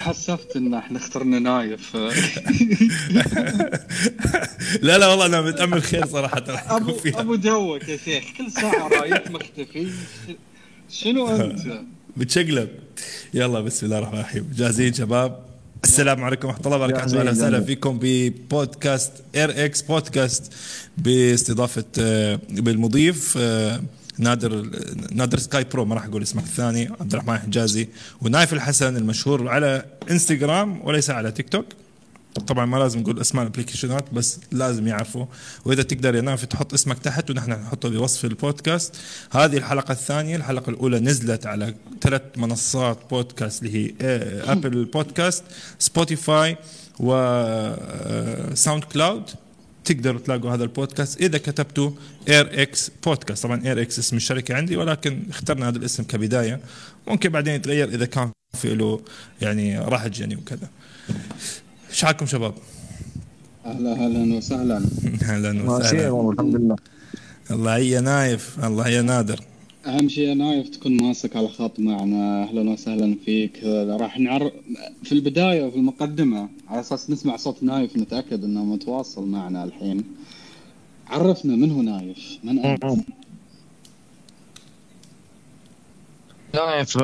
حسفت 0.00 0.56
إن 0.56 0.74
إحنا 0.74 0.98
اخترنا 0.98 1.38
نايف. 1.38 1.96
لا 4.82 4.98
لا 4.98 5.06
والله 5.06 5.26
أنا 5.26 5.40
متأمل 5.40 5.82
خير 5.82 6.06
صراحة. 6.06 6.44
راح 6.48 6.70
ابو 6.72 6.96
أبو 7.06 7.36
جوك 7.36 7.88
يا 7.88 7.96
شيخ 7.96 8.24
كل 8.38 8.52
ساعة 8.52 8.88
رايح 8.88 9.30
مختفي. 9.30 9.88
شنو 10.90 11.28
أنت؟ 11.36 11.80
بتشقلب 12.16 12.68
يلا 13.34 13.60
بسم 13.60 13.86
الله 13.86 13.98
الرحمن 13.98 14.18
الرحيم. 14.18 14.50
جاهزين 14.56 14.92
شباب؟ 14.94 15.38
السلام 15.84 16.24
عليكم 16.24 16.48
ورحمة 16.48 16.66
الله 16.66 16.76
وبركاته. 16.76 17.20
أهلا 17.20 17.30
وسهلا. 17.30 17.60
فيكم 17.60 17.98
ببودكاست 18.02 19.12
إير 19.34 19.64
إكس 19.64 19.82
بودكاست 19.82 20.52
باستضافة 20.98 21.84
آه، 22.00 22.40
بالمضيف 22.50 23.34
آه، 23.40 23.80
نادر 24.20 24.70
نادر 25.12 25.38
سكاي 25.38 25.64
برو 25.64 25.84
ما 25.84 25.94
راح 25.94 26.04
أقول 26.04 26.22
اسمك 26.22 26.44
الثاني 26.44 26.90
عبد 27.00 27.12
الرحمن 27.12 27.38
حجازي. 27.38 27.88
ونايف 28.22 28.52
الحسن 28.52 28.96
المشهور 28.96 29.48
على 29.48 29.84
إنستغرام 30.10 30.80
وليس 30.84 31.10
على 31.10 31.32
تيك 31.32 31.48
توك 31.48 31.64
طبعا 32.46 32.66
ما 32.66 32.76
لازم 32.76 33.00
نقول 33.00 33.20
أسماء 33.20 33.42
الأبلكيشنات 33.46 34.04
بس 34.12 34.38
لازم 34.52 34.88
يعرفوا. 34.88 35.26
وإذا 35.64 35.82
تقدر 35.82 36.14
يا 36.14 36.20
نايف 36.20 36.44
تحط 36.44 36.74
اسمك 36.74 36.98
تحت 36.98 37.30
ونحن 37.30 37.50
نحطه 37.50 37.88
بوصف 37.88 38.24
البودكاست. 38.24 38.96
هذه 39.30 39.56
الحلقة 39.56 39.92
الثانية 39.92 40.36
الحلقة 40.36 40.70
الأولى 40.70 41.00
نزلت 41.00 41.46
على 41.46 41.74
ثلاث 42.00 42.22
منصات 42.36 42.98
بودكاست 43.10 43.62
اللي 43.62 43.86
هي 43.86 43.92
ابل 44.52 44.84
بودكاست 44.84 45.44
سبوتيفاي 45.78 46.56
وساوند 46.98 48.84
كلاود 48.84 49.30
تقدروا 49.90 50.20
تلاقوا 50.20 50.50
هذا 50.50 50.62
البودكاست 50.64 51.20
إذا 51.20 51.38
كتبتوا 51.38 51.90
اير 52.28 52.62
إكس 52.62 52.90
بودكاست 53.04 53.42
طبعا 53.42 53.66
اير 53.66 53.82
إكس 53.82 53.98
اسم 53.98 54.16
الشركة 54.16 54.54
عندي 54.54 54.76
ولكن 54.76 55.22
اخترنا 55.30 55.68
هذا 55.68 55.78
الاسم 55.78 56.02
كبداية. 56.02 56.60
ممكن 57.06 57.28
بعدين 57.28 57.54
يتغير 57.54 57.88
إذا 57.88 58.06
كان 58.06 58.30
في 58.54 58.74
له 58.74 59.00
يعني 59.42 59.78
رهج 59.78 60.20
يعني 60.20 60.36
وكذا. 60.36 60.68
إيش 61.90 62.04
حالكم 62.04 62.26
شباب؟ 62.26 62.54
أهلا 63.66 63.92
أهلا 63.92 64.36
وسهلا. 64.36 64.76
أهلا 65.30 65.62
وسهلا. 65.62 66.10
والله 66.10 66.32
الحمد 66.32 66.56
لله. 66.56 66.76
الله 67.50 67.78
يا 67.78 68.00
نايف 68.00 68.64
الله 68.64 68.88
يا 68.88 69.02
نادر. 69.02 69.40
أهم 69.86 70.08
شيء 70.08 70.28
يا 70.28 70.34
نايف 70.34 70.68
تكون 70.68 71.02
ماسك 71.02 71.36
على 71.36 71.48
خط 71.48 71.78
معنا. 71.78 72.42
أهلا 72.42 72.70
وسهلا 72.70 73.16
فيك. 73.24 73.60
راح 74.00 74.18
نعرف 74.18 74.52
في 75.04 75.12
البداية 75.12 75.70
في 75.70 75.76
المقدمة 75.76 76.48
على 76.68 76.80
أساس 76.80 77.10
نسمع 77.10 77.36
صوت 77.36 77.62
نايف 77.62 77.96
نتأكد 77.96 78.44
إنه 78.44 78.64
متواصل 78.64 79.26
معنا 79.26 79.64
الحين. 79.64 80.04
عرفنا 81.06 81.56
من 81.56 81.70
هو 81.70 81.82
نايف. 81.82 82.18
من 82.44 82.58
أنت؟ 82.58 82.84
نايف 86.54 86.98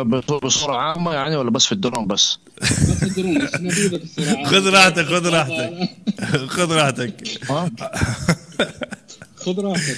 بصورة 0.45 0.77
عامة 0.77 1.13
يعني 1.13 1.37
ولا 1.37 1.51
بس 1.51 1.67
في 1.67 1.73
الدرون 1.73 2.07
بس؟ 2.07 2.39
خذ 4.51 4.69
راحتك 4.71 5.05
خذ 5.05 5.29
راحتك. 5.29 5.89
خذ 6.57 6.73
راحتك. 6.73 7.41
ها؟ 7.51 7.71
خذ 9.47 9.61
راحتك 9.65 9.97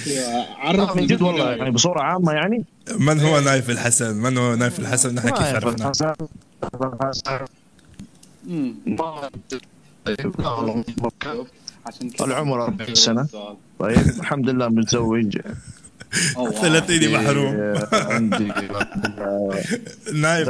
عرفنا 0.57 0.93
من 1.01 1.07
جد 1.07 1.21
والله. 1.21 1.51
يعني 1.51 1.71
بصورة 1.71 2.01
عامة 2.01 2.31
يعني؟ 2.31 2.65
من 2.99 3.19
هو 3.19 3.39
نايف 3.39 3.69
الحسن؟ 3.69 4.15
من 4.15 4.37
هو 4.37 4.55
نايف 4.55 4.79
الحسن؟ 4.79 5.15
نحن 5.15 5.29
كيف 5.29 5.43
عرفنا 5.43 5.91
العمر 12.21 12.63
40 12.63 12.95
سنة. 12.95 13.21
السؤال. 13.21 13.55
طيب 13.79 13.97
الحمد 13.97 14.49
لله 14.49 14.67
متزوج. 14.67 15.37
ثلاثيني 16.61 17.07
محروم. 17.17 17.73
عندي 17.93 18.47
نايف. 20.23 20.49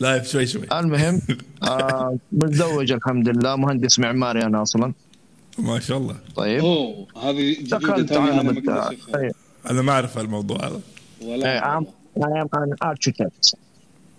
نايف 0.00 0.28
شوي 0.28 0.46
شوي. 0.46 0.66
المهم 0.72 1.20
آه، 1.62 2.16
متزوج 2.32 2.92
الحمد 2.92 3.28
لله. 3.28 3.56
مهندس 3.56 3.98
معماري 3.98 4.42
أنا 4.42 4.62
أصلا. 4.62 4.92
ما 5.58 5.80
شاء 5.80 5.98
الله. 5.98 6.16
طيب. 6.36 6.60
أوه 6.60 7.06
هذه 7.22 7.54
جديدة 7.54 7.78
دخلت 7.78 8.12
توني 8.12 8.30
أنا 8.30 8.40
أنا 8.40 8.92
ما 9.70 9.80
أنا 9.80 9.92
أعرف 9.92 10.18
الموضوع 10.18 10.66
هذا. 10.66 10.80
إيه، 11.22 11.28
ولا 11.28 11.80
am 11.80 12.58
an 12.58 12.88
architect 12.88 13.54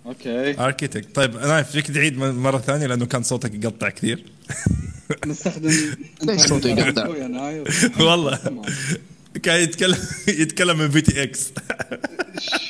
Okay. 0.06 0.60
Architect. 0.60 1.14
طيب 1.14 1.36
نايف 1.36 1.70
فيك 1.70 1.90
تعيد 1.90 2.18
مرة 2.18 2.58
ثانية 2.58 2.86
لأنه 2.86 3.06
كان 3.06 3.22
صوتك 3.22 3.64
يقطع 3.64 3.88
كثير. 3.88 4.24
نستخدم 5.26 5.70
ليش 6.22 6.40
صوتي 6.40 6.68
يقطع؟ 6.68 7.08
والله. 8.00 8.38
كان 9.42 9.60
يتكلم 9.60 9.96
يتكلم 10.28 10.78
من 10.78 10.90
VTX 10.90 11.52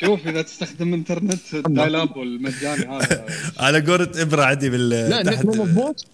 شوف 0.01 0.27
إذا 0.27 0.43
تستخدم 0.43 0.95
إنترنت 0.95 1.55
ال 1.55 1.63
dial-up 1.63 2.19
المجاني 2.19 2.87
هذا. 2.87 3.27
على 3.65 3.81
قولة 3.81 4.09
إبرة 4.17 4.43
عندي 4.43 4.71
بال 4.71 4.89
لا 4.89 5.43
مضبوط 5.45 6.07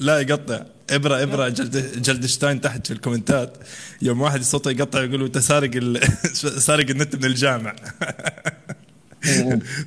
لا 0.00 0.20
يقطع. 0.20 0.62
ابره 0.90 1.22
ابره 1.22 1.48
جلد 1.48 2.02
جلدشتاين 2.02 2.60
تحت 2.60 2.86
في 2.86 2.92
الكومنتات. 2.92 3.56
يوم 4.02 4.20
واحد 4.20 4.42
صوته 4.42 4.70
يقطع 4.70 5.02
يقول 5.02 5.20
له 5.20 5.26
أنت 5.26 5.38
سارق 5.38 5.70
ال... 5.74 6.00
سارق 6.66 6.90
النت 6.90 7.16
من 7.16 7.24
الجامع. 7.24 7.76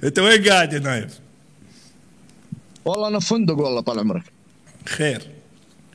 أنت 0.03 0.19
وين 0.19 0.49
قاعد 0.49 0.73
يا 0.73 0.79
نايف؟ 0.79 1.19
والله 2.85 3.07
أنا 3.07 3.19
في 3.19 3.25
فندق 3.25 3.57
والله 3.57 3.81
طال 3.81 3.99
عمرك. 3.99 4.23
خير. 4.85 5.21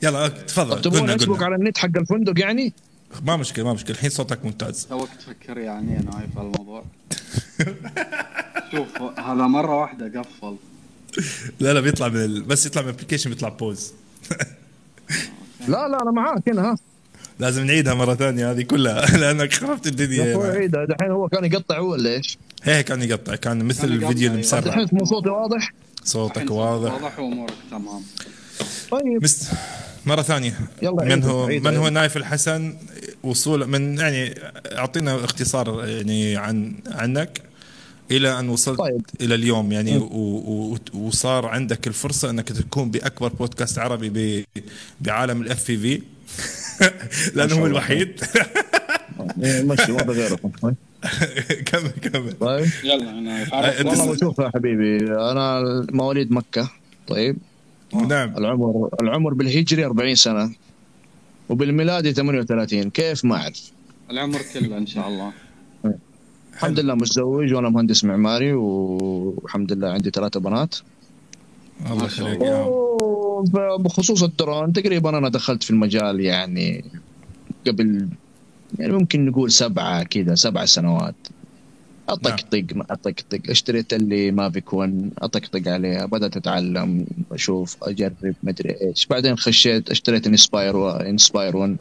يلا 0.03 0.29
تفضل. 0.29 0.83
تبغون 0.83 1.01
قلنا 1.01 1.17
أسبق 1.17 1.35
قلنا 1.35 1.45
على 1.45 1.55
النت 1.55 1.79
حق 1.79 1.97
الفندق 1.97 2.41
يعني؟ 2.41 2.73
ما 3.23 3.37
مشكلة 3.37 3.65
ما 3.65 3.73
مشكلة. 3.73 3.97
الحين 3.97 4.11
صوتك 4.11 4.45
ممتاز. 4.45 4.87
توك 4.91 5.09
تفكر 5.19 5.59
يعني 5.59 5.93
يا 5.93 6.03
نايف 6.03 6.39
الموضوع. 6.39 6.85
شوف 8.73 9.03
هذا 9.19 9.47
مرة 9.47 9.81
واحدة 9.81 10.21
قفل. 10.21 10.57
لا 11.61 11.73
لا 11.75 11.81
بيطلع 11.81 12.09
من 12.09 12.17
ال... 12.25 12.43
بس 12.43 12.67
يطلع 12.67 12.83
من 12.83 12.89
ال 12.89 12.92
application 12.92 13.31
بيطلع 13.31 13.49
pause 13.49 13.93
لا 15.69 15.89
لا 15.89 16.03
أنا 16.03 16.11
معاك 16.11 16.49
هنا 16.49 16.63
ها 16.63 16.77
لازم 17.41 17.67
نعيدها 17.67 17.95
مرة 17.95 18.15
ثانية 18.15 18.51
هذه 18.51 18.63
كلها 18.63 19.07
لأنك 19.21 19.53
خربت 19.53 19.87
الدنيا 19.87 20.17
يا 20.17 20.25
يا 20.25 20.33
أخوي 20.35 20.45
نايف. 20.47 20.57
عيد 20.57 20.75
الحين 20.77 21.11
هو 21.11 21.29
كان 21.29 21.45
يقطع 21.45 21.79
هو 21.79 21.93
ولا 21.93 22.11
إيش؟ 22.11 22.39
هيك 22.63 22.87
كان 22.87 23.03
يقطع 23.03 23.35
كان 23.37 23.65
مثل 23.65 23.81
كان 23.83 23.93
الفيديو 23.93 24.23
أيوة. 24.23 24.35
المسرع 24.35 24.59
الحين 24.59 24.89
مو 24.93 25.05
صوتي 25.05 25.29
واضح؟ 25.29 25.73
صوتك 26.05 26.51
واضح 26.51 26.93
واضح 26.93 27.19
وأمورك 27.19 27.53
تمام 27.71 28.03
طيب 28.91 29.23
مست... 29.23 29.49
مرة 30.07 30.23
ثانية 30.23 30.55
يلا 30.83 31.05
من 31.05 31.23
هو 31.23 31.45
عيد- 31.47 31.65
من 31.69 31.77
هو. 31.77 31.89
نايف 31.89 32.17
الحسن 32.17 32.77
وصول 33.23 33.67
من 33.67 33.99
يعني 33.99 34.35
أعطينا 34.79 35.25
اختصار 35.25 35.89
يعني 35.89 36.37
عن 36.37 36.75
عنك 36.87 37.43
إلى 38.11 38.39
أن 38.39 38.49
وصلت 38.49 38.79
طيب. 38.79 39.03
إلى 39.21 39.35
اليوم. 39.35 39.73
يعني 39.73 39.97
و... 39.97 40.05
و... 40.05 40.79
وصار 40.95 41.47
عندك 41.47 41.87
الفرصة 41.87 42.31
أنك 42.31 42.49
تكون 42.49 42.91
بأكبر 42.91 43.29
بودكاست 43.29 43.79
عربي 43.79 44.11
ب... 44.11 44.45
بعالم 45.01 45.43
الاف 45.43 45.65
في 45.65 45.77
في 45.79 46.03
لأنه 47.35 47.55
هو. 47.55 47.67
الوحيد. 47.67 48.21
مشي 49.37 49.93
ما 49.93 50.03
بغيركم 50.03 50.51
طيب. 50.63 50.75
كمل 51.67 51.91
كمل. 51.91 52.33
طيب. 52.33 52.71
يلا 52.85 53.47
عرفت 53.53 53.87
والله 53.87 54.17
شوف 54.17 54.39
يا 54.39 54.51
حبيبي. 54.55 54.97
أنا 55.13 55.63
مواليد 55.93 56.33
مكة. 56.33 56.71
طيب. 57.09 57.37
نعم. 57.95 58.37
العمر 58.39 58.89
العمر 59.01 59.35
بالهجري 59.35 59.85
40 59.85 60.15
سنة. 60.15 60.53
وبالميلادي 61.49 62.13
38 62.13 62.91
كيف 62.91 63.25
ما 63.25 63.37
أعرف. 63.37 63.73
العمر 64.11 64.41
كله 64.55 64.79
إن 64.79 64.87
شاء 64.87 65.09
الله. 65.09 65.33
الحمد 66.61 66.81
لله 66.81 66.95
متزوج 66.95 67.53
وأنا 67.53 67.69
مهندس 67.69 68.05
معماري 68.05 68.53
والحمد 68.53 69.73
لله 69.73 69.89
عندي 69.89 70.11
ثلاثة 70.11 70.41
بنات. 70.41 70.77
الله 71.81 71.95
ما 71.95 72.05
يخليك. 72.05 72.41
بخصوص 73.81 74.23
الدرون 74.23 74.73
تقريبا 74.73 75.19
أنا 75.19 75.29
دخلت 75.29 75.63
في 75.63 75.71
المجال 75.71 76.21
يعني 76.21 76.85
قبل 77.67 78.09
يعني 78.79 78.93
ممكن 78.93 79.27
نقول 79.27 79.51
سبعة 79.53 80.03
كذا 80.03 80.35
سبع 80.35 80.65
سنوات. 80.65 81.15
اطقطق 82.09 82.65
ما 82.75 82.85
اطقطق 82.91 83.41
اشتريت 83.51 83.93
ال 83.93 84.31
Mavic 84.31 84.73
1 84.73 85.11
اطقطق 85.19 85.69
عليها 85.69 86.07
بدأت 86.07 86.37
أتعلم 86.37 87.07
أشوف 87.33 87.77
أجرب 87.83 88.35
مدري 88.43 88.77
إيش. 88.81 89.07
بعدين 89.07 89.37
خشيت 89.37 89.91
اشتريت 89.91 90.27
Inspire، 90.27 91.01
Inspire 91.09 91.57
1 91.57 91.77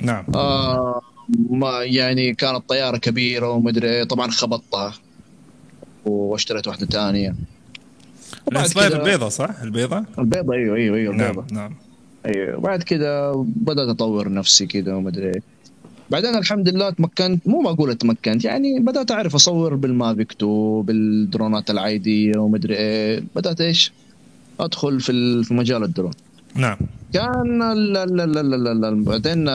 نعم. 0.00 0.24
آه 0.34 1.00
ما 1.50 1.82
يعني 1.82 2.34
كانت 2.34 2.68
طيارة 2.68 2.96
كبيرة 2.96 3.50
ومدري 3.50 3.90
إيه. 3.90 4.04
طبعا 4.04 4.30
خبطتها 4.30 4.94
واشتريت 6.04 6.68
واحدة 6.68 6.86
ثانية. 6.86 7.34
ال 8.52 8.58
Inspire 8.58 9.00
البيضة 9.00 9.28
صح؟ 9.28 9.60
البيضة؟ 9.62 10.04
البيضة 10.18 10.54
أيوه 10.54 10.76
أيوه 10.76 10.96
أيوه 10.96 11.14
نعم 11.14 11.30
البيضة. 11.30 11.46
نعم. 11.52 11.74
أيوه 12.26 12.58
وبعد 12.58 12.82
كذا 12.82 13.32
بدأت 13.46 13.88
أطور 13.88 14.32
نفسي 14.32 14.66
كذا 14.66 14.94
ومدري 14.94 15.26
إيه. 15.26 15.42
بعدين 16.10 16.36
الحمد 16.36 16.68
لله 16.68 16.90
تمكنت 16.90 17.48
مو 17.48 17.60
معقول 17.60 17.94
تمكنت 17.94 18.44
يعني 18.44 18.80
بدأت 18.80 19.10
أعرف 19.10 19.34
أصور 19.34 19.74
بال 19.74 19.91
Mavic 19.91 20.32
2 20.32 20.82
بالدرونات 20.82 21.70
العادية 21.70 22.38
ومدري 22.38 22.76
إيه. 22.76 23.24
بدأت 23.36 23.60
إيش؟ 23.60 23.92
أدخل 24.60 25.00
في 25.00 25.54
مجال 25.54 25.84
الدرون. 25.84 26.12
نعم. 26.54 26.76
كان 27.12 27.58
لا 27.74 28.06
لا 28.06 28.26
لا 28.26 28.42
لا 28.42 28.56
لا 28.56 28.74
لا 28.74 29.04
بعدين 29.04 29.50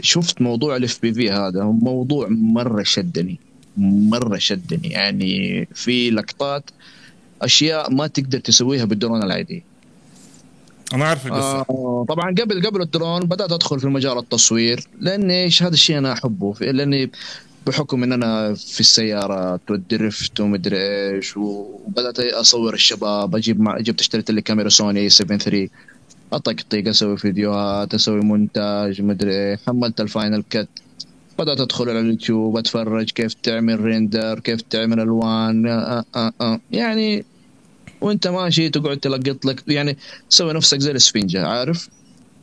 شفت 0.00 0.42
موضوع 0.42 0.76
ال 0.76 0.98
FPV 1.02 1.30
هذا 1.30 1.64
موضوع 1.64 2.26
مرة 2.30 2.82
شدني 2.82 3.38
مرة 3.76 4.38
شدني. 4.38 4.88
يعني 4.88 5.68
في 5.74 6.10
لقطات 6.10 6.70
أشياء 7.42 7.90
ما 7.90 8.06
تقدر 8.06 8.38
تسويها 8.38 8.84
بالدرون 8.84 9.22
العادي 9.22 9.64
أنا 10.94 11.04
عارف 11.04 11.26
القصة. 11.26 11.60
آه 11.70 12.06
طبعا 12.08 12.34
قبل 12.34 12.66
قبل 12.66 12.82
الدرون 12.82 13.20
بدأت 13.20 13.52
أدخل 13.52 13.80
في 13.80 13.86
مجال 13.86 14.18
التصوير 14.18 14.84
لأن 15.00 15.30
إيش 15.30 15.62
هذا 15.62 15.74
الشيء 15.74 15.98
أنا 15.98 16.12
أحبه. 16.12 16.54
لأني 16.60 17.10
بحكم 17.66 18.02
إن 18.02 18.12
أنا 18.12 18.54
في 18.54 18.80
السيارات 18.80 19.60
وال 19.70 19.90
drift 19.90 20.40
ومدري 20.40 20.76
إيش 20.78 21.36
وبدأت 21.36 22.20
أصور 22.20 22.74
الشباب 22.74 23.36
أجيب 23.36 23.60
مع 23.60 23.78
جبت 23.78 24.00
اشتريت 24.00 24.30
لي 24.30 24.42
كاميرا 24.42 24.68
سوني 24.68 25.08
7 25.08 25.38
3 25.38 25.68
اطقطق 26.32 26.88
أسوي 26.88 27.16
فيديوهات 27.16 27.94
أسوي 27.94 28.20
مونتاج 28.20 29.02
مدري 29.02 29.30
إيه. 29.30 29.56
حملت 29.66 30.00
ال 30.00 30.07
Final 30.07 30.44
Cut 30.50 30.68
بدأت 31.38 31.60
أدخل 31.60 31.90
على 31.90 32.00
اليوتيوب 32.00 32.56
أتفرج 32.56 33.10
كيف 33.10 33.34
تعمل 33.34 33.80
render 33.80 34.38
كيف 34.40 34.60
تعمل 34.60 35.00
ألوان. 35.00 35.66
آه 35.66 36.04
آه 36.16 36.32
آه. 36.40 36.60
يعني 36.70 37.24
وأنت 38.00 38.28
ماشي 38.28 38.68
تقعد 38.68 38.96
تلقط 38.96 39.44
لك 39.44 39.62
يعني 39.68 39.96
تسوي 40.30 40.52
نفسك 40.52 40.78
زي 40.78 40.90
الاسفنجه 40.90 41.46
عارف؟ 41.46 41.88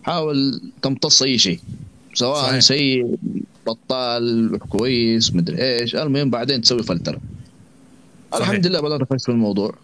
حاول 0.04 0.62
تمتص 0.82 1.24
أي 1.24 1.38
شيء 1.38 1.60
سواء 2.14 2.44
صحيح. 2.44 2.60
سيء 2.60 3.16
بطال 3.68 4.60
كويس 4.70 5.36
مدري 5.36 5.64
إيش. 5.64 5.96
المهم 5.96 6.30
بعدين 6.30 6.62
تسوي 6.62 6.84
فلتره 6.84 7.20
صحيح. 8.32 8.48
الحمد 8.50 8.68
لله 8.68 8.82
بدأت 8.82 9.02
أفكر 9.02 9.20
في 9.20 9.30
الموضوع. 9.30 9.76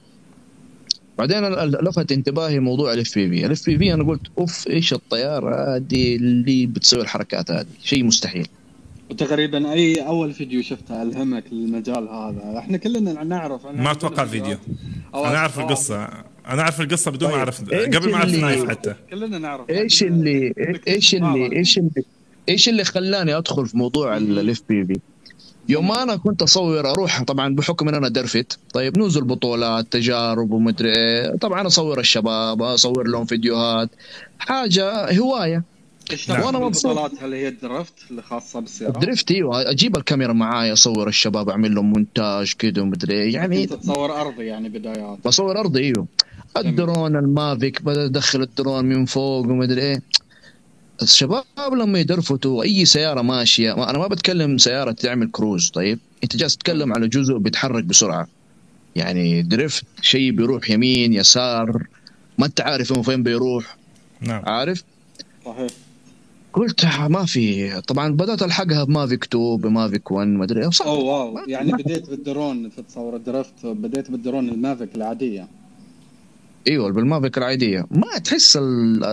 بعدين 1.18 1.46
لفت 1.56 2.12
انتباهي 2.12 2.60
موضوع 2.60 2.94
ال 2.94 3.16
FPV، 3.16 3.46
ال 3.46 3.66
FPV 3.66 3.94
أنا 3.94 4.04
قلت 4.04 4.22
أوف 4.38 4.68
إيش 4.68 4.94
الطيارة 4.94 5.76
هذه 5.76 6.16
اللي 6.16 6.66
بتسوي 6.66 7.02
الحركات 7.02 7.52
هذه؟ 7.52 7.66
شيء 7.84 8.04
مستحيل. 8.04 8.48
وتقريبا 9.10 9.72
أي 9.72 10.08
أول 10.08 10.34
فيديو 10.34 10.62
شفته 10.62 11.02
ألهمك 11.02 11.44
للمجال 11.52 12.10
هذا. 12.10 12.56
إحنا 12.58 12.78
كلنا 12.78 13.24
نعرف. 13.24 13.66
ما 13.66 13.92
أتوقع 13.92 14.24
الفيديو. 14.24 14.58
أنا 15.16 15.38
أعرف. 15.38 15.60
القصة. 15.60 16.10
أنا 16.48 16.62
أعرف 16.62 16.82
القصة 16.82 17.12
بدون 17.12 17.30
ما 17.30 17.36
طيب، 17.36 17.40
أعرف 17.40 17.62
قبل 17.96 18.12
ما 18.12 18.16
أعرف 18.16 18.36
نايف 18.36 18.70
حتى. 18.70 18.96
كلنا 19.10 19.38
نعرف. 19.38 19.70
إيش 19.70 20.04
اللي 20.04 20.54
إيش 20.88 21.16
اللي 21.16 21.58
إيش 21.58 21.78
اللي 21.78 22.04
إيش 22.50 22.70
اللي 22.70 22.84
خلاني 22.84 23.38
أدخل 23.38 23.66
في 23.66 23.78
موضوع 23.78 24.18
ال 24.18 24.62
FPV 24.70 25.00
يوم 25.70 25.92
أنا 25.92 26.16
كنت 26.16 26.42
أصور 26.42 26.92
أروح 26.92 27.24
طبعا 27.24 27.56
بحكم 27.56 27.90
إن 27.90 27.96
أنا 27.96 28.10
drift. 28.10 28.60
طيب 28.74 28.98
نزل 29.00 29.24
بطولات 29.24 29.86
تجارب 29.92 30.52
ومدري 30.52 30.90
إيه. 30.96 31.38
طبعا 31.38 31.68
أصور 31.68 32.00
الشباب 32.00 32.62
أصور 32.62 33.08
لهم 33.08 33.26
فيديوهات. 33.26 33.90
حاجة 34.40 35.18
هواية. 35.20 35.64
نعم. 36.30 36.54
من 36.54 36.62
مبسوط. 36.62 36.86
البطولات؟ 36.98 37.24
هل 37.24 37.34
هي 37.34 37.48
ال 37.48 37.56
drift 37.56 37.94
اللي 38.12 38.22
خاصة 38.22 38.60
بالسيارات؟ 38.60 38.98
drift 38.98 39.32
أيوه. 39.32 39.70
أجيب 39.72 39.96
الكاميرا 39.98 40.34
معاي 40.34 40.74
أصور 40.74 41.08
الشباب 41.08 41.50
أعمل 41.50 41.76
لهم 41.76 41.94
مونتاج 41.94 42.54
كذا 42.60 42.82
ومدري 42.82 43.14
إيه. 43.14 43.34
يعني 43.34 43.64
أنت 43.64 43.74
تصور 43.74 44.22
أرضي 44.22 44.46
يعني 44.46 44.70
بدايات. 44.70 45.18
بصور 45.26 45.60
أرضي 45.60 45.80
أيوه. 45.84 46.08
ال 46.58 46.67
drone 46.67 47.16
ال 47.16 47.27
Mavic 47.27 47.82
بدأ 47.82 48.06
ادخل 48.06 48.42
الدرون 48.42 48.86
من 48.86 49.06
فوق 49.06 49.46
ومدري 49.46 49.82
إيه. 49.82 50.02
الشباب 51.02 51.44
لما 51.74 52.00
يدرفتوا 52.00 52.64
أي 52.64 52.86
سيارة 52.86 53.22
ماشية 53.22 53.74
ما 53.74 53.90
أنا 53.90 53.98
ما 53.98 54.08
بتكلم 54.08 54.58
سيارة 54.58 54.92
تعمل 54.92 55.32
كروز 55.32 55.70
طيب؟ 55.70 56.00
أنت 56.24 56.36
جالس 56.36 56.58
تتكلم 56.58 56.94
على 56.94 57.08
جزء 57.08 57.38
بيتحرك 57.38 57.84
بسرعة. 57.84 58.28
يعني 58.96 59.42
drift 59.42 59.84
شيء 60.02 60.32
بيروح 60.32 60.70
يمين 60.70 61.14
يسار 61.14 61.84
ما 62.38 62.46
أنت 62.46 62.62
عارف 62.62 62.94
هو 62.94 63.02
فين 63.02 63.24
بيروح. 63.24 63.78
نعم. 64.22 64.42
عارف؟ 64.46 64.84
صحيح. 65.46 65.72
قلت 66.54 66.86
ما 66.86 67.26
في. 67.26 67.72
طبعا 67.82 68.10
بدأت 68.14 68.44
ألحقها 68.44 68.84
ب 68.84 68.90
Mavic 68.90 69.24
2 69.24 69.58
ب 69.58 69.67
Mavic 69.67 70.12
1 70.12 70.28
ما 70.28 70.44
أدري. 70.44 70.72
صح. 70.72 70.86
أوه 70.86 71.00
wow. 71.04 71.34
ما- 71.34 71.44
يعني 71.48 71.72
ما- 71.72 71.78
بديت 71.78 72.10
بالدرون 72.10 72.72
تتصور 72.76 73.16
ال 73.16 73.24
drift 73.24 73.66
بديت 73.66 74.12
بال 74.12 74.23
drone 74.23 74.50
ال 74.50 74.56
Mavic 74.56 74.90
العادية. 74.96 75.48
إيوه 76.68 76.92
بال 76.92 77.05
Mavic 77.05 77.38
العادية. 77.38 77.86
ما 77.92 78.18
تحس 78.24 78.58
ال- 78.58 79.04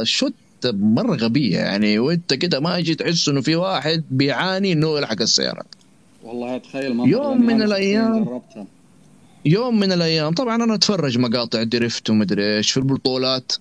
ال 0.66 0.68
shot 0.68 0.74
مرة 0.82 1.16
غبية. 1.16 1.58
يعني 1.58 1.98
وانت 1.98 2.34
كده 2.34 2.60
ماشي 2.60 2.94
تحس 2.94 3.28
إنه 3.28 3.40
في 3.40 3.56
واحد 3.56 4.04
بيعاني 4.10 4.72
إنه 4.72 4.98
يلحق 4.98 5.22
السيارة. 5.22 5.64
والله 6.24 6.58
تخيل 6.58 7.00
يوم 7.08 7.46
من. 7.46 7.58
جربتها. 8.24 8.66
يوم 9.44 9.80
من 9.80 9.92
الأيام 9.92 10.34
طبعا 10.34 10.64
أنا 10.64 10.74
أتفرج 10.74 11.18
مقاطع 11.18 11.62
drift 11.62 12.10
ومدري 12.10 12.56
إيش 12.56 12.70
في 12.70 12.76
البطولات. 12.76 13.52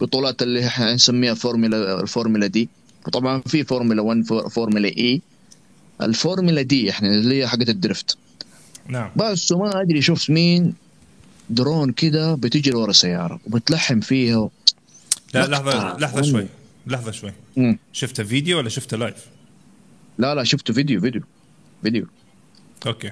بطولات 0.00 0.42
اللي 0.42 0.66
إحنا 0.66 0.94
نسميها 0.94 1.34
Formula، 1.34 2.00
ال 2.00 2.06
Formula 2.06 2.46
D. 2.46 2.68
وطبعا 3.06 3.40
في 3.46 3.64
فورمولا 3.64 4.02
1 4.02 4.22
For- 4.24 4.48
Formula 4.48 4.88
E. 4.88 5.20
ال 6.02 6.09
Formula 6.09 6.62
D 6.62 6.90
إحنا 6.90 7.08
اللي 7.08 7.42
هي 7.42 7.48
حقت 7.48 7.68
ال 7.68 7.75
drift. 7.75 8.16
نعم. 8.88 9.10
بس 9.16 9.52
وما 9.52 9.80
أدري 9.80 10.02
شفت 10.02 10.30
مين 10.30 10.74
درون 11.50 11.92
كده 11.92 12.34
بتجري 12.34 12.76
ورا 12.76 12.92
سيارة 12.92 13.40
وبتلحم 13.46 14.00
فيها 14.00 14.48
لا. 15.34 15.46
لحظة 15.46 15.98
لحظة 15.98 16.22
شوي 16.22 16.46
لحظة 16.86 17.12
شوي. 17.12 17.32
شفته 17.92 18.24
فيديو 18.24 18.58
ولا 18.58 18.68
شفته 18.68 18.96
live؟ 18.96 19.26
لا 20.18 20.34
لا 20.34 20.44
شفته 20.44 20.74
فيديو 20.74 21.00
فيديو 21.00 21.22
فيديو. 21.82 22.06
Okay. 22.86 23.10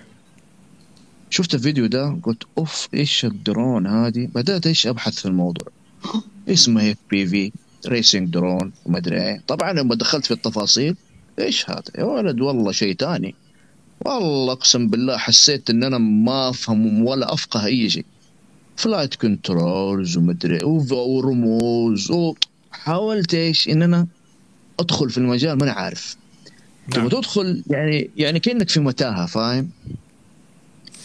شفت 1.30 1.54
الفيديو 1.54 1.86
ده 1.86 2.18
قلت 2.22 2.42
أوف 2.58 2.88
إيش 2.94 3.24
الدرون 3.24 3.86
هذه؟ 3.86 4.28
بدأت 4.34 4.66
إيش 4.66 4.86
أبحث 4.86 5.18
في 5.18 5.26
الموضوع. 5.26 5.68
اسمه 6.48 6.90
FPV 6.90 7.52
racing 7.86 8.28
drone 8.28 8.72
وما 8.86 8.98
أدري 8.98 9.22
إيه. 9.22 9.42
طبعا 9.46 9.72
لما 9.72 9.94
دخلت 9.94 10.26
في 10.26 10.30
التفاصيل 10.30 10.96
إيش 11.38 11.70
هذا؟ 11.70 11.82
يا 11.98 12.04
ولد 12.04 12.40
والله 12.40 12.72
شيء 12.72 12.94
تاني 12.94 13.34
والله 14.00 14.52
أقسم 14.52 14.88
بالله 14.88 15.16
حسيت 15.16 15.70
إن 15.70 15.84
أنا 15.84 15.98
ما 15.98 16.48
أفهم 16.48 17.04
ولا 17.06 17.32
أفقه 17.32 17.66
أي 17.66 17.90
شيء. 17.90 18.04
flight 18.80 19.14
controllers 19.14 20.16
ومدري 20.16 20.64
ورموز 20.92 22.10
وحاولت 22.10 23.34
إيش 23.34 23.68
ان 23.68 23.82
أنا 23.82 24.06
أدخل 24.80 25.10
في 25.10 25.18
المجال 25.18 25.58
ماني 25.58 25.70
عارف 25.70 26.16
تبغى 26.90 27.00
نعم. 27.00 27.08
تدخل 27.08 27.62
يعني 27.70 28.10
يعني 28.16 28.40
كأنك 28.40 28.68
في 28.68 28.80
متاهة 28.80 29.26
فاهم؟ 29.26 29.70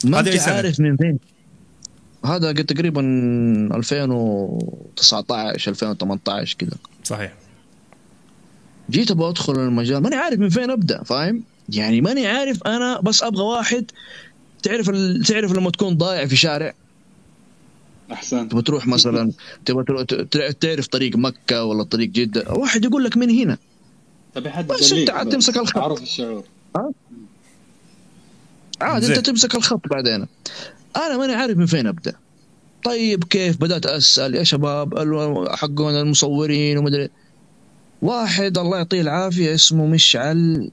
ما 0.04 0.20
أنت؟ 0.20 0.48
عارف 0.48 0.80
من 0.80 0.98
فين 0.98 1.20
هذا 2.26 2.48
قد 2.48 2.66
تقريبا 2.66 3.02
2019 3.76 5.72
2018 5.72 6.56
كذا 6.58 6.78
صحيح 7.04 7.34
جيت 8.90 9.12
أبغى 9.12 9.30
أدخل 9.30 9.60
المجال 9.60 10.04
ماني 10.04 10.16
عارف 10.16 10.40
من 10.40 10.50
فين 10.50 10.72
أبدأ 10.72 11.04
فاهم؟ 11.04 11.44
يعني 11.70 12.02
ماني 12.02 12.28
عارف 12.28 12.64
أنا 12.64 13.02
بس 13.02 13.24
أبغى 13.24 13.44
واحد 13.44 13.92
تعرف. 14.64 14.90
تعرف 15.28 15.54
لما 15.54 15.70
تكون 15.70 15.98
ضايع 15.98 16.26
في 16.26 16.36
شارع 16.36 16.74
احسن 18.12 18.50
تبغى 18.50 18.62
تروح 18.62 18.88
مثلا 18.88 19.32
تبغى 19.66 19.94
تعرف 20.60 20.88
طريق 20.88 21.16
مكة 21.16 21.64
ولا 21.64 21.84
طريق 21.84 22.10
جدة؟ 22.10 22.54
واحد 22.54 22.86
يقول 22.86 23.04
لك 23.04 23.18
من 23.18 23.30
هنا. 23.30 23.58
تبي 24.36 24.50
حد 24.50 24.68
بس 24.68 24.94
أنت 24.94 25.10
عاد. 25.10 25.30
تمسك 25.30 25.58
الخط. 25.58 25.76
تعرف 25.76 26.02
الشعور. 26.02 26.44
عاد 28.82 29.02
زين. 29.04 29.16
انت 29.16 29.26
تمسك 29.26 29.56
الخط 29.56 29.88
بعدين. 29.88 30.26
أنا 30.98 31.18
ماني 31.18 31.34
عارف 31.34 31.58
من 31.58 31.66
فين 31.66 31.88
أبدأ. 31.88 32.14
طيب 32.84 33.24
كيف 33.24 33.58
بدأت 33.58 33.86
أسأل؟ 33.86 34.36
يا 34.36 34.44
شباب 34.44 34.98
ال- 34.98 35.58
حقون 35.58 35.94
المصورين 35.94 36.78
ومدري 36.78 37.10
واحد 38.02 38.58
الله 38.58 38.78
يعطيه 38.78 39.02
العافية 39.02 39.54
اسمه 39.56 39.86
مشعل. 39.86 40.72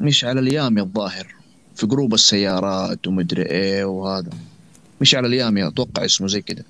مشعل 0.00 0.38
اليامي 0.38 0.80
الظاهر 0.80 1.34
في 1.74 1.86
جروب 1.86 2.14
السيارات 2.14 3.06
ومدري 3.06 3.42
إيه 3.42 3.84
وهذا. 3.84 4.30
مشعل 5.00 5.26
اليامي 5.26 5.66
أتوقع 5.66 6.04
اسمه 6.04 6.28
زي 6.28 6.40
كده. 6.42 6.64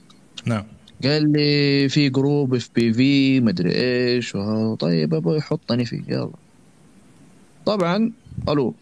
نعم. 0.44 0.64
قال 1.04 1.32
لي 1.32 1.88
في 1.88 2.08
group 2.08 2.54
FPV 2.54 3.40
مدري 3.40 3.72
إيش 3.74 4.32
طيب 4.78 5.14
أبوي 5.14 5.38
يحطني 5.38 5.84
فيه 5.84 6.02
يلا. 6.08 6.30
طبعا 7.66 8.12
ألو. 8.48 8.74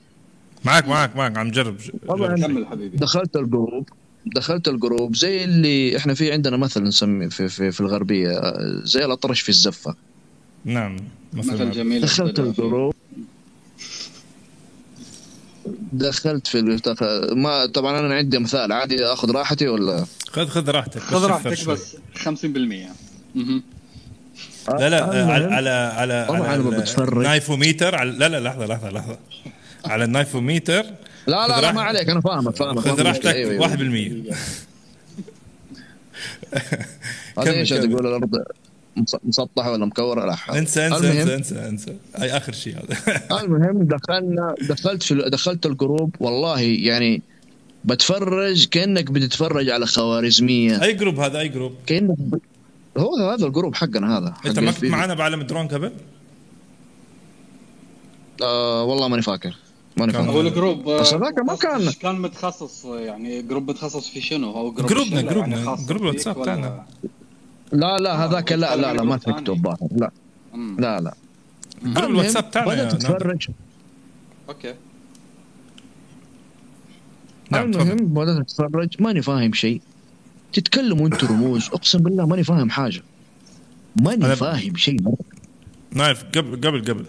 معك 0.65 0.89
معك 0.89 1.17
معك 1.17 1.39
عم 1.39 1.51
جرب. 1.51 1.77
طبعاً. 2.09 2.37
جرب. 2.37 2.47
كمل 2.47 2.67
حبيبي. 2.67 2.97
دخلت 2.97 3.37
ال 3.37 3.45
group 3.45 3.89
دخلت 4.27 4.69
ال 4.69 4.77
group 4.77 5.17
زي 5.17 5.45
اللي 5.45 5.97
إحنا 5.97 6.15
في 6.15 6.33
عندنا 6.33 6.57
مثل 6.57 6.83
نسمي 6.83 7.31
في 7.31 7.49
في, 7.49 7.73
في 7.73 7.81
الغربية 7.81 8.41
زي 8.85 9.05
الأطرش 9.05 9.41
في 9.41 9.49
الزفة. 9.49 9.95
نعم 10.65 10.97
مثل 11.33 11.53
مثلا 11.53 11.71
جميل 11.71 12.01
دخلت. 12.03 12.39
ال 12.41 12.48
group. 12.48 12.95
دخلت 15.93 16.47
في 16.47 16.59
ال- 16.59 16.77
دخ- 16.77 17.33
ما 17.33 17.67
طبعا 17.67 17.99
أنا 18.01 18.15
عندي 18.15 18.39
مثال 18.39 18.73
عادي 18.73 19.05
أخذ 19.05 19.31
راحتي 19.31 19.69
ولا 19.69 20.05
خذ 20.31 20.47
خذ 20.49 20.71
راحتك 20.71 21.01
خذ 21.01 21.27
راحتك. 21.27 21.69
بس 21.69 21.97
50% 22.25 22.47
مهم. 23.35 23.63
لا 24.69 24.89
لا 24.89 25.05
المهم، 25.13 25.31
على 25.31 25.45
على 25.55 25.71
على 25.71 26.13
على 26.15 26.55
أنا 26.55 26.71
بتفرج. 26.79 27.17
النايفوميتر 27.17 27.95
على 27.95 28.11
لا 28.11 28.29
لا 28.29 28.41
لحظة 28.41 28.67
لحظة 28.67 28.91
لحظة 28.91 29.19
على 29.85 30.05
النايفوميتر 30.05 30.83
لا 31.27 31.49
لا, 31.49 31.61
لا. 31.61 31.73
ما 31.73 31.83
عليك 31.83 32.09
أنا 32.09 32.21
فاهمك 32.21 32.57
فاهمك 32.57 32.79
خذ 32.79 33.03
راحتك 33.03 33.19
مشكلة. 33.19 33.33
أيوة، 33.33 33.51
أيوة. 33.51 33.69
1% 33.69 34.35
هذا 37.39 37.45
كمل، 37.45 37.49
إيش. 37.55 37.71
تقول 37.71 38.07
الأرض 38.07 38.31
مسطحه 39.25 39.73
ولا 39.73 39.87
مكوره 39.87 40.25
لا 40.27 40.35
حول. 40.35 40.57
انسى 40.57 40.87
انسى. 40.87 41.11
انسى 41.23 41.35
انسى 41.35 41.69
انسى. 41.69 41.97
أي 42.23 42.37
آخر 42.37 42.53
شيء 42.53 42.75
هذا؟ 42.77 42.97
المهم 43.45 43.83
دخلنا 43.83 44.55
دخلت 44.69 45.03
في 45.03 45.15
دخلت 45.15 45.67
الجروب. 45.67 46.15
والله 46.21 46.61
يعني 46.61 47.23
بتفرج 47.85 48.67
كأنك 48.67 49.11
بتتفرج 49.11 49.71
على 49.71 49.87
خوارزمية. 49.87 50.83
أي 50.83 50.93
جروب 50.93 51.19
هذا؟ 51.21 51.39
أي 51.39 51.49
جروب؟ 51.49 51.73
كأنك 51.87 52.19
ب... 52.19 52.39
هو 52.99 53.17
هذا 53.31 53.47
الجروب 53.47 53.75
حقنا 53.75 54.19
هذا 54.19 54.35
انت 54.47 54.59
حق 54.59 54.65
ما 54.65 54.73
FPV. 54.73 54.75
كنت 54.81 54.85
معنا 54.91 55.15
بعالم 55.15 55.43
درون 55.43 55.69
قبل؟ 55.69 55.93
آه 58.43 58.85
والله 58.85 59.09
ماني 59.09 59.23
فاكر. 59.23 59.57
ماني 59.97 60.13
فاكر. 60.13 60.31
هو 60.31 60.41
الجروب 60.41 60.91
بس 60.91 61.15
هذاك 61.15 61.39
ما 61.39 61.55
كان- 61.57 61.91
كان 62.03 62.15
متخصص 62.21 62.85
يعني 62.85 63.43
جروب 63.43 63.71
متخصص 63.71 64.09
في 64.09 64.21
شنو؟ 64.21 64.51
هو 64.51 64.73
جروب 64.73 64.89
جروبنا- 64.89 65.03
الشلة 65.19 65.23
جروبنا، 65.33 65.55
يعني 65.57 65.67
خاص 65.67 65.87
جروب 65.87 66.03
الواتساب 66.03 66.45
تاعنا. 66.45 66.87
لا 67.73 67.99
لا 67.99 68.25
هذاك 68.25 68.53
لا 68.53 68.77
لا 68.77 68.95
لا 68.95 69.03
ما. 69.03 69.17
تكتب 69.17 69.63
باطل 69.63 69.89
لا. 69.97 70.11
لا 70.79 71.01
لا. 71.01 71.15
جروب 71.85 72.11
الواتساب 72.11 72.51
تاعنا 72.51 72.69
بدأت. 72.71 72.95
اتفرج 72.95 73.49
أوكي. 74.49 74.75
نعم 77.51 77.71
المهم 77.71 77.97
بدأت 77.97 78.39
اتفرج 78.41 79.03
ماني 79.03 79.23
فاهم 79.23 79.53
شيء. 79.53 79.81
تتكلموا 80.53 81.07
أنتم 81.07 81.27
رموز. 81.27 81.69
أقسم 81.73 81.99
بالله 81.99 82.27
ماني 82.27 82.45
فاهم 82.45 82.71
حاجة. 82.71 83.03
ماني 84.01 84.25
أنا- 84.25 84.39
فاهم 84.39 84.77
شيء. 84.77 84.99
نايف 85.93 86.25
قبل 86.25 86.57
قبل 86.57 86.81
قبل. 86.85 87.05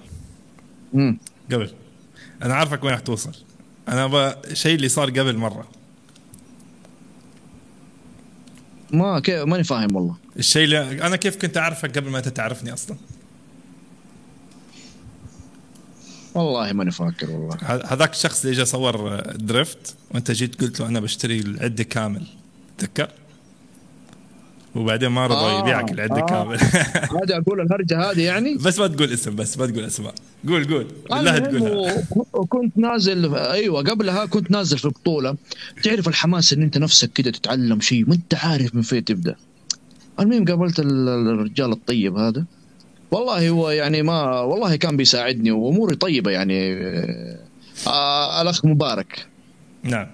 مم. 0.93 1.17
قبل. 1.51 1.69
أنا 2.43 2.53
عارفك 2.55 2.83
وين 2.83 2.91
راح 2.93 2.99
توصل. 2.99 3.31
أنا 3.89 4.05
أبغى 4.05 4.35
شيء 4.53 4.75
اللي 4.75 4.89
صار 4.89 5.09
قبل 5.09 5.37
مرة. 5.37 5.67
ما 8.91 9.19
كيف 9.19 9.43
ماني 9.43 9.63
فاهم 9.63 9.95
والله. 9.95 10.15
الشيء 10.39 10.63
اللي 10.63 11.07
أنا 11.07 11.15
كيف 11.15 11.35
كنت 11.35 11.57
أعرفك 11.57 11.97
قبل 11.97 12.09
ما 12.09 12.17
انت 12.17 12.27
تعرفني 12.27 12.73
أصلا؟ 12.73 12.97
والله 16.35 16.73
ماني 16.73 16.91
فاكر 16.91 17.31
والله. 17.31 17.57
هذاك 17.85 18.11
الشخص 18.11 18.45
اللي 18.45 18.55
اجى 18.55 18.65
صور 18.65 19.19
دريفت 19.21 19.95
وأنت 20.11 20.31
جيت 20.31 20.61
قلت 20.61 20.79
له 20.79 20.87
أنا 20.87 20.99
بشتري 20.99 21.39
العده 21.39 21.83
كامل. 21.83 22.27
تذكر؟ 22.77 23.09
وبعدين 24.79 25.09
ما 25.09 25.27
رضى 25.27 25.35
آه، 25.35 25.59
يبيعك 25.59 25.91
العده 25.91 26.15
آه. 26.21 26.25
كامل. 26.25 26.57
هذا 27.23 27.37
أقول 27.37 27.61
الهرجة 27.61 28.11
هذه 28.11 28.21
يعني. 28.21 28.55
بس 28.55 28.79
ما 28.79 28.87
تقول 28.87 29.13
اسم 29.13 29.35
بس 29.35 29.57
ما 29.57 29.65
تقول 29.65 29.83
أسماء. 29.85 30.13
قول 30.47 30.67
قول. 30.73 30.87
بالله 31.11 31.37
تقولها. 31.37 32.03
وكنت 32.33 32.77
نازل 32.77 33.35
أيوه 33.35 33.81
قبلها 33.83 34.25
كنت 34.25 34.51
نازل 34.51 34.77
في 34.77 34.87
بطولة. 34.87 35.35
تعرف 35.83 36.07
الحماس 36.07 36.53
إن 36.53 36.61
أنت 36.61 36.77
نفسك 36.77 37.13
كده 37.13 37.31
تتعلم 37.31 37.79
شيء 37.79 38.05
ما 38.09 38.13
أنت 38.15 38.35
عارف 38.35 38.75
من 38.75 38.81
فين 38.81 39.03
تبدأ. 39.05 39.35
المهم 40.19 40.45
قابلت 40.45 40.79
ال- 40.79 41.09
الرجال 41.09 41.71
الطيب 41.71 42.17
هذا. 42.17 42.45
والله 43.11 43.49
هو 43.49 43.69
يعني 43.69 44.01
ما 44.01 44.39
والله 44.41 44.75
كان 44.75 44.97
بيساعدني 44.97 45.51
وأموري 45.51 45.95
طيبة 45.95 46.31
يعني. 46.31 46.73
آه 47.87 48.41
الأخ 48.41 48.65
مبارك. 48.65 49.25
نعم. 49.83 50.07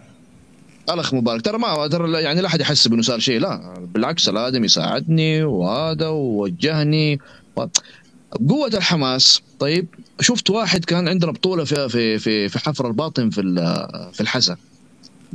الاخ 0.90 1.14
مبارك. 1.14 1.42
ترى 1.42 1.58
ما 1.58 1.88
ترى 1.88 2.24
يعني 2.24 2.42
لا 2.42 2.48
أحد 2.48 2.62
يحسب 2.62 2.94
انه 2.94 3.02
صار 3.02 3.20
شيء 3.20 3.40
لا. 3.40 3.74
بالعكس 3.94 4.30
الآدمي 4.30 4.68
ساعدني 4.68 5.44
وهذا 5.44 6.08
ووجهني. 6.08 7.20
و... 7.56 7.66
قوة 8.50 8.68
الحماس. 8.74 9.42
طيب 9.60 9.88
شفت 10.22 10.50
واحد 10.50 10.86
كان 10.86 11.08
عندنا 11.08 11.32
بطولة 11.32 11.64
في 11.64 11.90
في 11.90 12.20
في 12.20 12.50
في 12.50 12.60
حفر 12.60 12.88
الباطن 12.88 13.30
في 13.30 13.42
في 14.14 14.22
الحسا 14.22 14.58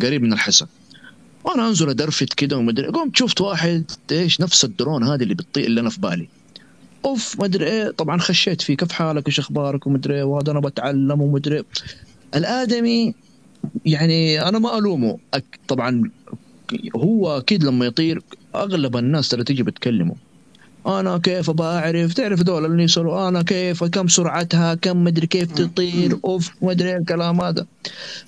قريب 0.02 0.23
من 0.23 0.33
الحسا 0.33 0.66
وأنا 1.45 1.69
أنزل 1.69 1.88
أدرفت 1.88 2.35
كده 2.35 2.57
ومدري 2.57 2.87
قمت 2.88 3.16
شفت 3.16 3.40
واحد 3.40 3.90
إيش 4.12 4.40
نفس 4.40 4.64
الدرون 4.64 5.04
هذه 5.04 5.23
اللي 5.23 5.35
بتطير 5.35 5.66
اللي 5.66 5.80
أنا 5.80 5.90
في 5.90 6.00
بالي. 6.00 6.28
أوف 7.04 7.40
مدري 7.40 7.66
إيه. 7.66 7.90
طبعا 7.90 8.19
خشيت 8.19 8.62
فيه 8.62 8.76
كيف 8.76 8.92
حالك 8.92 9.26
إيش 9.26 9.38
أخبارك 9.38 9.87
ومدري 9.87 10.14
إيه. 10.14 10.23
وهذا 10.23 10.52
أنا 10.52 10.61
بتعلم 10.61 11.21
ومدري 11.21 11.57
إيه. 11.57 11.64
الآدمي 12.35 13.14
يعني 13.87 14.49
أنا 14.49 14.59
ما 14.59 14.79
ألومه. 14.79 15.19
أك- 15.37 15.59
طبعا 15.69 16.11
هو 16.97 17.38
أكيد 17.38 17.64
لما 17.64 17.87
يطير 17.87 18.23
أغلب 18.55 18.97
الناس 18.97 19.29
ترى 19.29 19.45
تيجي 19.45 19.62
بتكلمه. 19.62 20.14
أنا 20.87 21.19
كيف 21.19 21.50
أبغى 21.50 21.67
أعرف؟ 21.67 22.12
تعرف 22.14 22.43
دول 22.43 22.64
اللي 22.64 22.83
يسالوا 22.85 23.29
أنا 23.29 23.43
كيف؟ 23.43 23.85
كم 23.85 24.09
سرعتها؟ 24.09 24.75
كم 24.75 25.05
مدري 25.05 25.26
كيف 25.26 25.52
تطير؟ 25.52 26.19
أوف 26.25 26.50
مدري 26.62 26.88
إيه 26.90 26.97
الكلام 26.97 27.40
هذا. 27.40 27.67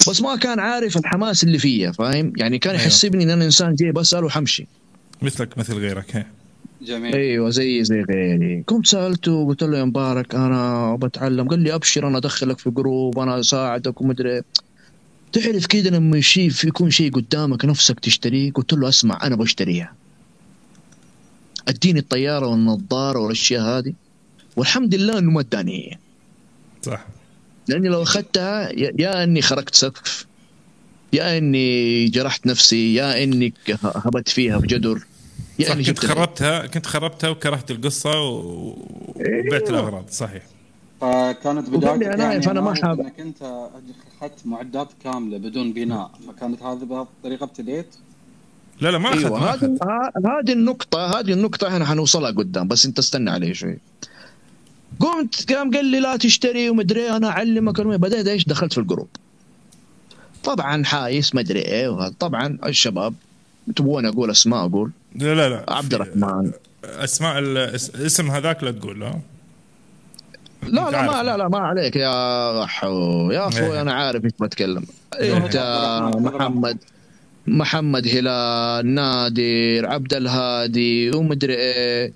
بس 0.09 0.21
ما 0.23 0.37
كان 0.37 0.59
عارف 0.59 0.97
الحماس 0.97 1.45
اللي 1.45 1.59
فيا 1.59 1.93
فاهم؟ 1.93 2.33
يعني 2.37 2.59
كان 2.59 2.75
أيوه. 2.75 2.85
يحسبني 2.85 3.25
إن 3.25 3.31
أنا 3.31 3.45
إنسان 3.45 3.75
جاي 3.75 3.93
بسال 3.93 4.25
وحمشي 4.25 4.67
مثلك 5.23 5.59
مثل 5.59 5.75
غيرك 5.75 6.17
هي. 6.17 6.27
جميل. 6.83 7.15
أيوه 7.15 7.51
زي 7.51 7.85
زي 7.85 8.03
غيري. 8.03 8.65
قمت 8.67 8.87
سألته 8.87 9.47
قلت 9.47 9.63
له 9.63 9.79
يا 9.79 9.85
مبارك 9.85 10.35
أنا 10.35 10.95
بتعلم. 10.97 11.49
قال 11.49 11.59
لي 11.59 11.75
أبشر 11.75 12.09
أنا 12.09 12.19
أدخلك 12.19 12.59
في 12.59 12.71
جروب 12.71 13.19
أنا 13.19 13.41
أساعدك 13.41 14.01
ومدري 14.01 14.33
إيه. 14.35 14.43
تعرف 15.33 15.67
كده 15.67 15.91
لما 15.91 16.19
يشيف 16.19 16.65
يكون 16.65 16.91
شيء 16.91 17.13
قدامك 17.13 17.65
نفسك 17.65 18.01
تشتريه 18.01 18.53
قلت 18.53 18.73
له 18.73 18.89
اسمع 18.89 19.21
أنا 19.23 19.37
بشتريها. 19.37 19.95
أديني 21.69 21.99
الطيارة 21.99 22.47
والنظارة 22.47 23.19
والأشياء 23.19 23.63
هذه. 23.63 23.93
والحمد 24.57 24.95
لله 24.95 25.19
إنه 25.19 25.31
ما 25.31 25.41
اداني 25.41 25.77
هي. 25.77 25.99
صح. 26.83 27.07
لأني 27.69 27.89
لو 27.89 28.03
أخذتها 28.03 28.71
يا 28.73 29.25
إني 29.25 29.43
خرقت 29.43 29.75
سقف. 29.75 30.27
يا 31.13 31.39
إني 31.39 32.05
جرحت 32.05 32.47
نفسي. 32.47 32.95
يا 32.95 33.23
إني 33.23 33.55
هبت 33.83 34.29
فيها 34.29 34.59
بجدر. 34.59 35.07
يا 35.59 35.69
صح 35.69 35.73
إني 35.73 35.85
كنت 35.85 35.99
خربتها 35.99 36.67
كنت 36.67 36.87
خربتها 36.87 37.31
وكرهت 37.31 37.71
القصة 37.71 38.21
وبعت 38.21 39.71
الأغراض 39.71 40.11
صحيح. 40.11 40.43
فكانت 41.03 41.71
بدايتك 41.71 42.07
أنا 42.07 42.25
يعني 42.33 42.43
فأنا 42.43 42.61
ما 42.61 42.75
حاب- 42.75 43.01
إنك 43.01 43.21
أنت 43.21 43.43
اخذت 43.43 44.47
معدات 44.47 44.89
كاملة 45.05 45.39
بدون 45.39 45.73
بناء 45.73 46.11
فكانت 46.29 46.63
هذه 46.63 46.85
بهذه 46.85 47.03
الطريقة 47.19 47.45
ابتديت؟ 47.45 47.87
لا 48.81 48.89
لا 48.91 48.99
ما 48.99 49.09
اخذ 49.09 49.19
أيوه 49.25 49.41
ما 49.41 49.51
هذه 49.55 49.79
هذه 50.27 50.53
النقطة 50.53 51.21
هذه 51.21 51.33
النقطة 51.33 51.69
إحنا 51.69 51.85
حنوصلها 51.85 52.31
قدام 52.31 52.69
بس 52.69 52.87
أنت 52.87 52.99
استنى 52.99 53.31
علي 53.31 53.55
شوي. 53.55 53.79
قمت 55.01 55.53
قام 55.53 55.71
قال 55.75 55.85
لي 55.85 56.01
لا 56.01 56.17
تشتري 56.17 56.71
ومدري 56.71 57.11
أنا 57.11 57.29
أعلمك 57.29 57.81
بدأت 57.81 58.27
إيش؟ 58.27 58.45
دخلت 58.45 58.73
في 58.73 58.81
الجروب. 58.81 59.09
طبعا 60.45 60.85
حايس 60.85 61.35
مدري 61.35 61.61
إيه 61.61 61.89
وهذا. 61.89 62.15
طبعا 62.21 62.59
الشباب 62.67 63.15
تبغون 63.77 64.07
أقول 64.07 64.31
أسماء 64.31 64.67
أقول. 64.67 64.91
لا 65.17 65.35
لا 65.35 65.49
لا 65.49 65.65
عبد 65.69 65.95
الرحمن. 65.95 66.53
أسماء 66.85 67.39
ال- 67.39 67.57
اس- 67.59 67.91
اسم 67.95 68.31
هذاك 68.31 68.65
لا 68.65 68.71
تقول 68.71 69.01
لا 69.01 69.15
لا 70.63 70.91
لا 70.91 71.03
ما. 71.03 71.23
لا 71.23 71.37
لا 71.37 71.49
ما 71.49 71.59
عليك 71.59 71.97
يا 71.97 72.67
حو 72.67 73.31
يا 73.31 73.41
إيه. 73.41 73.49
أخوي 73.49 73.81
أنا 73.81 73.93
عارف 73.93 74.25
إيش 74.25 74.33
بتكلم 74.41 74.85
إيه. 75.21 75.37
أنت. 75.37 75.57
محمد 76.21 76.79
محمد 77.47 78.09
هلال 78.09 78.95
نادر 78.95 79.87
عبد 79.87 80.15
الهادي 80.15 81.11
ومدري 81.17 81.55
إيه 81.55 82.13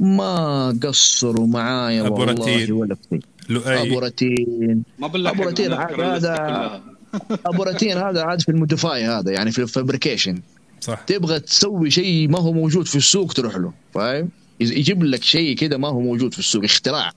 ما 0.00 0.78
قصروا 0.82 1.46
معايا 1.46 2.02
والله 2.02 2.24
رتين. 2.24 2.72
ولا 2.72 2.96
شيء 3.10 3.20
أبو 3.50 3.60
لؤي 3.74 3.98
رتين 3.98 4.82
ما 4.98 5.06
بالله 5.06 5.30
أبو 5.30 5.42
رتين 5.42 5.72
هذا- 5.72 6.80
أبو 7.46 7.62
رتين 7.62 7.96
هذا 7.98 8.22
عاد 8.22 8.40
في 8.42 8.48
الموديفاي 8.48 9.04
هذا 9.04 9.32
يعني 9.32 9.50
في 9.50 9.62
الفابريكيشن 9.62 10.40
صح 10.80 11.00
تبغى 11.00 11.40
تسوي 11.40 11.90
شيء 11.90 12.28
ما 12.28 12.38
هو 12.38 12.52
موجود 12.52 12.86
في 12.86 12.96
السوق 12.96 13.32
تروح 13.32 13.56
له 13.56 13.72
فاهم 13.94 14.28
يجيب 14.60 15.04
لك 15.04 15.22
شيء 15.22 15.56
كده 15.56 15.78
ما 15.78 15.88
هو 15.88 16.00
موجود 16.00 16.32
في 16.32 16.38
السوق 16.38 16.64
اختراع 16.64 17.12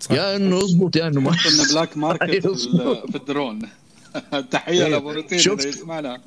صح 0.00 0.10
يا 0.12 0.36
إنه 0.36 0.56
يضبط 0.58 0.96
يا 0.96 1.06
إنه 1.08 1.20
ما 1.20 1.30
كنا 1.30 1.64
بلاك 1.72 1.96
ماركت 1.96 2.46
في 2.46 2.46
ال- 2.46 3.02
في 3.12 3.16
الدرون 3.16 3.58
تحية 4.50 4.84
إيه. 4.84 4.88
لابو 4.90 5.10
روتين 5.10 5.38
شفت؟ 5.38 5.64
يسمعنا 5.66 6.20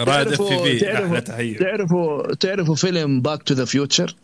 رائد 0.00 0.28
اف 0.28 0.38
تعرفوا- 0.38 1.04
أحلى 1.04 1.20
تحية 1.20 1.58
تعرفوا 1.58 2.34
تعرفوا 2.34 2.74
فيلم 2.74 3.20
باك 3.22 3.42
تو 3.42 3.54
ذا 3.54 3.64
فيوتشر 3.64 4.14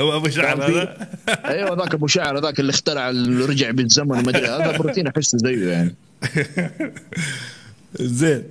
هو 0.00 0.16
أبو 0.16 0.28
شعر 0.28 0.64
هذا 0.64 1.08
أيوه 1.28 1.76
ذاك 1.76 1.94
أبو 1.94 2.06
شعر 2.06 2.38
ذاك 2.38 2.60
اللي 2.60 2.70
اخترع 2.70 3.10
اللي 3.10 3.44
رجع 3.44 3.70
بالزمن 3.70 4.10
وما 4.10 4.30
أدري 4.30 4.46
هذا 4.46 4.78
بروتين 4.78 5.06
أحسه 5.06 5.38
زيه 5.38 5.68
يعني 5.72 5.94
زين 8.00 8.44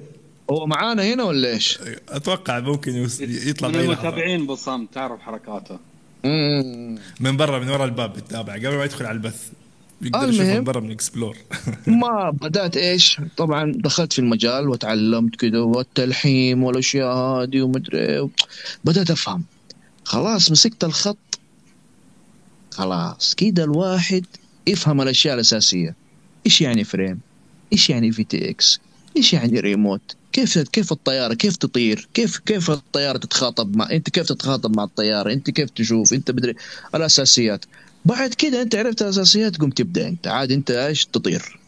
هو 0.50 0.66
معانا 0.68 1.04
هنا 1.14 1.24
ولا 1.24 1.50
إيش؟ 1.50 1.80
أتوقع 2.10 2.60
ممكن 2.60 3.08
يطلع 3.20 3.70
من. 3.70 3.76
المتابعين 3.76 4.46
بصام 4.48 4.86
تعرف 4.86 5.20
حركاته. 5.22 5.80
من 7.20 7.38
برا 7.38 7.60
من 7.60 7.70
ورا 7.70 7.86
الباب 7.86 8.14
بتتابع 8.14 8.54
قبل 8.54 8.76
ما 8.78 8.84
يدخل 8.84 9.06
على 9.06 9.16
البث 9.16 9.52
يقدر 10.02 10.24
المهم. 10.24 10.42
يشوف 10.42 10.58
من 10.58 10.64
برا 10.64 10.80
من 10.80 10.92
اكسبلور 10.92 11.38
ما 12.02 12.30
بدأت 12.30 12.78
إيش؟ 12.78 13.22
طبعا 13.38 13.72
دخلت 13.76 14.14
في 14.14 14.20
المجال 14.20 14.70
وتعلمت 14.70 15.36
كده 15.36 15.64
والتلحيم 15.64 16.64
والأشياء 16.64 17.16
هذه 17.18 17.62
ومدري 17.62 18.00
إيه. 18.00 18.30
بدأت 18.86 19.12
أفهم 19.12 19.44
خلاص 20.04 20.52
مسكت 20.52 20.84
الخط 20.84 21.40
خلاص 22.72 23.36
كده 23.36 23.64
الواحد 23.64 24.26
يفهم 24.68 25.02
الأشياء 25.02 25.36
الأساسية 25.36 25.96
إيش 26.46 26.62
يعني 26.62 26.84
frame؟ 26.84 27.20
إيش 27.74 27.90
يعني 27.90 28.12
VTX؟ 28.12 28.80
إيش 29.18 29.34
يعني 29.34 29.60
ريموت؟ 29.60 30.16
كيف 30.34 30.58
كيف 30.60 30.92
الطيارة؟ 30.92 31.34
كيف 31.34 31.56
تطير؟ 31.56 32.08
كيف 32.14 32.38
كيف 32.38 32.72
الطيارة 32.72 33.18
تتخاطب 33.18 33.76
مع 33.76 33.92
أنت 33.92 34.10
كيف 34.10 34.28
تتخاطب 34.28 34.76
مع 34.76 34.84
الطيارة؟ 34.84 35.34
أنت 35.34 35.50
كيف 35.50 35.70
تشوف؟ 35.70 36.14
أنت 36.14 36.32
بدري 36.32 36.56
الأساسيات. 36.96 37.66
بعد 38.06 38.34
كده 38.34 38.62
أنت 38.62 38.76
عرفت 38.76 39.02
الأساسيات 39.02 39.58
قم 39.58 39.70
تبدأ 39.70 40.08
أنت. 40.08 40.28
عاد 40.28 40.52
أنت 40.52 40.72
إيش 40.72 41.06
تطير؟ 41.06 41.60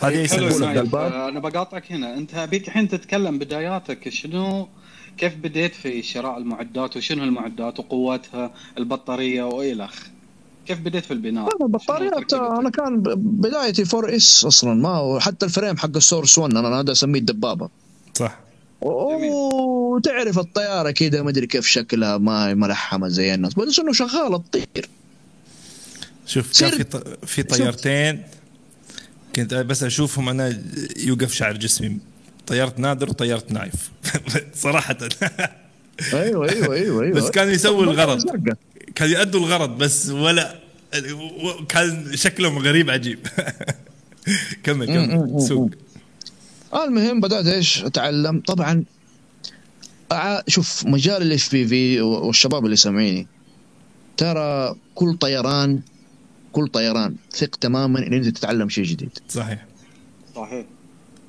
هذه. 0.00 0.80
الباب. 0.80 1.12
آه، 1.12 1.28
أنا 1.28 1.40
بقاطعك 1.40 1.92
هنا. 1.92 2.14
أنت 2.16 2.34
ابيك 2.34 2.68
الحين 2.68 2.88
تتكلم 2.88 3.38
بداياتك 3.38 4.08
شنو؟ 4.08 4.68
كيف 5.16 5.36
بديت 5.36 5.74
في 5.74 6.02
شراء 6.02 6.38
المعدات؟ 6.38 6.96
وشنو 6.96 7.24
المعدات؟ 7.24 7.78
وقوتها 7.78 8.54
البطارية؟ 8.78 9.42
والخ 9.42 9.94
كيف 10.66 10.80
بديت 10.80 11.04
في 11.04 11.10
البناء؟ 11.10 11.48
البطاريات؟ 11.62 12.32
أنا 12.32 12.70
كان 12.70 13.02
بدايتي 13.16 13.84
4 13.96 14.16
S 14.16 14.44
أصلا. 14.44 14.74
ما 14.74 14.88
هو 14.88 15.20
حتى 15.20 15.46
ال 15.46 15.51
frame 15.51 15.76
حق 15.76 15.96
ال 15.96 16.02
Source 16.02 16.38
1 16.38 16.56
أنا 16.56 16.80
هذا 16.80 16.92
أسميه 16.92 17.20
الدبابة. 17.20 17.68
صح. 18.14 18.38
وتعرف 18.80 20.38
الطيارة 20.38 20.90
كذا 20.90 21.22
ما 21.22 21.30
أدري 21.30 21.46
كيف 21.46 21.66
شكلها 21.66 22.18
ما 22.18 22.54
ملحمه 22.54 23.08
زي 23.08 23.34
الناس. 23.34 23.54
بس 23.54 23.78
إنه 23.78 23.92
شغاله 23.92 24.38
تطير 24.38 24.88
شوف 26.26 26.60
كان 26.60 26.70
في 26.70 26.84
ط- 26.84 27.24
في 27.26 27.42
طيارتين. 27.42 28.22
كنت 29.36 29.54
بس 29.54 29.82
أشوفهم 29.82 30.28
أنا 30.28 30.62
يوقف 30.96 31.34
شعر 31.34 31.56
جسمي. 31.56 31.98
طيارة 32.46 32.74
نادر 32.76 33.08
وطيارة 33.10 33.44
نايف. 33.50 33.90
صراحة. 34.54 34.96
أيوه 36.12 36.48
أيوه 36.48 36.74
أيوه 36.74 37.02
أيوه. 37.04 37.12
بس 37.14 37.30
كانوا 37.30 37.52
يسووا 37.52 37.82
الغرض. 37.84 38.24
كانوا 38.94 39.12
يأدوا 39.14 39.40
الغرض 39.40 39.78
بس 39.78 40.08
ولا 40.08 40.54
كان 41.68 42.16
شكلهم 42.16 42.58
غريب 42.58 42.90
عجيب. 42.90 43.18
كمل 44.64 44.86
كمل. 44.86 45.42
سوق. 45.42 45.70
المهم 46.74 47.20
بدأت 47.20 47.46
إيش؟ 47.46 47.84
أتعلم. 47.84 48.40
طبعا 48.40 48.84
شوف 50.48 50.86
مجال 50.86 51.22
ال 51.22 51.52
FPV 51.52 52.00
والشباب 52.00 52.64
اللي 52.64 52.76
سامعيني 52.76 53.26
ترى 54.16 54.76
كل 54.94 55.16
طيران 55.16 55.80
كل 56.52 56.68
طيران 56.68 57.16
ثق 57.32 57.56
تماما 57.56 58.06
إن 58.06 58.12
أنت 58.12 58.28
تتعلم 58.28 58.68
شيء 58.68 58.84
جديد. 58.84 59.18
صحيح. 59.28 59.66
صحيح. 60.36 60.66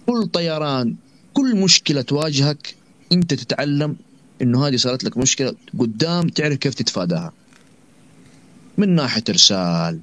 كل 0.05 0.27
طيران 0.27 0.95
كل 1.33 1.55
مشكلة 1.55 2.01
تواجهك 2.01 2.75
أنت 3.11 3.33
تتعلم 3.33 3.95
إنه 4.41 4.67
هذه 4.67 4.75
صارت 4.75 5.03
لك 5.03 5.17
مشكلة 5.17 5.55
قدام 5.79 6.27
تعرف 6.27 6.57
كيف 6.57 6.73
تتفاداها. 6.73 7.33
من 8.77 8.89
ناحية 8.95 9.23
إرسال 9.29 9.99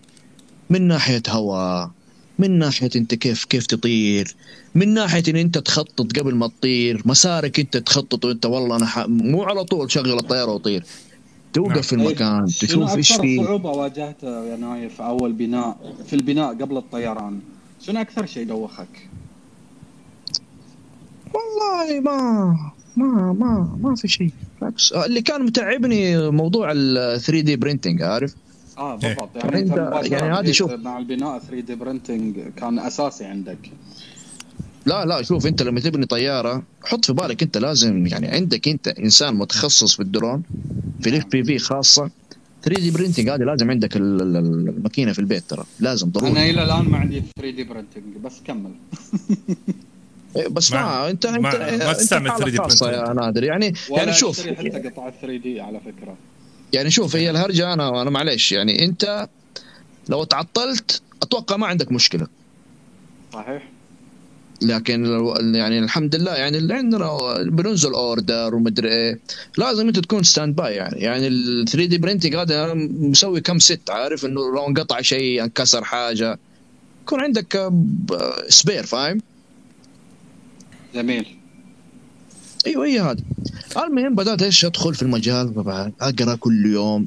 من 0.71 0.83
ناحية 0.83 1.23
هواء 1.29 1.91
من 2.39 2.59
ناحية 2.59 2.91
أنت 2.97 3.15
كيف 3.15 3.45
كيف 3.45 3.67
تطير؟ 3.67 4.35
من 4.75 4.89
ناحية 4.95 5.23
إن 5.29 5.37
أنت 5.37 5.59
تخطط 5.59 6.19
قبل 6.19 6.35
ما 6.35 6.47
تطير 6.49 7.03
مسارك 7.05 7.61
أنت 7.61 7.77
تخطط 7.77 8.25
وأنت 8.25 8.47
والله 8.47 8.77
أنا 8.77 8.87
ح... 8.87 8.99
مو 9.09 9.43
على 9.43 9.65
طول 9.65 9.91
شغل 9.93 10.19
الطيارة 10.19 10.53
وطير. 10.53 10.85
توقف 11.53 11.87
في 11.87 11.93
المكان 11.93 12.49
شنو 12.49 12.69
تشوف 12.69 12.97
إيش 12.97 13.13
فيه. 13.13 13.45
صعوبة 13.45 13.71
واجهتها 13.71 14.45
يا 14.45 14.57
نايف 14.57 14.95
في 14.95 15.03
أول 15.03 15.33
بناء 15.33 15.95
في 16.07 16.17
البناء 16.17 16.55
قبل 16.55 16.77
الطيران؟ 16.77 17.41
شنو 17.87 18.01
أكثر 18.01 18.27
شيء 18.27 18.47
دوخك؟ 18.47 19.09
والله 21.35 22.01
ما 22.01 22.57
ما 22.97 23.33
ما 23.33 23.79
ما 23.83 23.95
في 23.97 24.09
شيء. 24.09 24.31
بالعكس 24.61 24.93
اللي 24.93 25.23
كان 25.23 25.43
متعبني 25.45 26.31
موضوع 26.31 26.73
ال 26.73 27.21
3 27.21 27.41
D 27.41 27.57
printing 27.57 28.03
عارف؟ 28.03 28.35
آه 28.79 28.93
إيه. 29.05 29.15
بالضبط. 29.15 29.37
يعني 29.45 29.59
أنت 29.59 29.71
أنت- 29.73 29.79
مباشرة 29.79 30.15
يعني 30.17 30.35
هذه 30.39 30.51
شوف. 30.53 30.71
مع 30.73 30.99
البناء 30.99 31.39
3 31.39 31.61
D 31.61 31.75
printing 31.75 32.39
كان 32.57 32.79
أساسي 32.79 33.25
عندك. 33.25 33.59
لا 34.87 35.05
لا 35.05 35.23
شوف 35.23 35.47
أنت 35.47 35.63
لما 35.63 35.81
تبني 35.81 36.07
طيارة 36.07 36.63
حط 36.85 37.05
في 37.05 37.13
بالك 37.13 37.43
أنت 37.43 37.59
لازم 37.59 38.07
يعني 38.07 38.29
عندك 38.29 38.69
أنت 38.69 38.89
إنسان 38.89 39.35
متخصص 39.35 39.97
في 39.97 40.03
الدرون 40.03 40.43
في 41.01 41.09
ال 41.11 41.27
FPV 41.27 41.59
خاصة. 41.59 42.11
3 42.63 42.81
D 42.81 42.91
printing 42.91 43.29
هذه 43.29 43.41
لازم 43.43 43.71
عندك 43.71 43.97
ال- 43.97 44.23
ال- 44.23 44.37
ال- 44.37 44.69
الماكينة 44.69 45.13
في 45.13 45.19
البيت 45.19 45.43
ترى. 45.51 45.65
لازم 45.81 46.07
أنا 46.07 46.13
ضروري 46.29 46.51
إلى 46.51 46.63
الآن 46.65 46.85
ما 46.89 46.99
عندي 46.99 47.23
3 47.37 47.51
D 47.57 47.65
printing 47.65 48.17
بس 48.25 48.41
كمل. 48.45 48.71
إيه، 50.37 50.49
بس 50.49 50.73
ما- 50.73 50.83
ما, 50.83 51.11
انت 51.11 51.27
انت 51.27 51.39
ما- 51.39 51.59
ما 51.59 51.75
أنت 51.91 51.99
تستعمل 51.99 52.31
حالة 52.31 52.45
3D 52.47 52.59
خاصة 52.59 52.87
printer. 52.87 53.09
يا 53.09 53.13
نادر. 53.13 53.45
يعني 53.45 53.73
يعني 53.91 54.13
شوف. 54.13 54.41
حتى 54.47 54.69
قطعه 54.89 55.13
3 55.23 55.37
D 55.43 55.61
على 55.61 55.81
فكرة. 55.81 56.17
يعني 56.73 56.91
شوف 56.91 57.17
هي 57.17 57.31
الهرجة 57.31 57.73
أنا 57.73 58.03
أنا 58.03 58.11
معلش 58.11 58.53
يعني 58.53 58.85
أنت 58.85 59.29
لو 60.09 60.25
تعطلت 60.25 61.03
أتوقع 61.23 61.57
ما 61.57 61.67
عندك 61.67 61.93
مشكلة. 61.93 62.27
صحيح. 63.33 63.69
لكن 64.63 65.03
لو 65.03 65.35
يعني 65.35 65.79
الحمد 65.79 66.17
لله 66.17 66.35
يعني 66.35 66.59
اللي 66.59 66.75
عندنا 66.75 67.19
بننزل 67.43 67.93
order 67.93 68.55
ومدري 68.55 68.89
إيه 68.89 69.21
لازم 69.59 69.87
أنت 69.87 69.99
تكون 69.99 70.23
standby 70.23 70.75
يعني 70.75 71.01
يعني 71.01 71.27
ال 71.27 71.65
3 71.69 71.89
D 71.89 71.99
printing 71.99 72.37
هذا 72.37 72.75
مسوي 72.75 73.41
كم 73.41 73.59
set 73.59 73.91
عارف؟ 73.91 74.25
إنه 74.25 74.55
لو 74.55 74.67
انقطع 74.67 75.01
شيء 75.01 75.45
انكسر 75.45 75.85
حاجة. 75.85 76.39
يكون 77.03 77.21
عندك 77.21 77.73
spare 78.49 78.87
فاهم؟ 78.87 79.21
جميل. 80.95 81.38
أيوه 82.67 82.87
هي 82.87 83.01
هذا. 83.01 83.23
المهم 83.77 84.15
بدأت 84.15 84.43
إيش 84.43 84.65
أدخل 84.65 84.95
في 84.95 85.03
المجال 85.03 85.55
طبعا 85.55 85.93
أقرأ 86.01 86.35
كل 86.35 86.67
يوم. 86.67 87.07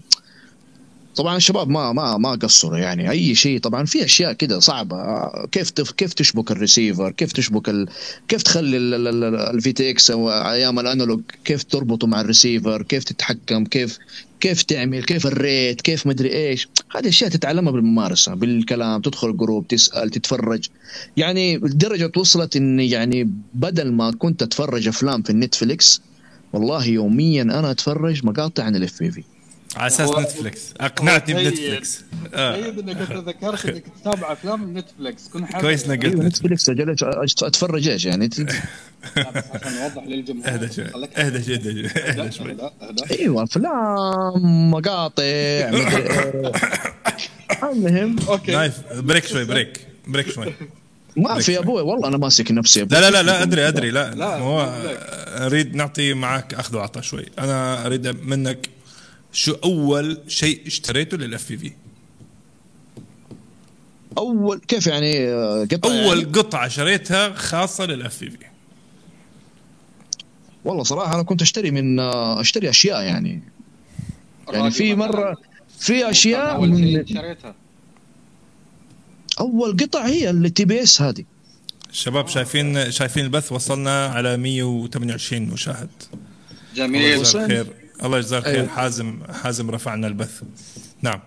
طبعا 1.15 1.37
الشباب 1.37 1.69
ما 1.69 1.93
ما 1.93 2.17
ما 2.17 2.31
قصروا 2.31 2.77
يعني. 2.77 3.09
أي 3.09 3.35
شيء 3.35 3.59
طبعا 3.59 3.85
في 3.85 4.05
أشياء 4.05 4.33
كده 4.33 4.59
صعبة. 4.59 5.29
كيف 5.51 5.69
تف 5.69 5.91
كيف 5.91 6.13
تشبك 6.13 6.51
الريسيفر؟ 6.51 7.11
كيف 7.11 7.31
تشبك 7.31 7.69
ال 7.69 7.87
كيف 8.27 8.43
تخلي 8.43 8.77
ال 8.77 9.71
VTX 9.71 10.11
أيام 10.11 10.79
ال 10.79 10.84
analog؟ 10.84 11.21
كيف 11.45 11.63
تربطه 11.63 12.07
مع 12.07 12.21
الريسيفر؟ 12.21 12.81
كيف 12.81 13.03
تتحكم؟ 13.03 13.65
كيف 13.65 13.97
كيف 14.41 14.63
تعمل؟ 14.63 15.03
كيف 15.03 15.27
ال 15.27 15.36
rate؟ 15.36 15.81
كيف 15.81 16.07
مدري 16.07 16.33
إيش؟ 16.33 16.67
هذه 16.95 17.07
أشياء 17.07 17.29
تتعلمها 17.29 17.71
بالممارسة 17.71 18.33
بالكلام 18.33 19.01
تدخل 19.01 19.37
جروب 19.37 19.67
تسأل 19.67 20.09
تتفرج. 20.09 20.67
يعني 21.17 21.57
لدرجه 21.57 22.11
وصلت 22.17 22.55
اني 22.55 22.89
يعني 22.89 23.33
بدل 23.53 23.91
ما 23.91 24.11
كنت 24.11 24.41
أتفرج 24.43 24.87
أفلام 24.87 25.21
في 25.21 25.29
النتفليكس 25.29 26.01
والله 26.53 26.85
يوميا 26.85 27.41
أنا 27.41 27.71
أتفرج 27.71 28.25
مقاطع 28.25 28.63
عن 28.63 28.75
ال 28.75 28.99
FPV 28.99 29.23
على 29.75 29.87
أساس 29.87 30.09
نتفلكس 30.09 30.59
أقنعتني 30.81 31.35
هو 31.35 31.39
جيد. 31.39 31.49
بنتفلكس 31.51 32.03
آه. 32.33 32.55
جيد 32.61 32.79
انك 32.79 32.97
انت 33.11 33.11
ذكرت 33.27 33.65
إنك 33.65 33.83
تتابع 34.01 34.31
أفلام 34.33 34.77
نتفلكس 34.77 35.27
كن 35.27 35.45
كويس 35.45 35.85
إنك 35.85 36.05
قلت 36.05 36.69
أجل 36.69 36.95
أج- 36.97 37.43
أتفرج 37.43 37.87
إيش 37.87 38.05
يعني؟ 38.05 38.29
عشان 39.15 39.73
نوضح 39.81 40.03
للجمهور. 40.07 40.47
أهدى 40.47 40.73
شوي. 40.73 40.85
أهدى 41.17 41.43
شوي 41.43 41.55
أهدى 41.87 42.31
شوي. 42.31 42.57
أيوه 43.11 43.43
أفلام 43.43 44.71
مقاطع 44.71 45.23
إيه. 45.23 45.69
المهم 47.63 48.15
okay. 48.29 48.51
نايف 48.51 48.73
break 48.93 49.25
شوي 49.25 49.45
break. 49.45 49.87
break 50.07 50.29
شوي. 50.31 50.53
ما 51.17 51.39
في 51.39 51.53
يا 51.53 51.59
أبوي 51.59 51.81
والله 51.81 52.07
أنا 52.07 52.17
ماسك 52.17 52.51
نفسي 52.51 52.81
أبوي. 52.81 52.99
لا 52.99 53.09
لا 53.09 53.15
لا 53.17 53.23
لا 53.23 53.43
أدري 53.43 53.67
أدري. 53.67 53.91
لا 53.91 54.13
لا، 54.15 54.37
هو. 54.37 54.73
أريد 55.45 55.75
نعطي 55.75 56.13
معك 56.13 56.53
أخذ 56.53 56.75
وعطاء 56.77 57.03
شوي. 57.03 57.25
أنا 57.39 57.85
أريد 57.85 58.07
منك 58.07 58.69
شو 59.31 59.51
أول 59.63 60.21
شيء 60.27 60.67
اشتريته 60.67 61.17
لل 61.17 61.43
FPV 61.43 61.71
أول 64.17 64.59
كيف 64.59 64.87
يعني 64.87 65.27
آه، 65.27 65.67
قطع 65.71 65.89
أول 65.89 66.19
يعني؟ 66.19 66.31
قطعة 66.31 66.67
شريتها 66.67 67.33
خاصة 67.33 67.85
لل 67.85 68.17
FPV 68.17 68.37
والله 70.65 70.83
صراحة 70.83 71.15
أنا 71.15 71.23
كنت 71.23 71.41
أشتري 71.41 71.71
من 71.71 71.99
آه، 71.99 72.41
أشتري 72.41 72.69
أشياء 72.69 73.01
يعني. 73.01 73.41
يعني 74.53 74.71
في. 74.71 74.95
مرة 74.95 75.37
في 75.79 76.09
أشياء 76.09 76.59
شيء 76.59 76.67
من 76.67 77.07
شريتها. 77.07 77.55
أول 79.39 79.77
قطع 79.77 80.05
هي 80.05 80.29
اللي 80.29 80.49
TBS 80.49 81.01
هذه. 81.01 81.23
الشباب 81.89 82.27
شايفين 82.27 82.91
شايفين 82.91 83.25
البث؟ 83.25 83.51
وصلنا 83.51 84.05
على 84.05 84.37
128 84.37 85.41
مشاهد. 85.41 85.89
الله 86.73 86.87
جميل. 86.87 87.19
الخير 87.19 87.80
الله 88.03 88.17
يجزاه 88.17 88.37
الخير 88.39 88.55
أيوة. 88.55 88.67
حازم 88.67 89.19
حازم 89.43 89.71
رفعنا 89.71 90.07
البث. 90.07 90.41
نعم. 91.01 91.19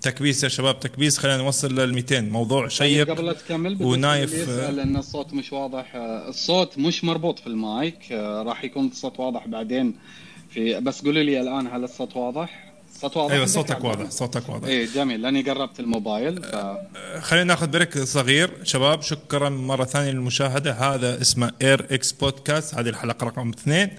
تكبيس 0.00 0.44
يا 0.44 0.48
شباب 0.48 0.80
تكبيس. 0.80 1.18
خلينا 1.18 1.36
نوصل 1.36 1.74
لل 1.80 1.94
200 1.94 2.20
موضوع 2.20 2.68
شيق 2.68 3.10
قبل 3.10 3.26
لا 3.26 3.32
تكمل 3.32 3.82
ونايف- 3.82 4.32
يسأل 4.32 4.80
إن 4.80 4.96
الصوت 4.96 5.34
مش 5.34 5.52
واضح. 5.52 5.92
الصوت 6.28 6.78
مش 6.78 7.04
مربوط 7.04 7.38
في 7.38 7.46
المايك. 7.46 8.12
راح 8.46 8.64
يكون 8.64 8.86
الصوت 8.86 9.20
واضح 9.20 9.46
بعدين 9.46 9.94
في 10.50 10.80
بس 10.80 11.02
قولوا 11.02 11.22
لي 11.22 11.40
الآن 11.40 11.66
هل 11.66 11.84
الصوت 11.84 12.16
واضح؟ 12.16 12.72
الصوت 12.94 13.16
واضح 13.16 13.32
أيوه 13.32 13.46
صوتك؟ 13.46 13.84
واضح 13.84 14.10
صوتك 14.10 14.48
واضح. 14.48 14.68
إيه 14.68 14.86
جميل. 14.94 15.22
لأني 15.22 15.42
قربت 15.42 15.80
الموبايل 15.80 16.42
ف... 16.42 16.56
خلينا 17.20 17.44
ناخذ 17.44 17.66
break 17.66 17.98
صغير. 17.98 18.50
شباب 18.62 19.02
شكرا 19.02 19.48
مرة 19.48 19.84
ثانية 19.84 20.10
للمشاهدة. 20.10 20.72
هذا 20.72 21.20
اسمه 21.20 21.52
Air 21.62 21.86
X 21.90 22.12
Podcast 22.12 22.74
هذه 22.74 22.88
الحلقة 22.88 23.24
رقم 23.26 23.48
اثنين. 23.48 23.90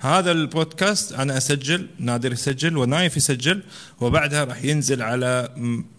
هذا 0.00 0.32
البودكاست 0.32 1.12
أنا 1.12 1.36
أسجل 1.36 1.86
نادر 1.98 2.32
يسجل 2.32 2.76
ونايف 2.76 3.16
يسجل 3.16 3.62
وبعدها 4.00 4.44
راح 4.44 4.64
ينزل 4.64 5.02
على 5.02 5.48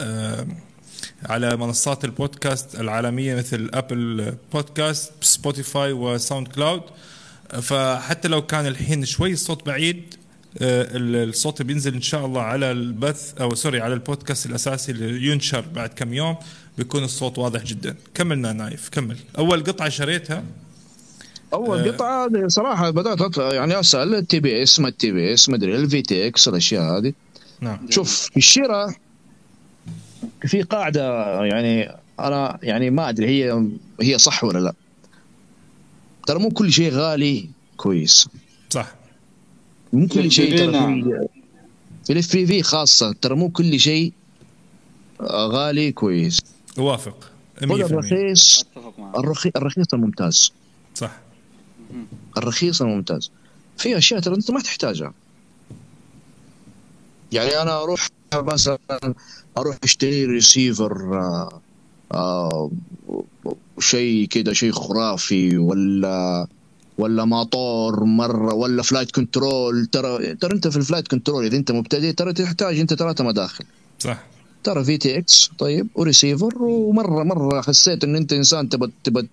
آه 0.01 0.47
على 1.25 1.57
منصات 1.57 2.05
البودكاست 2.05 2.75
العالمية 2.79 3.35
مثل 3.35 3.69
Apple 3.73 4.33
Podcast 4.53 5.11
Spotify 5.21 5.91
و 5.91 6.47
SoundCloud 6.47 6.81
فحتى 7.61 8.27
لو 8.27 8.45
كان 8.45 8.67
الحين 8.67 9.05
شوي 9.05 9.31
الصوت 9.33 9.65
بعيد 9.65 10.15
آه، 10.61 10.81
ال- 10.97 11.29
الصوت 11.29 11.61
بينزل 11.61 11.93
إن 11.93 12.01
شاء 12.01 12.25
الله 12.25 12.41
على 12.41 12.71
البث 12.71 13.33
أو 13.41 13.55
sorry 13.55 13.81
على 13.81 13.93
البودكاست 13.93 14.45
الأساسي 14.45 14.91
اللي 14.91 15.27
ينشر 15.31 15.61
بعد 15.75 15.89
كم 15.89 16.13
يوم 16.13 16.35
بيكون 16.77 17.03
الصوت 17.03 17.37
واضح 17.37 17.63
جدا. 17.63 17.95
كملنا 18.13 18.53
نايف 18.53 18.89
كمل. 18.89 19.17
أول 19.37 19.63
قطعة 19.63 19.89
شريتها 19.89 20.43
أول 21.53 21.79
آه. 21.79 21.91
قطعة 21.91 22.25
هذه 22.25 22.47
صراحة 22.47 22.89
بدأت 22.89 23.21
أطلع 23.21 23.53
يعني 23.53 23.79
أسأل 23.79 24.15
ال 24.15 24.39
TBS 24.39 24.79
ما 24.79 24.87
ال 24.87 25.11
TBS 25.11 25.49
ما 25.49 25.55
أدري 25.55 25.75
ال 25.75 26.01
VTX 26.01 26.47
الأشياء 26.47 26.97
هذه. 26.97 27.13
نعم. 27.61 27.79
شوف 27.89 28.11
في 28.13 28.37
الشراء 28.37 28.95
في 30.41 30.61
قاعدة 30.61 31.23
يعني 31.45 31.95
أنا 32.19 32.59
يعني 32.63 32.89
ما 32.89 33.09
أدري 33.09 33.27
هي 33.27 33.67
هي 34.01 34.17
صح 34.17 34.43
ولا 34.43 34.59
لا. 34.59 34.73
ترى 36.27 36.39
مو 36.39 36.49
كل 36.49 36.71
شيء 36.71 36.91
غالي 36.91 37.49
كويس. 37.77 38.27
صح. 38.69 38.95
مو 39.93 40.07
كل 40.07 40.31
شيء 40.31 40.57
ترى 40.57 40.71
نعم. 40.71 41.03
في 41.03 41.27
في 42.05 42.13
ال 42.13 42.33
FPV 42.33 42.63
خاصة 42.63 43.15
ترى 43.21 43.35
مو 43.35 43.49
كل 43.49 43.79
شيء 43.79 44.13
آه، 45.21 45.47
غالي 45.47 45.91
كويس. 45.91 46.39
اوافق 46.77 47.31
100% 47.61 47.65
خذ 47.65 47.81
الرخيص 47.81 48.65
الرخيص 49.55 49.93
الممتاز. 49.93 50.53
صح. 50.95 51.28
الرخيص 52.37 52.81
الممتاز 52.81 53.31
في 53.77 53.97
أشياء 53.97 54.19
ترى 54.19 54.35
أنت 54.35 54.51
ما 54.51 54.61
تحتاجها. 54.61 55.13
يعني 57.31 57.61
أنا 57.61 57.83
أروح 57.83 58.07
مثلا 58.35 58.77
أروح 59.57 59.77
أشتري 59.83 60.25
ريسيفر 60.25 60.93
آه، 61.13 61.61
آه، 62.13 62.71
شيء 63.79 64.27
كذا 64.27 64.53
شيء 64.53 64.71
خرافي 64.71 65.57
ولا 65.57 66.47
ولا 66.97 67.25
ماطور 67.25 68.03
مرة 68.03 68.53
ولا 68.53 68.83
flight 68.83 69.11
control 69.11 69.85
ترى 69.85 70.35
ترى 70.35 70.53
أنت 70.53 70.67
في 70.67 70.77
ال 70.77 70.82
flight 70.82 71.07
control 71.07 71.45
إذا 71.45 71.57
أنت 71.57 71.71
مبتدئ 71.71 72.11
ترى 72.11 72.33
تحتاج 72.33 72.79
أنت 72.79 72.93
ثلاثة 72.93 73.23
مداخل. 73.23 73.65
صح. 73.99 74.23
ترى 74.63 74.83
VTX 74.83 75.51
طيب 75.57 75.87
وريسيفر 75.95 76.63
ومره 76.63 77.23
مرة 77.23 77.61
حسيت 77.61 78.03
إن 78.03 78.15
أنت 78.15 78.33
إنسان 78.33 78.69
تبى 78.69 78.91
تبى 79.03 79.27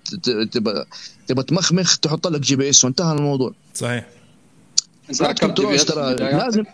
تبى 0.53 0.85
تبى 1.27 1.43
تمخمخ 1.43 1.99
تحط 1.99 2.27
لك 2.27 2.41
GPS 2.41 2.85
وانتهى 2.85 3.17
الموضوع 3.17 3.53
صحيح 3.75 4.07
ترى؟ 5.85 6.15
لازم 6.15 6.65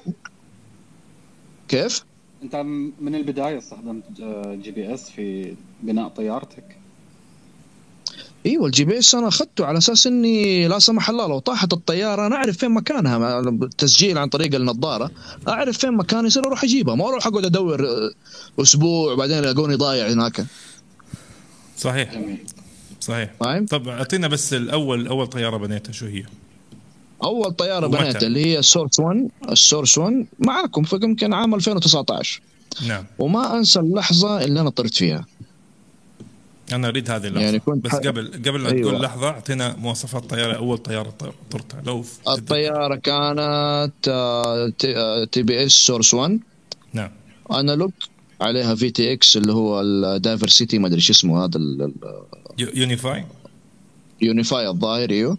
كيف؟ 1.68 2.04
أنت 2.42 2.56
من 3.00 3.14
البداية 3.14 3.58
استخدمت 3.58 4.04
GPS 4.62 5.11
في 5.10 5.54
بناء 5.82 6.08
طيارتك 6.08 6.82
إيوه 8.46 8.66
ال 8.66 8.85
GPS 8.85 9.14
أنا 9.14 9.28
أخذته 9.28 9.66
على 9.66 9.78
أساس 9.78 10.07
إني 10.07 10.68
لا 10.68 10.78
سمح 10.78 11.11
الله 11.11 11.26
لو 11.26 11.38
طاحت 11.38 11.72
الطيارة 11.72 12.26
أنا 12.26 12.37
أعرف 12.37 12.57
فين 12.57 12.70
مكانها 12.70 13.50
تسجيل 13.78 14.18
عن 14.18 14.28
طريق 14.28 14.55
النظارة 14.55 15.11
أعرف 15.48 15.78
فين 15.78 15.92
مكاني 15.92 16.26
يصير 16.26 16.46
أروح 16.46 16.64
أجيبها 16.64 16.94
ما 16.94 17.09
أروح 17.09 17.26
أقعد 17.26 17.44
أدور 17.44 17.88
آه، 17.88 18.11
أسبوع 18.62 19.14
بعدين 19.14 19.37
يلاقوني 19.38 19.74
ضايع 19.74 20.09
هناك. 20.09 20.44
صحيح. 21.78 22.20
صحيح. 23.00 23.31
فاهم؟ 23.40 23.66
طب 23.66 23.88
أعطينا 23.88 24.28
بس 24.28 24.55
الأول 24.55 25.07
أول 25.07 25.26
طيارة 25.26 25.57
بنيتها 25.57 25.92
شو 25.92 26.07
هي؟ 26.07 26.24
أول 27.24 27.52
طيارة؟ 27.52 27.87
بنيتها 27.87 28.26
اللي 28.26 28.46
هي 28.46 28.59
السورس 28.59 29.00
1 29.00 29.28
السورس 29.50 29.98
1 29.98 30.26
معاكم 30.38 30.83
فيمكن 30.83 31.33
عام 31.33 31.55
2019 31.55 32.40
نعم. 32.87 33.05
وما 33.18 33.59
أنسى 33.59 33.81
اللحظة 33.81 34.44
اللي 34.44 34.61
أنا 34.61 34.70
طرت 34.70 34.94
فيها. 34.94 35.24
أنا 36.72 36.88
أريد 36.88 37.11
هذه 37.11 37.26
اللحظة. 37.26 37.44
يعني 37.44 37.58
كنت 37.58 37.85
بس 37.85 37.94
قبل 37.94 38.28
قبل 38.46 38.62
لا 38.64 38.72
أيوة. 38.72 38.90
تقول 38.90 39.02
لحظة 39.02 39.28
أعطينا 39.28 39.76
مواصفات 39.76 40.22
الطياره 40.22 40.52
أول 40.56 40.78
طيارة 40.78 41.14
طرتها 41.50 41.82
لو 41.87 42.04
الطيارة 42.28 42.96
كانت 42.96 43.92
آه، 44.08 45.24
TBS 45.33 45.72
Source 45.72 46.14
1 46.14 46.40
نعم. 46.92 47.11
analog 47.52 47.90
عليها 48.40 48.74
VTX 48.74 49.37
اللي 49.37 49.52
هو 49.52 49.80
ال 49.81 49.90
diversity 49.90 50.78
ما 50.78 50.87
أدري 50.87 51.00
شو 51.00 51.12
اسمه 51.12 51.44
هذا 51.44 51.61
يو- 52.58 52.70
Unify؟ 52.74 53.24
ال 54.22 54.30
Unify 54.30 54.68
الظاهر 54.68 55.11
أيوه. 55.11 55.38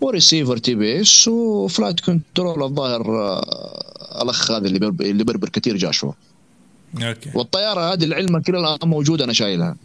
و 0.00 0.56
receiver 0.56 0.74
TBS 0.74 1.00
و 1.00 1.28
flight 1.28 2.00
control 2.00 2.62
الظاهر 2.62 3.18
آه، 3.22 4.22
الأخ 4.22 4.50
هذا 4.50 4.66
اللي 4.66 4.78
بربر 4.78 5.04
اللي 5.04 5.24
بربر 5.24 5.48
كثير 5.48 5.76
جاشوا 5.76 6.12
okay. 7.02 7.30
والطيارة 7.34 7.92
هذه 7.92 8.04
لعلمك 8.04 8.48
إلى 8.48 8.58
الآن 8.58 8.78
موجودة 8.88 9.24
أنا 9.24 9.32
شايلها. 9.32 9.76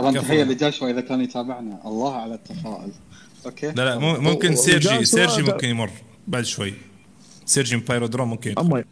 طبعا. 0.00 0.12
تحيه 0.22 0.42
لجاشوا 0.44 0.90
إذا 0.90 1.00
كان 1.00 1.20
يتابعنا. 1.20 1.80
الله 1.84 2.14
على 2.16 2.34
التفاؤل. 2.34 2.92
okay؟ 3.46 3.66
لا 3.66 3.84
لا 3.84 3.98
مو- 3.98 4.20
ممكن 4.20 4.56
سيرجي 4.56 5.04
سيرجي 5.04 5.42
ممكن 5.42 5.68
يمر. 5.68 5.90
بعد 6.28 6.44
شوي. 6.44 6.74
سيرجي 7.46 7.76
من 7.76 7.82
PyroDrone 7.82 8.30
ممكن. 8.30 8.54
اما 8.58 8.84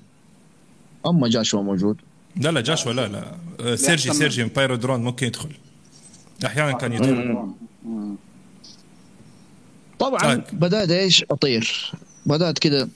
أما 1.07 1.29
جاشوا 1.29 1.63
موجود. 1.63 1.97
لا 2.37 2.49
لا 2.49 2.61
جاشوا 2.61 2.93
لا 2.93 3.09
لا. 3.09 3.35
آه، 3.61 3.75
سيرجي. 3.75 4.13
سيرجي 4.13 4.43
من 4.45 4.51
PyroDrone 4.57 5.01
ممكن 5.05 5.27
يدخل. 5.27 5.51
أحيانا 6.47 6.73
كان 6.73 6.93
يدخل. 6.93 7.47
مم. 7.85 8.17
طبعا 9.99 10.19
طيب. 10.19 10.43
بدأت 10.53 10.91
إيش؟ 10.91 11.25
أطير. 11.31 11.93
بدأت 12.27 12.59
كذا 12.59 12.89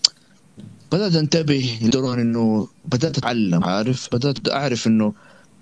بدأت 0.92 1.14
أنتبه 1.14 1.78
لدرون 1.82 2.20
إنه 2.20 2.68
بدأت 2.84 3.18
أتعلم 3.18 3.64
عارف؟ 3.64 4.08
بدأت 4.12 4.48
أعرف 4.48 4.86
إنه 4.86 5.12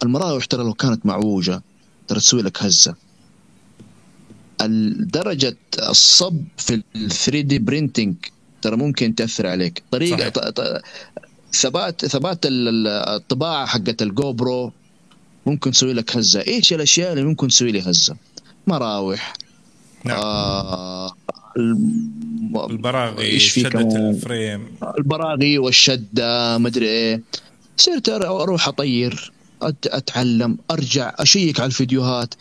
المراوح 0.03 0.45
ترى 0.45 0.65
لو 0.65 0.75
كانت 0.75 1.07
معوجة 1.07 1.63
تسوي 2.19 2.43
لك 2.43 2.63
هزة. 2.63 2.95
درجة 4.99 5.57
الصب 5.79 6.37
في 6.57 6.75
ال 6.75 7.09
3D 7.11 7.59
printing 7.59 8.15
ترى 8.63 8.77
ممكن 8.77 9.15
تأثر 9.15 9.47
عليك. 9.47 9.83
طريقة 9.91 10.31
صحيح. 10.31 10.81
ثبات 11.53 12.07
ثبات 12.07 12.47
ال- 12.47 12.69
ال- 12.69 12.87
الطباعة 12.89 13.67
حقت 13.67 14.03
ال 14.03 14.33
GoPro 14.33 14.73
ممكن 15.47 15.71
تسوي 15.71 15.93
لك 15.93 16.17
هزة. 16.17 16.41
إيش 16.49 16.73
الأشياء 16.73 17.13
اللي 17.13 17.25
ممكن 17.25 17.49
تسوي 17.49 17.73
لي 17.73 17.81
هزة؟ 17.81 18.17
مراوح. 18.67 19.33
نعم. 20.05 20.19
آه 20.19 21.15
البراغي 22.71 23.25
إيش 23.25 23.51
في 23.51 23.63
كمان؟ 23.63 23.97
ال 24.11 24.19
frame. 24.19 24.67
البراغي 24.99 25.59
والشدة 25.59 26.59
مدري 26.59 26.87
إيه. 26.89 27.23
صرت 27.77 28.09
أروح 28.09 28.69
أطير. 28.69 29.33
أتعلم 29.63 30.59
أرجع 30.71 31.15
أشيك 31.19 31.61
على 31.61 31.67
الفيديوهات. 31.67 32.35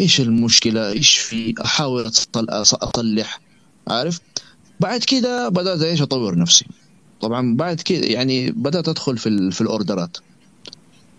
إيش 0.00 0.20
المشكلة؟ 0.20 0.92
إيش 0.92 1.18
في؟ 1.18 1.54
أحاول 1.64 2.10
أصلح. 2.36 3.40
عارف؟ 3.88 4.20
بعد 4.80 5.04
كده 5.04 5.48
بدأت 5.48 5.82
إيش؟ 5.82 6.02
أطور 6.02 6.38
نفسي. 6.38 6.66
طبعا 7.20 7.56
بعد 7.56 7.80
كده 7.80 8.06
يعني 8.06 8.50
بدأت 8.50 8.88
أدخل 8.88 9.18
في 9.18 9.50
في 9.50 9.60
الأوردرات. 9.60 10.16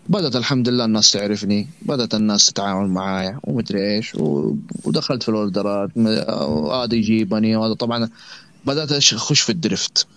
بدأت 0.10 0.36
الحمد 0.36 0.70
لله 0.70 0.86
الناس 0.86 1.12
تعرفني. 1.12 1.68
بدأت 1.82 2.16
الناس 2.16 2.46
تتعامل 2.48 2.90
معايا 2.90 3.40
ومدري 3.44 3.96
إيش. 3.96 4.16
ودخلت 4.84 5.24
في 5.24 5.30
الأوردرات. 5.30 5.98
هذا 5.98 6.96
يجيبني 6.96 7.56
وهذا 7.56 7.74
طبعا 7.74 8.10
بدأت 8.66 8.92
أخش 8.92 9.42
في 9.42 9.50
الدريفت 9.50 10.08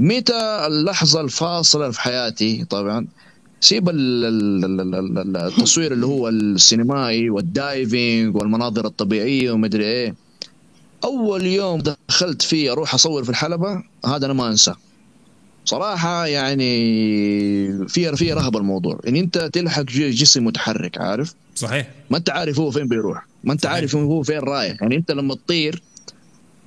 متى؟ 0.00 0.66
اللحظة 0.66 1.20
الفاصلة 1.20 1.90
في 1.90 2.00
حياتي 2.00 2.64
طبعا. 2.64 3.06
سيب 3.60 3.88
ال- 3.88 4.24
ال- 4.24 4.64
ال- 4.64 4.94
ال- 4.94 5.18
ال- 5.18 5.36
التصوير 5.36 5.92
اللي 5.92 6.06
هو 6.06 6.28
السينمائي 6.28 7.30
والدايفنج 7.30 8.36
والمناظر 8.36 8.86
الطبيعية 8.86 9.50
ومدري 9.50 9.84
إيه. 9.84 10.14
أول 11.04 11.46
يوم 11.46 11.82
دخلت 12.08 12.42
فيه 12.42 12.72
أروح 12.72 12.94
أصور 12.94 13.24
في 13.24 13.30
الحلبة 13.30 13.82
هذا 14.06 14.26
أنا 14.26 14.34
ما 14.34 14.48
أنساه. 14.48 14.76
صراحة 15.64 16.26
يعني 16.26 16.68
في 17.88 18.16
في 18.16 18.32
رهبه 18.32 18.58
الموضوع. 18.58 19.00
إن 19.08 19.16
أنت 19.16 19.38
تلحق 19.38 19.82
جسم 19.82 20.44
متحرك 20.44 20.98
عارف؟ 21.00 21.34
صحيح. 21.54 21.90
ما 22.10 22.16
أنت 22.18 22.30
عارف 22.30 22.60
هو 22.60 22.70
فين 22.70 22.88
بيروح. 22.88 23.26
ما 23.44 23.52
أنت 23.52 23.62
صحيح. 23.62 23.74
عارف 23.74 23.96
هو 23.96 24.22
فين 24.22 24.38
رايح. 24.38 24.76
يعني 24.82 24.96
أنت 24.96 25.10
لما 25.10 25.34
تطير 25.34 25.82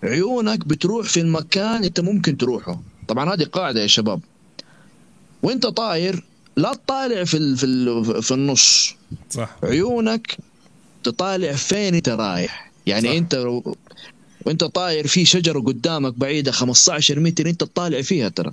عيونك 0.03 0.67
بتروح 0.67 1.07
في 1.07 1.19
المكان 1.19 1.83
أنت 1.83 1.99
ممكن 1.99 2.37
تروحه. 2.37 2.81
طبعا 3.07 3.33
هذه 3.33 3.43
قاعدة 3.43 3.81
يا 3.81 3.87
شباب. 3.87 4.19
وأنت 5.43 5.65
طاير 5.65 6.23
لا 6.55 6.73
تطالع 6.73 7.23
في 7.23 7.37
ال 7.37 7.57
في 7.57 7.63
ال 7.65 8.23
في 8.23 8.33
النص. 8.33 8.95
صح. 9.29 9.55
عيونك 9.63 10.37
تطالع 11.03 11.51
فين 11.53 11.95
انت 11.95 12.09
رايح. 12.09 12.71
يعني 12.85 13.07
صح. 13.07 13.13
انت 13.15 13.35
لو- 13.35 13.75
وانت 14.45 14.63
طاير 14.63 15.07
في 15.07 15.25
شجرة 15.25 15.59
قدامك 15.59 16.13
بعيدة 16.13 16.51
15 16.51 17.19
متر 17.19 17.45
انت 17.49 17.59
تطالع 17.61 18.01
فيها 18.01 18.29
ترى. 18.29 18.51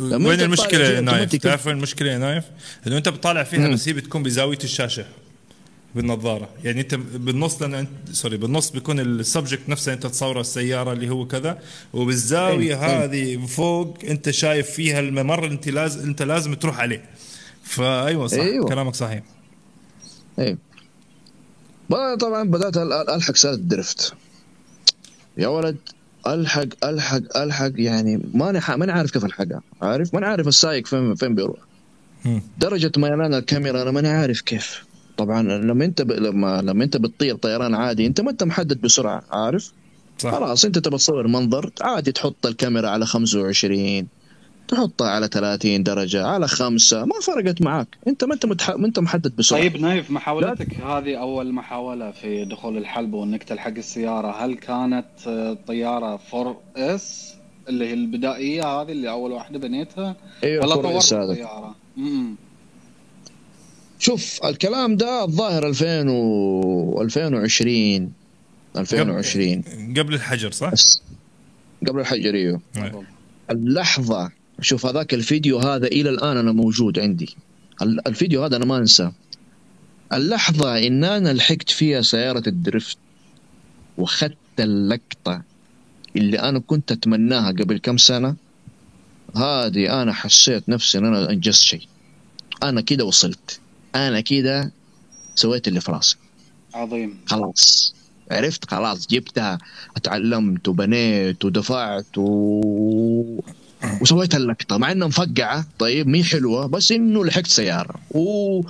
وين 0.00 0.40
المشكلة 0.40 0.84
يا 0.84 1.00
نايف؟ 1.00 1.36
تعرف 1.36 1.66
وين 1.66 1.76
المشكلة 1.76 2.10
يا 2.12 2.18
نايف؟ 2.18 2.44
إنه 2.86 2.96
انت 2.96 3.08
بتطالع 3.08 3.42
فيها 3.42 3.58
مم. 3.68 3.74
بس 3.74 3.88
هي 3.88 3.92
بتكون 3.92 4.22
بزاوية 4.22 4.58
الشاشة 4.64 5.04
بالنظارة. 5.94 6.48
يعني 6.64 6.80
انت 6.80 6.94
بالنص 6.94 7.62
لأن 7.62 7.74
انت 7.74 7.88
sorry 8.12 8.36
بالنص 8.36 8.70
بيكون 8.70 9.00
ال 9.00 9.09
subject 9.09 9.68
نفسه 9.68 9.92
انت 9.92 10.06
تصوره 10.06 10.40
السيارة 10.40 10.92
اللي 10.92 11.08
هو 11.10 11.26
كذا 11.26 11.58
وبالزاوية. 11.92 12.76
هذه 13.04 13.46
فوق 13.46 13.98
انت 14.08 14.30
شايف 14.30 14.70
فيها 14.70 15.00
الممر 15.00 15.44
اللي 15.44 15.54
انت 15.54 15.68
لازم 15.68 16.00
انت 16.00 16.22
لازم 16.22 16.54
تروح 16.54 16.80
عليه. 16.80 17.04
فأيوة 17.70 18.26
صح 18.26 18.38
أيوة. 18.38 18.68
كلامك 18.68 18.94
صحيح. 18.94 19.22
بقى 21.90 22.16
طبعا 22.16 22.44
بدأت 22.50 22.74
أل- 22.78 23.10
ألحق 23.10 23.36
سالفه 23.36 23.54
ال 23.60 23.69
drift 23.69 24.12
يا 25.38 25.48
ولد 25.48 25.76
ألحق 26.26 26.84
ألحق 26.84 27.36
ألحق 27.36 27.70
يعني 27.74 28.22
ماني 28.34 28.60
ماني 28.68 28.92
عارف 28.92 29.10
كيف 29.10 29.24
ألحقها. 29.24 29.60
عارف؟ 29.82 30.14
ماني 30.14 30.26
عارف 30.26 30.48
السايق 30.48 30.86
فين 30.86 31.14
فين 31.14 31.34
بيروح. 31.34 31.58
مم. 32.24 32.42
درجة 32.58 32.92
ميلان 32.96 33.34
الكاميرا 33.34 33.82
أنا 33.82 33.90
ماني 33.90 34.08
عارف 34.08 34.40
كيف. 34.40 34.84
طبعا 35.16 35.42
لما 35.42 35.84
أنت 35.84 36.02
ب... 36.02 36.12
لما 36.12 36.62
لما 36.62 36.84
أنت 36.84 36.96
بتطير 36.96 37.36
طيران 37.36 37.74
عادي 37.74 38.06
أنت 38.06 38.20
ما 38.20 38.30
أنت 38.30 38.42
محدد 38.42 38.80
بسرعة 38.80 39.22
عارف؟ 39.30 39.72
صح. 40.18 40.30
خلاص 40.30 40.64
أنت 40.64 40.78
تبى 40.78 40.96
تصور 40.96 41.26
منظر 41.28 41.70
عادي 41.80 42.12
تحط 42.12 42.46
الكاميرا 42.46 42.88
على 42.88 43.06
25 43.06 44.06
تحطها 44.70 45.10
على 45.10 45.28
30 45.28 45.82
درجة 45.82 46.26
على 46.26 46.48
خمسة 46.48 47.04
ما 47.04 47.14
فرقت 47.22 47.62
معك 47.62 47.88
أنت 48.06 48.24
ما 48.24 48.34
أنت 48.34 48.46
متح... 48.46 48.70
ما 48.70 48.86
أنت 48.86 48.98
محدد 48.98 49.36
بسرعة. 49.36 49.60
طيب 49.62 49.76
نايف 49.76 50.10
محاولتك 50.10 50.74
هذه 50.74 51.16
أول 51.16 51.52
محاولة 51.52 52.10
في 52.10 52.44
دخول 52.44 52.76
الحلبة 52.78 53.18
وانك 53.18 53.42
تلحق 53.42 53.70
السيارة 53.76 54.44
هل 54.44 54.54
كانت 54.54 55.06
طيارة 55.66 56.20
4 56.34 56.60
إس 56.76 57.34
اللي 57.68 57.88
هي 57.88 57.94
البدائية 57.94 58.66
هذه 58.66 58.92
اللي 58.92 59.10
أول 59.10 59.32
واحدة 59.32 59.58
بنيتها؟ 59.58 60.16
أيوه 60.44 60.64
ولا 60.66 60.74
طورت؟ 60.74 61.12
امم 61.98 62.34
شوف 63.98 64.40
الكلام 64.44 64.96
ده 64.96 65.24
الظاهر 65.24 65.66
2000 65.68 66.10
و 66.10 67.02
2020 67.02 68.12
2020 68.76 69.62
قبل 69.98 70.14
الحجر 70.14 70.50
صح؟ 70.50 70.72
قبل 71.88 72.00
الحجرية 72.00 72.60
أيوة. 72.76 73.04
اللحظة 73.50 74.30
شوف 74.60 74.86
هذاك 74.86 75.14
الفيديو 75.14 75.58
هذا 75.58 75.86
إلى 75.86 76.10
الآن 76.10 76.36
أنا 76.36 76.52
موجود 76.52 76.98
عندي. 76.98 77.36
ال- 77.82 78.08
الفيديو 78.08 78.44
هذا 78.44 78.56
أنا 78.56 78.64
ما 78.64 78.78
أنساه. 78.78 79.12
اللحظة 80.12 80.78
إن 80.86 81.04
أنا 81.04 81.32
لحقت 81.32 81.70
فيها 81.70 82.02
سيارة 82.02 82.42
الدريفت 82.46 82.98
وخدت 83.98 84.36
اللقطة 84.60 85.42
اللي 86.16 86.38
أنا 86.38 86.58
كنت 86.58 86.92
أتمناها 86.92 87.50
قبل 87.50 87.78
كم 87.78 87.96
سنة 87.96 88.36
هذه 89.36 90.02
أنا 90.02 90.12
حسيت 90.12 90.68
نفسي 90.68 90.98
إن 90.98 91.04
أنا 91.04 91.30
أنجزت 91.30 91.60
شيء. 91.60 91.82
أنا 92.62 92.80
كده 92.80 93.04
وصلت. 93.04 93.60
أنا 93.94 94.20
كده 94.20 94.72
سويت 95.34 95.68
اللي 95.68 95.80
في 95.80 95.92
راسي. 95.92 96.16
عظيم. 96.74 97.16
خلاص. 97.26 97.94
عرفت؟ 98.30 98.70
خلاص 98.70 99.06
جبتها 99.06 99.58
اتعلمت 99.96 100.68
وبنيت 100.68 101.44
ودفعت 101.44 102.06
و... 102.18 103.40
وسويت 104.00 104.34
اللقطة 104.34 104.76
مع 104.78 104.92
إنها 104.92 105.08
مفقعة 105.08 105.66
طيب 105.78 106.06
مي 106.06 106.24
حلوة 106.24 106.66
بس 106.66 106.92
إنه 106.92 107.24
لحقت 107.24 107.46
سيارة. 107.46 107.94
و... 108.10 108.60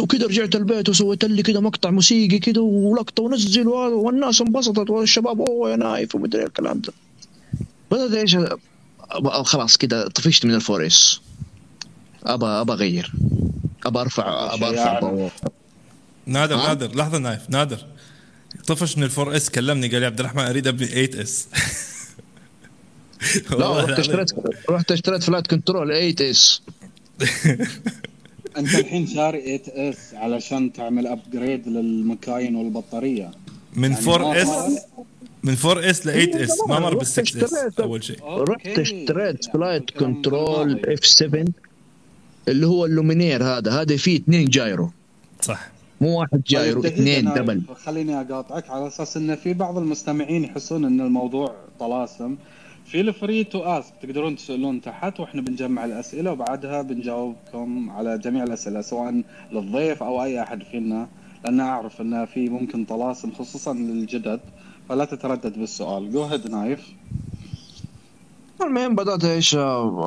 وكذا 0.00 0.26
رجعت 0.26 0.54
البيت 0.54 0.88
وسويت 0.88 1.24
لي 1.24 1.42
كذا 1.42 1.60
مقطع 1.60 1.90
موسيقي 1.90 2.38
كذا 2.38 2.60
ولقطة 2.60 3.22
ونزل 3.22 3.68
وهذا 3.68 3.94
والناس 3.94 4.40
انبسطت 4.40 4.90
والشباب 4.90 5.40
أوه 5.40 5.70
يا 5.70 5.76
نايف 5.76 6.14
ومدري 6.14 6.40
إيه 6.40 6.46
الكلام 6.46 6.80
ده. 6.80 6.92
بدأت 7.90 8.12
إيش 8.12 8.36
خلاص 9.44 9.76
كذا 9.76 10.08
طفشت 10.08 10.46
من 10.46 10.54
ال 10.54 10.76
4S 10.76 11.20
ابى 12.24 12.46
ابى 12.46 12.72
أغير. 12.72 13.12
ابى 13.86 14.00
ارفع 14.00 14.54
ابى 14.54 14.66
أرفع. 14.66 15.30
نادر 16.26 16.54
ها؟ 16.56 16.66
نادر 16.68 16.96
لحظة 16.96 17.18
نايف 17.18 17.50
نادر. 17.50 17.78
طفش 18.66 18.96
من 18.96 19.02
ال 19.04 19.36
4S 19.36 19.50
كلمني 19.50 19.88
قال 19.88 20.00
لي 20.00 20.06
عبد 20.06 20.20
الرحمن 20.20 20.44
أريد 20.44 20.66
أبني 20.66 20.86
8S. 20.86 21.48
لا 23.58 23.84
رحت 23.84 23.98
اشتريت 23.98 24.30
رحت 24.70 24.92
اشتريت 24.92 25.22
flight 25.22 25.46
control 25.46 25.88
8S 25.88 26.62
انت 28.58 28.74
الحين 28.74 29.06
شاري 29.06 29.58
8 29.58 29.90
S 29.90 30.14
علشان 30.14 30.72
تعمل 30.72 31.06
upgrade 31.06 31.68
للمكاين 31.68 32.56
والبطارية. 32.56 33.30
من 33.76 33.90
يعني 33.92 34.06
4 34.06 34.32
ما 34.32 34.42
S 34.42 34.78
من 35.42 35.56
4 35.64 35.90
S 35.90 36.06
ل 36.06 36.10
8 36.10 36.44
S 36.44 36.50
ما 36.68 36.78
مر 36.78 36.94
بال 36.94 37.06
6 37.06 37.44
S. 37.44 37.80
أول 37.80 38.04
شيء. 38.04 38.18
رحت. 38.24 38.66
اشتريت 38.66 39.16
يعني 39.16 39.52
flight 39.52 39.90
control. 39.90 40.80
F 40.88 41.06
7 41.06 41.44
اللي 42.48 42.66
هو 42.66 42.84
ال 42.84 42.91
Lumenier 42.91 43.44
هذا. 43.44 43.72
هذا 43.72 43.96
فيه 43.96 44.16
اثنين 44.16 44.48
gyro. 44.48 44.90
صح. 45.40 45.68
مو 46.00 46.20
واحد 46.20 46.42
gyro 46.46 46.82
طيب 46.82 46.92
اثنين 46.92 47.24
دقيقة 47.24 47.40
double 47.40 47.62
خليني 47.84 48.20
أقاطعك 48.20 48.70
على 48.70 48.86
أساس 48.86 49.16
إن 49.16 49.36
في 49.36 49.52
بعض 49.52 49.78
المستمعين 49.78 50.44
يحسون 50.44 50.84
إن 50.84 51.00
الموضوع 51.00 51.54
طلاسم. 51.80 52.36
في 52.86 53.00
ال 53.00 53.09
free 53.09 53.44
to 53.44 53.58
ask 53.62 53.92
تقدرون 54.02 54.36
تسألون 54.36 54.80
تحت 54.80 55.20
وإحنا 55.20 55.40
بنجمع 55.40 55.84
الأسئلة 55.84 56.32
وبعدها 56.32 56.82
بنجاوبكم 56.82 57.90
على 57.90 58.18
جميع 58.18 58.42
الأسئلة 58.44 58.80
سواء 58.80 59.22
للضيف 59.52 60.02
أو 60.02 60.22
أي 60.24 60.42
أحد 60.42 60.62
فينا 60.62 61.08
لأن 61.44 61.60
أعرف 61.60 62.00
إن 62.00 62.24
في 62.26 62.48
ممكن 62.48 62.84
طلاسم 62.84 63.30
خصوصا 63.32 63.72
للجدد 63.74 64.40
فلا 64.88 65.04
تتردد 65.04 65.58
بالسؤال. 65.58 66.12
go 66.12 66.24
ahead 66.24 66.50
نايف 66.50 66.92
المهم 68.62 68.94
بدأت 68.94 69.24
إيش 69.24 69.54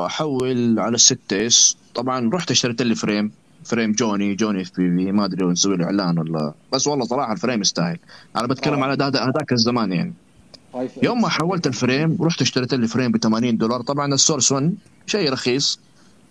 أحول 0.06 0.80
على 0.80 0.96
الستة 0.96 1.46
S 1.48 1.78
طبعا 1.96 2.30
رحت 2.34 2.52
اشتريت 2.52 2.82
لي 2.82 2.96
frame 2.96 3.32
frame 3.64 3.92
Johnny 3.92 4.36
Johnny 4.36 4.62
FPV. 4.62 5.12
ما 5.12 5.26
أدري 5.26 5.46
نسوي 5.46 5.78
له 5.78 5.86
إعلان 5.86 6.20
ولا 6.20 6.54
بس 6.74 6.88
والله 6.88 7.06
صراحة 7.06 7.34
ال 7.34 7.39
frame 7.39 7.62
يستاهل. 7.62 7.98
أنا 8.36 8.48
بتكلم 8.48 8.74
آه. 8.80 8.84
على 8.84 9.04
هذا- 9.04 9.24
هذاك 9.24 9.52
الزمان 9.52 9.92
يعني. 9.92 10.14
يوم 11.04 11.22
ما. 11.22 11.30
حولت 11.30 11.68
ال 11.68 11.76
frame 11.76 12.18
رحت 12.22 12.42
اشتريت 12.42 12.74
لي 12.74 12.88
frame 12.88 13.12
ب 13.12 13.18
80 13.18 13.58
دولار. 13.58 13.82
طبعا 13.82 14.14
ال 14.14 14.19
Source 14.19 14.52
1 14.52 14.76
شيء 15.06 15.32
رخيص 15.32 15.80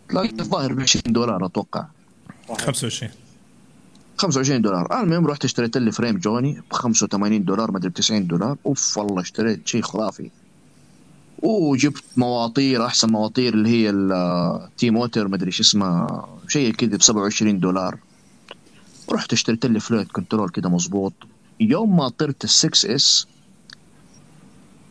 تلاقي 0.09 0.31
الظاهر 0.41 0.73
ب 0.73 0.81
20 0.81 1.03
دولار 1.07 1.47
أتوقع. 1.47 1.87
25 2.49 3.13
25 4.17 4.63
دولار. 4.63 5.03
المهم 5.03 5.27
رحت 5.27 5.45
اشتريت 5.45 5.77
لي 5.77 5.93
frame 5.93 6.19
Johnny 6.19 6.63
ب 6.71 6.73
85 6.73 7.45
دولار 7.45 7.71
ما 7.71 7.79
أدري 7.79 7.91
ب 7.91 7.95
90 7.95 8.27
دولار. 8.27 8.57
أوف 8.67 8.99
والله 8.99 9.23
اشتريت 9.23 9.69
شيء 9.69 9.83
خرافي. 9.83 10.31
وجبت 11.43 12.05
مواطير 12.17 12.87
أحسن 12.87 13.11
مواطير 13.11 13.55
اللي 13.55 13.69
هي 13.69 13.91
ال 13.91 14.91
T-Motor 14.91 15.29
ما 15.29 15.37
أدري 15.37 15.47
إيش 15.47 15.61
اسمها 15.61 16.29
شيء 16.49 16.73
كذا 16.73 16.97
ب 16.97 17.03
27 17.03 17.61
دولار. 17.61 17.99
رحت 19.13 19.33
اشتريت 19.33 19.67
لي 19.67 19.81
flight 19.81 20.07
control 20.07 20.51
كذا 20.51 20.69
مظبوط. 20.69 21.13
يوم 21.61 21.97
ما 21.97 22.09
طرت 22.09 22.45
ال 22.45 22.51
6 22.51 22.95
S 22.95 23.27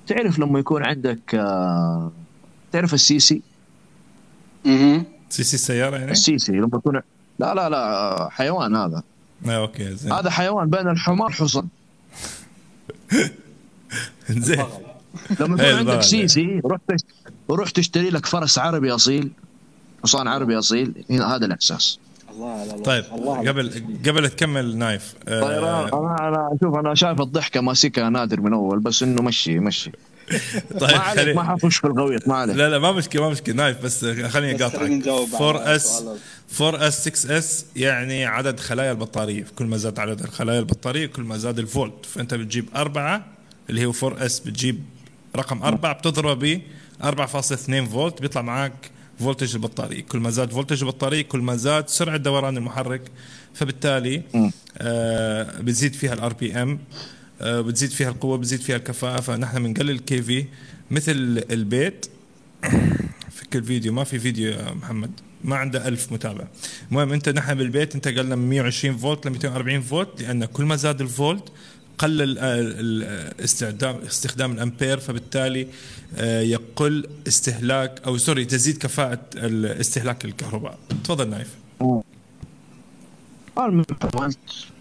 تعرف 0.07 0.39
لما 0.39 0.59
يكون 0.59 0.83
عندك 0.85 1.35
آه، 1.35 2.11
تعرف 2.71 2.93
السيسي؟ 2.93 3.41
مهم. 4.65 5.03
سي 5.29 5.43
سي 5.43 5.53
السيارة 5.53 5.97
يعني؟ 5.97 6.11
السيسي 6.11 6.51
لما 6.51 6.69
يكون 6.73 7.01
لا 7.39 7.53
لا 7.53 7.69
لا 7.69 7.77
آه، 7.77 8.29
حيوان 8.29 8.75
هذا. 8.75 9.03
آه 9.47 9.57
أوكي 9.57 9.95
زين. 9.95 10.11
هذا 10.11 10.29
حيوان 10.29 10.69
بين 10.69 10.89
الحمار 10.89 11.29
والحصان. 11.31 11.67
زين. 14.29 14.65
لما 15.39 15.55
يكون 15.55 15.61
عندك 15.61 15.79
البلد. 15.79 16.01
سيسي 16.01 16.61
رحت 16.65 16.81
وروح 17.47 17.69
تشتري 17.69 18.09
لك 18.09 18.25
فرس 18.25 18.59
عربي 18.59 18.91
أصيل 18.91 19.31
حصان 20.03 20.27
عربي 20.27 20.59
أصيل 20.59 21.05
هنا 21.09 21.35
هذا 21.35 21.45
الأحساس. 21.45 21.99
الله 22.35 22.51
على 22.51 22.71
الله. 22.71 22.83
طيب 22.83 23.03
الله 23.13 23.39
قبل 23.39 23.71
قبل 24.07 24.29
تكمل 24.29 24.77
نايف 24.77 25.13
آه، 25.27 25.41
طيران. 25.41 25.87
أنا 25.93 26.15
أنا 26.27 26.57
شوف 26.63 26.75
أنا 26.75 26.95
شايف 26.95 27.21
الضحكة 27.21 27.61
ماسكها 27.61 28.09
نادر 28.09 28.41
من 28.41 28.53
أول 28.53 28.79
بس 28.79 29.03
إنه 29.03 29.21
مشي 29.21 29.59
مشي. 29.59 29.91
طيب 30.79 30.91
ما 30.91 30.97
عليك 30.97 31.19
خلي- 31.23 31.33
ما 31.33 31.43
حخش 31.43 31.77
في 31.77 31.87
الغويط 31.87 32.27
ما 32.27 32.35
عليك. 32.35 32.55
لا 32.55 32.69
لا 32.69 32.79
ما 32.79 32.91
مشكله 32.91 33.21
ما 33.21 33.29
مشكلة. 33.29 33.55
نايف 33.55 33.83
بس 33.83 34.05
خليني 34.05 34.55
أقاطعك. 34.63 34.79
خلينا 34.79 34.95
نجاوب 34.95 35.29
4 35.35 35.61
على 35.61 35.75
S 35.75 35.83
سؤال 35.87 36.17
4 36.75 36.87
S 36.87 37.09
6 37.09 37.37
S 37.37 37.65
يعني 37.75 38.25
عدد 38.25 38.59
خلايا 38.59 38.91
البطارية. 38.91 39.45
كل 39.57 39.65
ما 39.65 39.77
زاد 39.77 39.99
عدد 39.99 40.21
الخلايا 40.21 40.59
البطارية 40.59 41.05
كل 41.07 41.21
ما 41.23 41.37
زاد 41.37 41.59
الفولت. 41.59 42.05
فأنت 42.05 42.33
بتجيب 42.33 42.69
أربعة 42.75 43.25
اللي 43.69 43.85
هو 43.85 43.91
4 44.03 44.25
S 44.25 44.39
بتجيب 44.39 44.83
رقم 45.35 45.63
أربعة 45.63 45.93
بتضرب 45.93 46.39
ب 46.45 46.61
4.2 47.03 47.71
فولت 47.91 48.21
بيطلع 48.21 48.41
معك 48.41 48.73
voltage 49.19 49.55
البطارية. 49.55 50.01
كل 50.01 50.19
ما 50.19 50.29
زاد 50.29 50.51
voltage 50.51 50.83
البطارية 50.83 51.21
كل 51.21 51.39
ما 51.39 51.55
زاد 51.55 51.89
سرعة 51.89 52.17
دوران 52.17 52.57
المحرك. 52.57 53.01
فبالتالي 53.53 54.21
آه 54.77 55.61
بتزيد 55.61 55.93
فيها 55.93 56.13
ال 56.13 56.33
RPM 56.33 56.79
آه 57.41 57.61
بتزيد 57.61 57.89
فيها 57.89 58.09
القوة 58.09 58.37
بتزيد 58.37 58.61
فيها 58.61 58.75
الكفاءة. 58.75 59.21
فنحن 59.21 59.63
بنقلل 59.63 59.89
ال 59.89 60.21
KV 60.21 60.45
مثل 60.91 61.43
البيت. 61.51 62.05
فك 63.35 63.55
الفيديو 63.55 63.93
ما 63.93 64.03
في 64.03 64.19
فيديو 64.19 64.51
يا 64.51 64.73
محمد. 64.73 65.11
ما 65.43 65.55
عنده 65.55 65.87
ألف 65.87 66.11
متابع. 66.11 66.47
المهم 66.91 67.13
أنت 67.13 67.29
نحن 67.29 67.53
بالبيت 67.53 67.95
أنت 67.95 68.07
قلنا 68.07 68.35
من 68.35 68.49
120 68.49 68.97
فولت 68.97 69.27
ل 69.27 69.29
240 69.29 69.81
فولت 69.81 70.21
لأن 70.21 70.45
كل 70.45 70.63
ما 70.63 70.75
زاد 70.75 71.01
الفولت 71.01 71.51
قلل 71.97 72.37
آه، 72.37 72.43
ال- 72.59 73.41
استخدام 73.43 73.95
استخدام 74.07 74.51
الأمبير 74.51 74.99
فبالتالي 74.99 75.67
آه، 76.17 76.41
يقل 76.41 77.07
استهلاك 77.27 78.01
أو 78.05 78.17
sorry 78.17 78.45
تزيد 78.45 78.77
كفاءة 78.77 79.19
استهلاك 79.79 80.25
الكهرباء 80.25 80.77
تفضل 81.03 81.29
نايف. 81.29 81.49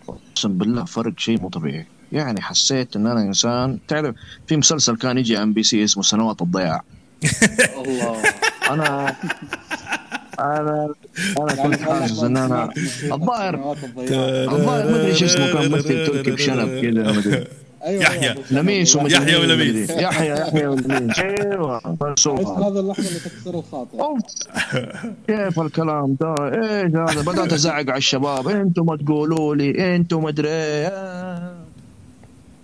أقسم 0.08 0.58
بالله 0.58 0.84
فرق 0.84 1.18
شيء 1.18 1.40
مو 1.40 1.48
طبيعي. 1.48 1.86
يعني 2.12 2.40
حسيت 2.42 2.96
إن 2.96 3.06
أنا 3.06 3.22
إنسان 3.22 3.78
تعرف 3.88 4.14
في 4.46 4.56
مسلسل 4.56 4.96
كان 4.96 5.18
يجي 5.18 5.42
MBC 5.42 5.84
اسمه 5.84 6.02
سنوات 6.02 6.42
الضياع. 6.42 6.82
الله. 7.84 8.22
أنا 8.70 9.16
أنا 10.40 10.94
أنا 11.38 11.54
كنت 11.62 11.80
حاسس 11.80 12.22
إن 12.22 12.36
أنا 12.36 12.70
الظاهر 13.12 13.72
الظاهر 14.52 14.86
ما 14.88 14.96
أدري 14.96 15.06
إيش 15.06 15.22
اسمه 15.22 15.52
كان 15.52 15.70
ممثل 15.70 16.06
تركي 16.06 16.30
بشنب 16.30 16.80
كذا 16.82 17.02
ما 17.02 17.18
أدري 17.18 17.44
يحيى. 17.86 18.22
أيوة، 18.22 18.32
أبو 18.32 18.42
سلمة. 18.48 18.60
لميس 18.62 18.96
ومدري 18.96 19.14
يحيى 19.14 19.38
مين 19.38 19.50
ولميس. 19.50 19.90
يحيى 19.90 20.30
يحيى 20.30 20.66
ولميس 20.66 21.18
أيوه. 21.20 21.80
هذه 21.86 22.80
اللحظة 22.80 23.08
اللي 23.08 23.20
تكسر 23.20 23.58
الخاطر 23.58 24.00
أوف. 24.00 24.20
كيف 25.26 25.60
الكلام 25.60 26.16
ده 26.20 26.34
إيش 26.38 26.94
هذا 26.94 27.22
بدأت 27.32 27.52
أزعق 27.52 27.74
على 27.90 27.96
الشباب 27.96 28.48
أنتم 28.48 28.86
ما 28.86 28.96
تقولوا 28.96 29.54
لي 29.54 29.96
أنتم 29.96 30.22
ما 30.22 30.28
أدري 30.28 30.48
إيه. 30.48 31.63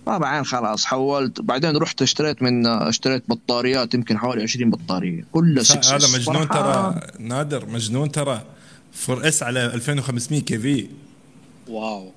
طبعا 0.05 0.43
خلاص 0.43 0.85
حولت. 0.85 1.41
بعدين 1.41 1.77
رحت 1.77 2.01
اشتريت 2.01 2.43
من 2.43 2.67
اشتريت 2.67 3.23
بطاريات 3.27 3.93
يمكن 3.93 4.17
حوالي 4.17 4.43
20 4.43 4.69
بطارية. 4.69 5.25
كلها 5.31 5.63
6 5.63 5.95
هذا 5.95 6.07
مجنون 6.17 6.47
ترى. 6.47 6.99
نادر 7.19 7.65
مجنون 7.65 8.11
ترى. 8.11 8.41
four 8.93 9.27
S 9.27 9.43
على 9.43 9.65
2500 9.65 10.41
KV 10.41 10.87
wow. 11.67 12.11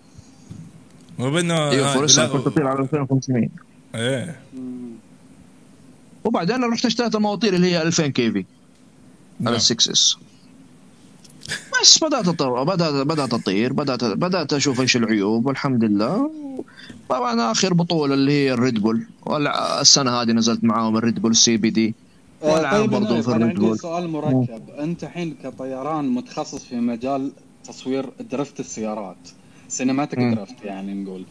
مو 1.18 1.31
بإنه 1.31 1.70
إيوه 1.70 1.94
فرصه 1.94 2.23
لا، 2.23 2.29
كنت 2.29 2.47
اطير 2.47 2.66
على 2.66 2.79
2500 2.81 3.49
إيه. 3.94 4.40
وبعدين 6.25 6.64
رحت 6.64 6.85
اشتريت 6.85 7.14
المواطير 7.14 7.55
اللي 7.55 7.73
هي 7.73 7.83
2000 7.83 8.07
KV 8.07 8.45
نعم. 9.40 9.49
على 9.49 9.59
6 9.59 9.92
S 9.93 10.17
بس 11.83 12.05
بدأت 12.05 12.29
اطور 12.29 12.65
بدات 12.65 13.07
بدأت 13.07 13.35
اطير 13.35 13.73
بدات 13.73 14.05
بدأت 14.05 14.53
أشوف 14.53 14.81
إيش 14.81 14.97
العيوب 14.97 15.47
والحمد 15.47 15.85
لله. 15.85 16.31
طبعا 17.09 17.53
آخر 17.53 17.75
بطولة 17.75 18.15
اللي 18.15 18.33
هي 18.33 18.53
ال 18.53 18.59
Red 18.59 18.79
Bull. 18.81 19.07
السنة 19.81 20.11
هذه 20.11 20.33
نزلت 20.33 20.65
معاهم 20.65 20.97
ال 20.97 21.03
Red 21.03 21.23
Bull 21.23 21.37
CPD. 21.37 21.95
آه، 22.43 22.55
والعاب 22.55 22.81
طيب 22.81 22.91
برضو 22.91 23.15
أنا 23.15 23.23
في 23.23 23.29
ال 23.29 23.36
Red 23.36 23.59
Bull. 23.59 23.79
سؤال 23.79 24.09
مركب. 24.09 24.71
أنت 24.79 25.05
الحين 25.05 25.37
كطيران 25.45 26.09
متخصص 26.09 26.65
في 26.65 26.77
مجال 26.77 27.33
تصوير 27.65 28.11
drift 28.31 28.61
السيارات 28.61 29.29
cinematic. 29.69 30.19
drift 30.19 30.64
يعني 30.65 30.95
نقول 30.95 31.25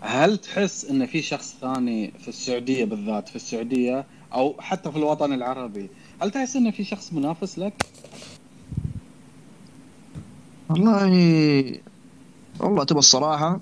هل 0.00 0.38
تحس 0.38 0.84
إن 0.84 1.06
في 1.06 1.22
شخص 1.22 1.56
ثاني 1.60 2.12
في 2.18 2.28
السعودية 2.28 2.84
بالذات 2.84 3.28
في 3.28 3.36
السعودية 3.36 4.04
أو 4.34 4.54
حتى 4.58 4.90
في 4.90 4.96
الوطن 4.96 5.32
العربي 5.32 5.90
هل 6.22 6.30
تحس 6.30 6.56
إن 6.56 6.70
في 6.70 6.84
شخص 6.84 7.12
منافس 7.12 7.58
لك؟ 7.58 7.86
والله 10.72 11.80
والله 12.60 12.84
تبى 12.84 12.98
الصراحة. 12.98 13.60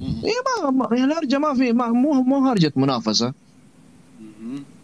هي 0.00 0.32
ما 0.64 0.70
ما- 0.70 0.88
هي 0.92 1.04
الهرجة 1.04 1.38
ما 1.38 1.54
في 1.54 1.72
ما 1.72 1.88
مو 1.88 2.12
مو 2.22 2.48
هرجة 2.48 2.72
منافسة. 2.76 3.32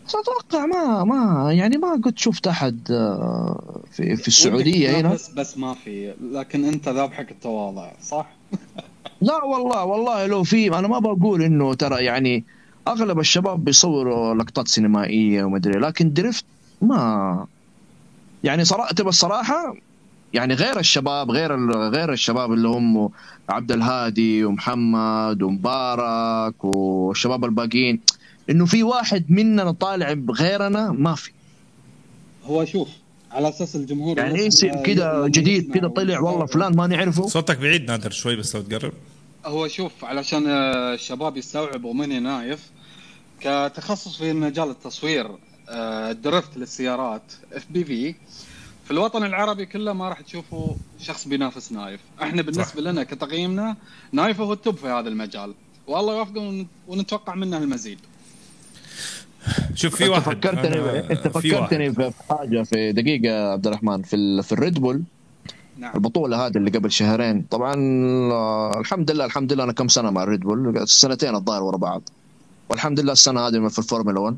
بس 0.06 0.14
أتوقع 0.16 0.66
ما 0.66 1.04
ما 1.04 1.52
يعني 1.52 1.78
ما 1.78 1.92
قد 2.04 2.18
شفت 2.18 2.46
أحد 2.46 2.90
آه، 2.90 3.80
في 3.92 4.16
في 4.16 4.28
السعودية 4.28 4.90
هنا. 4.90 5.09
تنافس 5.09 5.30
بس 5.30 5.59
ما 5.59 5.74
في. 5.74 6.14
لكن 6.33 6.64
أنت 6.64 6.88
ذابحك 6.88 7.30
التواضع 7.30 7.90
صح؟ 8.02 8.26
لا 9.22 9.44
والله 9.44 9.85
والله 9.85 10.26
لو 10.26 10.42
في 10.44 10.78
أنا 10.78 10.88
ما 10.88 10.98
بقول 10.98 11.42
إنه 11.42 11.74
ترى 11.74 12.04
يعني 12.04 12.44
أغلب 12.88 13.18
الشباب 13.18 13.64
بيصوروا 13.64 14.35
لقطات 14.35 14.68
سينمائية 14.68 15.44
وما 15.44 15.56
أدري 15.56 15.78
لكن 15.80 16.12
درفت 16.12 16.44
ما 16.83 17.46
يعني 18.44 18.64
صراحة 18.64 18.92
تبى 18.94 19.09
الصراحة 19.09 19.74
يعني 20.34 20.54
غير 20.54 20.78
الشباب 20.78 21.30
غير 21.30 21.54
ال- 21.54 21.94
غير 21.94 22.12
الشباب 22.12 22.52
اللي 22.52 22.68
هم 22.68 23.10
عبد 23.48 23.72
الهادي 23.72 24.44
ومحمد 24.44 25.42
ومبارك 25.42 26.64
والشباب 26.64 27.44
الباقيين. 27.44 28.00
إنه 28.50 28.66
في 28.66 28.82
واحد 28.82 29.24
مننا 29.28 29.70
طالع 29.72 30.12
بغيرنا 30.12 30.92
ما 30.92 31.14
في. 31.14 31.30
هو 32.44 32.64
شوف 32.64 32.88
على 33.32 33.48
أساس 33.48 33.76
الجمهور 33.76 34.18
يعني 34.18 34.38
يصير 34.46 34.74
كذا 34.82 35.12
لما 35.12 35.28
جديد 35.28 35.72
كذا 35.74 35.88
طلع 35.88 36.20
والله. 36.20 36.46
فلان 36.46 36.76
ما 36.76 36.86
نعرفه 36.86 37.26
صوتك 37.26 37.58
بعيد 37.58 37.90
نادر 37.90 38.10
شوي 38.10 38.36
بس 38.36 38.56
لو 38.56 38.62
تقرب. 38.62 38.92
هو 39.46 39.68
شوف 39.68 40.04
علشان 40.04 40.46
الشباب 40.46 41.36
يستوعبوا 41.36 41.94
مني 41.94 42.20
نايف 42.20 42.70
كتخصص 43.40 44.16
في 44.18 44.32
مجال 44.32 44.70
التصوير 44.70 45.30
آه، 45.68 46.12
drift 46.12 46.56
للسيارات 46.56 47.22
FPV 47.52 48.14
في 48.90 48.94
الوطن 48.96 49.24
العربي 49.24 49.66
كله 49.66 49.92
ما 49.92 50.09
راح 50.09 50.20
تشوفوا 50.20 50.74
شخص 51.00 51.29
بينافس 51.29 51.72
نايف. 51.72 52.00
إحنا 52.22 52.42
بالنسبة 52.42 52.64
صح. 52.64 52.76
لنا 52.76 53.05
كتقييمنا 53.05 53.76
نايف 54.12 54.40
هو 54.40 54.53
ال 54.52 54.59
top 54.59 54.76
في 54.76 54.87
هذا 54.87 55.09
المجال. 55.09 55.55
والله 55.87 56.18
يوفقه 56.18 56.40
ون- 56.40 56.66
ونتوقع 56.88 57.35
منه 57.35 57.57
المزيد. 57.59 57.98
شوف 59.74 59.94
في 59.96 60.05
أنت 60.05 60.11
واحد. 60.12 60.22
فكرتني 60.22 60.74
أنا- 60.74 61.11
أنت 61.11 61.29
في 61.38 61.55
واحد. 61.55 61.66
فكرتني 61.68 61.92
في 61.94 62.12
حاجة 62.31 62.62
في 62.62 62.92
دقيقة 62.92 63.26
يا 63.29 63.53
عبد 63.53 63.66
الرحمن 63.66 64.03
في 64.03 64.16
ال... 64.16 64.42
في 64.42 64.53
ال 64.52 64.59
Red 64.59 64.78
Bull. 64.80 65.02
نعم. 65.79 65.92
البطولة 65.94 66.46
هذه 66.46 66.57
اللي 66.57 66.70
قبل 66.70 66.90
شهرين. 66.92 67.42
طبعا 67.50 67.74
آه، 68.33 68.81
الحمد 68.81 69.11
لله 69.11 69.24
الحمد 69.24 69.53
لله 69.53 69.64
أنا 69.64 69.72
كم 69.72 69.88
سنة 69.88 70.11
مع 70.11 70.22
ال 70.22 70.27
Red 70.27 70.40
Bull؟ 70.40 70.88
سنتين 70.88 71.35
الظاهر 71.35 71.62
ورا 71.62 71.76
بعض. 71.76 72.03
والحمد 72.70 73.00
لله 73.00 73.12
السنة 73.12 73.40
هذه 73.40 73.68
في 73.68 73.79
الفورمولا 73.79 74.20
1 74.20 74.37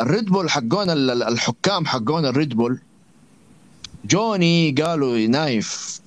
ال 0.00 0.06
Red 0.06 0.24
Bull 0.24 0.50
حقون 0.50 0.90
ال- 0.90 1.10
ال- 1.10 1.22
الحكام 1.22 1.86
حقون 1.86 2.26
ال 2.26 2.33
Red 2.33 2.54
Bull 2.54 2.80
جوني 4.04 4.70
قالوا 4.70 5.26
نايف 5.26 6.00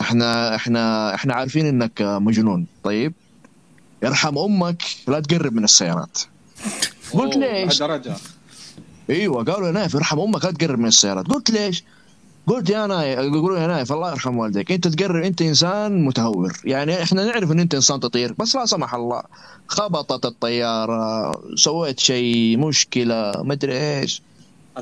إحنا 0.00 0.54
إحنا 0.54 1.14
إحنا 1.14 1.34
عارفين 1.34 1.66
إنك 1.66 2.02
مجنون. 2.02 2.66
طيب 2.84 3.12
يرحم 4.02 4.38
أمك 4.38 4.82
لا 5.08 5.20
تقرب 5.20 5.52
من 5.52 5.64
السيارات. 5.64 6.18
قلت 7.12 7.36
ليش؟ 7.36 7.82
أيوه 9.10 9.44
قالوا 9.44 9.66
يا 9.66 9.72
نايف 9.72 9.96
ارحم 9.96 10.20
أمك 10.20 10.44
لا 10.44 10.50
تقرب 10.50 10.78
من 10.78 10.86
السيارات. 10.86 11.26
قلت 11.26 11.50
ليش؟ 11.50 11.84
قلت 12.46 12.70
يا 12.70 12.86
نايف 12.86 13.18
يقولوا 13.18 13.58
يا 13.58 13.66
نايف 13.66 13.92
الله 13.92 14.10
يرحم 14.10 14.36
والديك 14.36 14.72
أنت 14.72 14.88
تقرب 14.88 15.24
أنت 15.24 15.42
إنسان 15.42 16.04
متهور. 16.04 16.52
يعني 16.64 17.02
إحنا 17.02 17.24
نعرف 17.24 17.52
إن 17.52 17.60
أنت 17.60 17.74
إنسان 17.74 18.00
تطير 18.00 18.32
بس 18.32 18.56
لا 18.56 18.66
سمح 18.66 18.94
الله. 18.94 19.22
خبطت 19.66 20.26
الطيارة 20.26 21.32
سويت 21.54 22.00
شيء 22.00 22.58
مشكلة 22.58 23.32
مدري 23.38 24.00
إيش. 24.00 24.22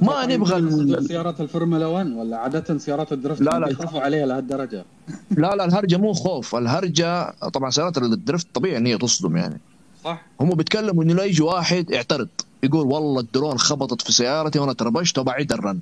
أتوقع 0.03 0.25
نبغى 0.25 0.57
ال- 0.57 1.07
سيارات 1.09 1.41
الفورمولا 1.41 1.87
1 1.87 2.07
ولا 2.13 2.37
عادة 2.37 2.79
سيارات 2.79 3.13
ال 3.13 3.17
drift 3.17 3.41
لا، 3.41 3.59
لا. 3.59 3.69
يخافوا 3.69 4.01
عليها 4.01 4.27
لهالدرجة. 4.27 4.85
لا 5.43 5.57
لا 5.57 5.65
الهرجة 5.65 5.97
مو 5.97 6.13
خوف. 6.13 6.55
الهرجة 6.55 7.31
طبعا 7.31 7.71
سيارات 7.71 7.99
ال 7.99 8.07
drift 8.07 8.47
طبيعي 8.55 8.77
إن 8.77 8.87
هي 8.87 8.99
تصدم 8.99 9.37
يعني. 9.37 9.61
صح؟ 10.05 10.23
هم 10.41 10.51
بيتكلموا 10.51 11.05
إنه 11.05 11.15
لا 11.15 11.25
يجي 11.25 11.43
واحد 11.43 11.91
يعترض. 11.91 12.29
يقول 12.63 12.87
والله 12.87 13.21
الدرون 13.21 13.59
خبطت 13.59 14.03
في 14.03 14.13
سيارتي 14.13 14.59
وأنا 14.59 14.73
تربشت 14.73 15.19
وبعيد 15.19 15.53
ال 15.53 15.58
run. 15.58 15.81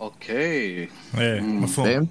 okay. 0.00 0.32
إيه. 1.18 1.40
مفهوم. 1.40 2.08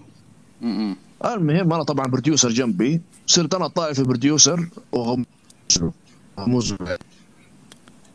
المهم 1.26 1.74
أنا 1.74 1.84
طبعا 1.84 2.08
producer 2.08 2.50
جنبي. 2.50 3.02
صرت 3.28 3.54
أنا 3.56 3.68
طالع 3.68 3.94
في 3.94 4.04
producer 4.04 4.70
غموز 6.40 6.76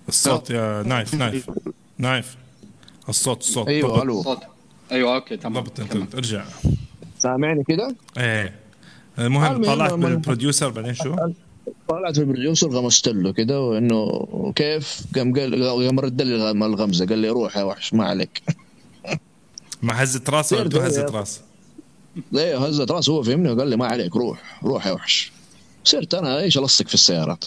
الصوت 0.09 0.51
يا 0.51 0.83
نايف 0.83 1.15
نايف. 1.15 1.51
نايف. 1.99 2.37
الصوت 3.09 3.41
الصوت 3.41 3.69
أيوه 3.69 3.89
ضبط. 3.91 4.03
ألو 4.03 4.23
صوت 4.23 4.39
أيوه 4.93 5.15
okay 5.15 5.37
تمام 5.37 5.63
ضبط. 5.65 5.81
أنت 5.81 6.15
ارجع 6.15 6.45
سامعني 7.19 7.65
كده؟ 7.65 7.95
إيه 8.19 8.55
المهم 9.19 9.65
طلعت 9.65 9.93
من. 9.93 10.07
ال 10.07 10.14
producer 10.14 10.69
بعدين 10.69 10.95
شو؟ 10.95 11.17
طلعت 11.89 12.19
ال 12.19 12.24
producer 12.24 12.69
غمزت 12.71 13.09
له 13.09 13.33
كده 13.33 13.61
وإنه 13.61 14.53
كيف؟ 14.57 15.01
قام 15.15 15.35
قال 15.39 15.65
قام 15.87 16.01
رد 16.01 16.23
لي 16.23 16.35
الغ- 16.37 16.67
الغمزة 16.67 17.07
قال 17.07 17.19
لي 17.19 17.29
روح 17.29 17.57
يا 17.57 17.63
وحش 17.63 17.95
ما 17.95 18.05
عليك 18.05 18.43
مع 19.83 19.95
هزة 19.95 20.23
راسه 20.29 20.57
ولا 20.57 20.65
سير 20.65 20.69
بدون 20.69 20.91
زي- 20.91 21.03
هزة 21.03 21.19
راس؟ 21.19 21.41
ليه 22.33 22.59
هزت 22.67 22.91
راسه 22.91 23.13
هو 23.13 23.23
فهمني 23.23 23.51
وقال 23.53 23.69
لي 23.69 23.77
ما 23.77 23.87
عليك 23.87 24.17
روح 24.17 24.61
روح 24.65 24.87
يا 24.87 24.93
وحش 24.93 25.33
صرت 25.85 26.15
أنا 26.15 26.41
إيش 26.41 26.59
ألصق 26.59 26.89
في 26.89 26.95
السيارات 26.95 27.45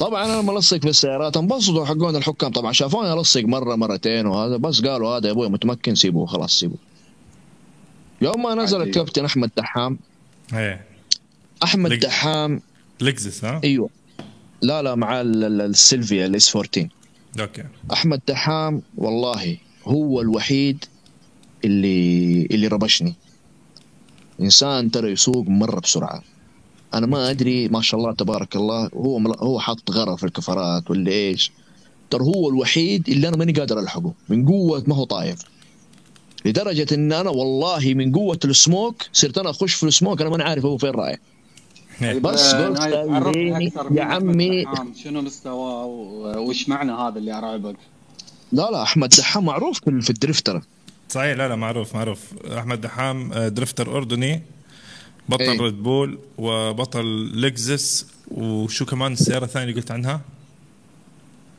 طبعا 0.00 0.24
أنا 0.24 0.40
ملصق 0.42 0.76
في 0.80 0.88
السيارات 0.88 1.36
انبسطوا 1.36 1.84
حقون 1.84 2.16
الحكام. 2.16 2.50
طبعا 2.50 2.72
شافوني 2.72 3.12
ألصق 3.12 3.40
مرة 3.44 3.74
مرتين 3.76 4.26
وهذا 4.26 4.56
بس 4.56 4.80
قالوا 4.80 5.08
هذا 5.16 5.26
يا 5.26 5.32
أبوي 5.32 5.48
متمكن 5.48 5.94
سيبوه 5.94 6.26
خلاص 6.26 6.58
سيبوه. 6.58 6.78
يوم 8.22 8.42
ما 8.42 8.54
نزل. 8.54 8.82
الكابتن 8.82 9.24
أحمد 9.24 9.50
دحام 9.56 9.98
إيه. 10.54 10.84
أحمد 11.64 11.90
لك- 11.92 11.98
دحام 11.98 12.60
لكزس 13.00 13.44
ها؟ 13.44 13.60
أيوه. 13.64 13.90
لا 14.62 14.82
لا 14.82 14.94
مع 14.94 15.20
ال- 15.20 15.44
ال- 15.44 15.60
السيلفيا 15.60 16.26
ال 16.26 16.41
S 16.41 16.56
14 16.56 16.88
okay. 17.40 17.64
أحمد 17.92 18.20
دحام 18.28 18.82
والله 18.96 19.56
هو 19.84 20.20
الوحيد 20.20 20.84
اللي 21.64 22.46
اللي 22.50 22.66
ربشني. 22.66 23.14
إنسان 24.40 24.90
ترى 24.90 25.10
يسوق 25.12 25.48
مرة 25.48 25.80
بسرعة. 25.80 26.22
أنا 26.94 27.06
ما 27.06 27.30
أدري 27.30 27.68
ما 27.68 27.80
شاء 27.80 28.00
الله 28.00 28.12
تبارك 28.12 28.56
الله 28.56 28.90
هو 28.94 29.18
مل... 29.18 29.34
هو 29.38 29.60
حاط 29.60 29.90
غرة 29.90 30.16
في 30.16 30.24
الكفرات 30.24 30.90
ولا 30.90 31.10
إيش. 31.10 31.52
ترى 32.10 32.22
هو 32.22 32.48
الوحيد 32.48 33.08
اللي 33.08 33.28
أنا 33.28 33.36
ماني 33.36 33.52
قادر 33.52 33.78
ألحقه 33.80 34.12
من 34.28 34.46
قوة 34.48 34.84
ما 34.86 34.94
هو 34.94 35.04
طاير 35.04 35.36
لدرجة 36.44 36.94
إن 36.94 37.12
أنا 37.12 37.30
والله 37.30 37.94
من 37.94 38.12
قوة 38.12 38.38
السموك 38.44 39.02
صرت 39.12 39.38
أنا 39.38 39.50
أخش 39.50 39.74
في 39.74 39.82
السموك 39.86 40.20
أنا 40.20 40.30
ماني 40.30 40.42
عارف 40.42 40.64
هو 40.64 40.78
فين 40.78 40.90
رايح. 40.90 41.18
إيه. 42.02 42.18
بس 42.18 42.54
آه، 42.54 42.66
قلت 42.68 43.72
يا 43.90 44.02
عمي. 44.04 44.64
شنو 45.04 45.22
مستواه 45.22 45.84
و- 45.86 46.38
وش 46.48 46.68
معنى 46.68 46.92
هذا 46.92 47.18
اللي 47.18 47.38
ارعبك؟ 47.38 47.76
لا 48.52 48.70
لا 48.70 48.82
أحمد 48.82 49.08
دحام 49.08 49.44
معروف 49.44 49.80
في 49.84 50.00
في 50.00 50.10
الدريفت 50.10 50.46
ترى 50.46 50.62
صحيح 51.08 51.36
لا 51.36 51.48
لا 51.48 51.56
معروف 51.56 51.94
معروف. 51.94 52.20
أحمد 52.58 52.80
دحام 52.80 53.32
آه، 53.32 53.48
drifter 53.48 53.96
أردني. 53.96 54.42
بطل 55.30 55.42
إيه. 55.42 55.60
ريد 55.60 55.82
بول 55.82 56.18
وبطل 56.38 57.30
لكزس 57.42 58.06
وشو 58.30 58.84
كمان 58.84 59.12
السيارة 59.12 59.44
الثانية 59.44 59.68
اللي 59.68 59.80
قلت 59.80 59.90
عنها؟ 59.90 60.20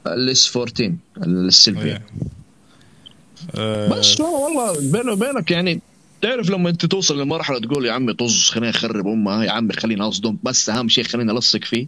ال 0.07 0.32
S 0.32 0.57
14 0.57 0.93
السيلفيا 1.17 2.01
آه، 3.55 3.89
بس 3.89 4.21
والله 4.21 4.39
والله 4.39 4.91
بيني 4.91 5.11
وبينك 5.11 5.51
يعني 5.51 5.81
تعرف 6.21 6.49
لما 6.49 6.69
أنت 6.69 6.85
توصل 6.85 7.21
لمرحلة 7.21 7.59
تقول 7.59 7.85
يا 7.85 7.91
عمي 7.91 8.13
طز 8.13 8.49
خليني 8.49 8.69
أخرب 8.69 9.07
أمها 9.07 9.43
يا 9.43 9.51
عمي 9.51 9.73
خليني 9.73 10.01
أصدم 10.01 10.37
بس 10.43 10.69
أهم 10.69 10.89
شيء 10.89 11.03
خليني 11.03 11.31
ألصق 11.31 11.63
فيه 11.63 11.87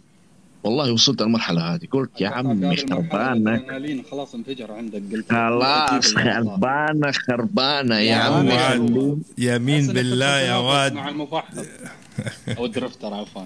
والله 0.64 0.92
وصلت 0.92 1.22
المرحله 1.22 1.74
هذه. 1.74 1.86
قلت 1.92 2.20
يا 2.20 2.28
عمي 2.28 2.74
الادرينالين 2.74 4.02
خلاص 4.10 4.34
انفجر 4.34 4.72
عندك. 4.72 5.02
قلت 5.12 5.32
خلاص. 5.32 6.14
خربانة 6.14 7.12
خربانة 7.12 7.94
يا 7.94 8.00
يا 8.00 8.16
عمي. 8.16 9.18
يمين 9.38 9.86
بالله 9.86 10.40
يا 10.40 10.56
واد؟ 10.56 10.92
مع 10.92 11.08
أو 12.58 12.64
ال 12.64 12.70
drifter 12.70 13.14
عفوا. 13.14 13.42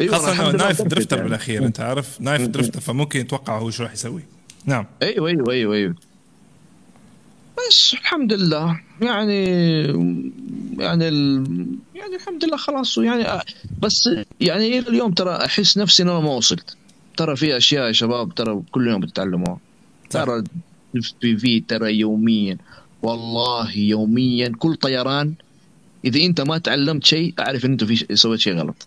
أيوة، 0.00 0.12
خاصة 0.12 0.50
انه 0.50 0.56
نايف 0.56 0.82
drift 0.82 0.94
drifter 0.94 1.16
يعني. 1.16 1.28
بالأخير 1.28 1.66
أنت 1.66 1.80
عارف؟ 1.80 2.20
نايف 2.20 2.46
drifter 2.46 2.80
فممكن 2.80 3.20
يتوقع 3.20 3.58
هو 3.58 3.70
شو 3.70 3.82
راح 3.82 3.92
يسوي. 3.92 4.22
نعم. 4.66 4.86
أيوه 5.02 5.28
أيوه 5.28 5.52
أيوه 5.52 5.74
أيوه. 5.74 5.94
بس 7.58 7.94
الحمد 7.94 8.32
لله. 8.32 8.80
يعني 9.00 9.44
يعني 10.78 11.08
ال... 11.08 11.44
يعني 11.94 12.16
الحمد 12.16 12.44
لله 12.44 12.56
خلاص. 12.56 12.98
يعني 12.98 13.42
بس 13.82 14.10
يعني 14.40 14.78
إلى 14.78 14.88
اليوم 14.88 15.12
ترى 15.12 15.36
أحس 15.36 15.78
نفسي 15.78 16.02
إن 16.02 16.08
أنا 16.08 16.20
ما 16.20 16.34
وصلت. 16.34 16.76
ترى 17.16 17.36
في 17.36 17.56
أشياء 17.56 17.86
يا 17.86 17.92
شباب 17.92 18.34
ترى 18.34 18.62
كل 18.72 18.88
يوم 18.88 19.00
بتتعلموها. 19.00 19.58
ترى 20.10 20.44
في 21.20 21.36
في 21.36 21.60
ترى 21.60 21.98
يوميا 21.98 22.58
والله 23.02 23.76
يوميا 23.76 24.52
كل 24.58 24.74
طيران 24.76 25.34
إذا 26.04 26.20
أنت 26.20 26.40
ما 26.40 26.58
تعلمت 26.58 27.04
شيء 27.04 27.34
أعرف 27.40 27.64
إن 27.64 27.70
أنت 27.70 27.84
في 27.84 28.16
سويت 28.16 28.40
شيء 28.40 28.54
غلط. 28.54 28.86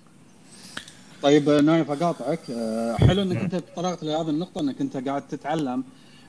طيب 1.21 1.49
نايف 1.49 1.91
أقاطعك. 1.91 2.39
أه، 2.49 2.95
حلو 2.99 3.21
إنك 3.21 3.37
أنت 3.37 3.55
تطرقت 3.55 4.03
لهذه 4.03 4.29
النقطة 4.29 4.61
إنك 4.61 4.81
أنت 4.81 4.97
قاعد 4.97 5.27
تتعلم. 5.27 5.83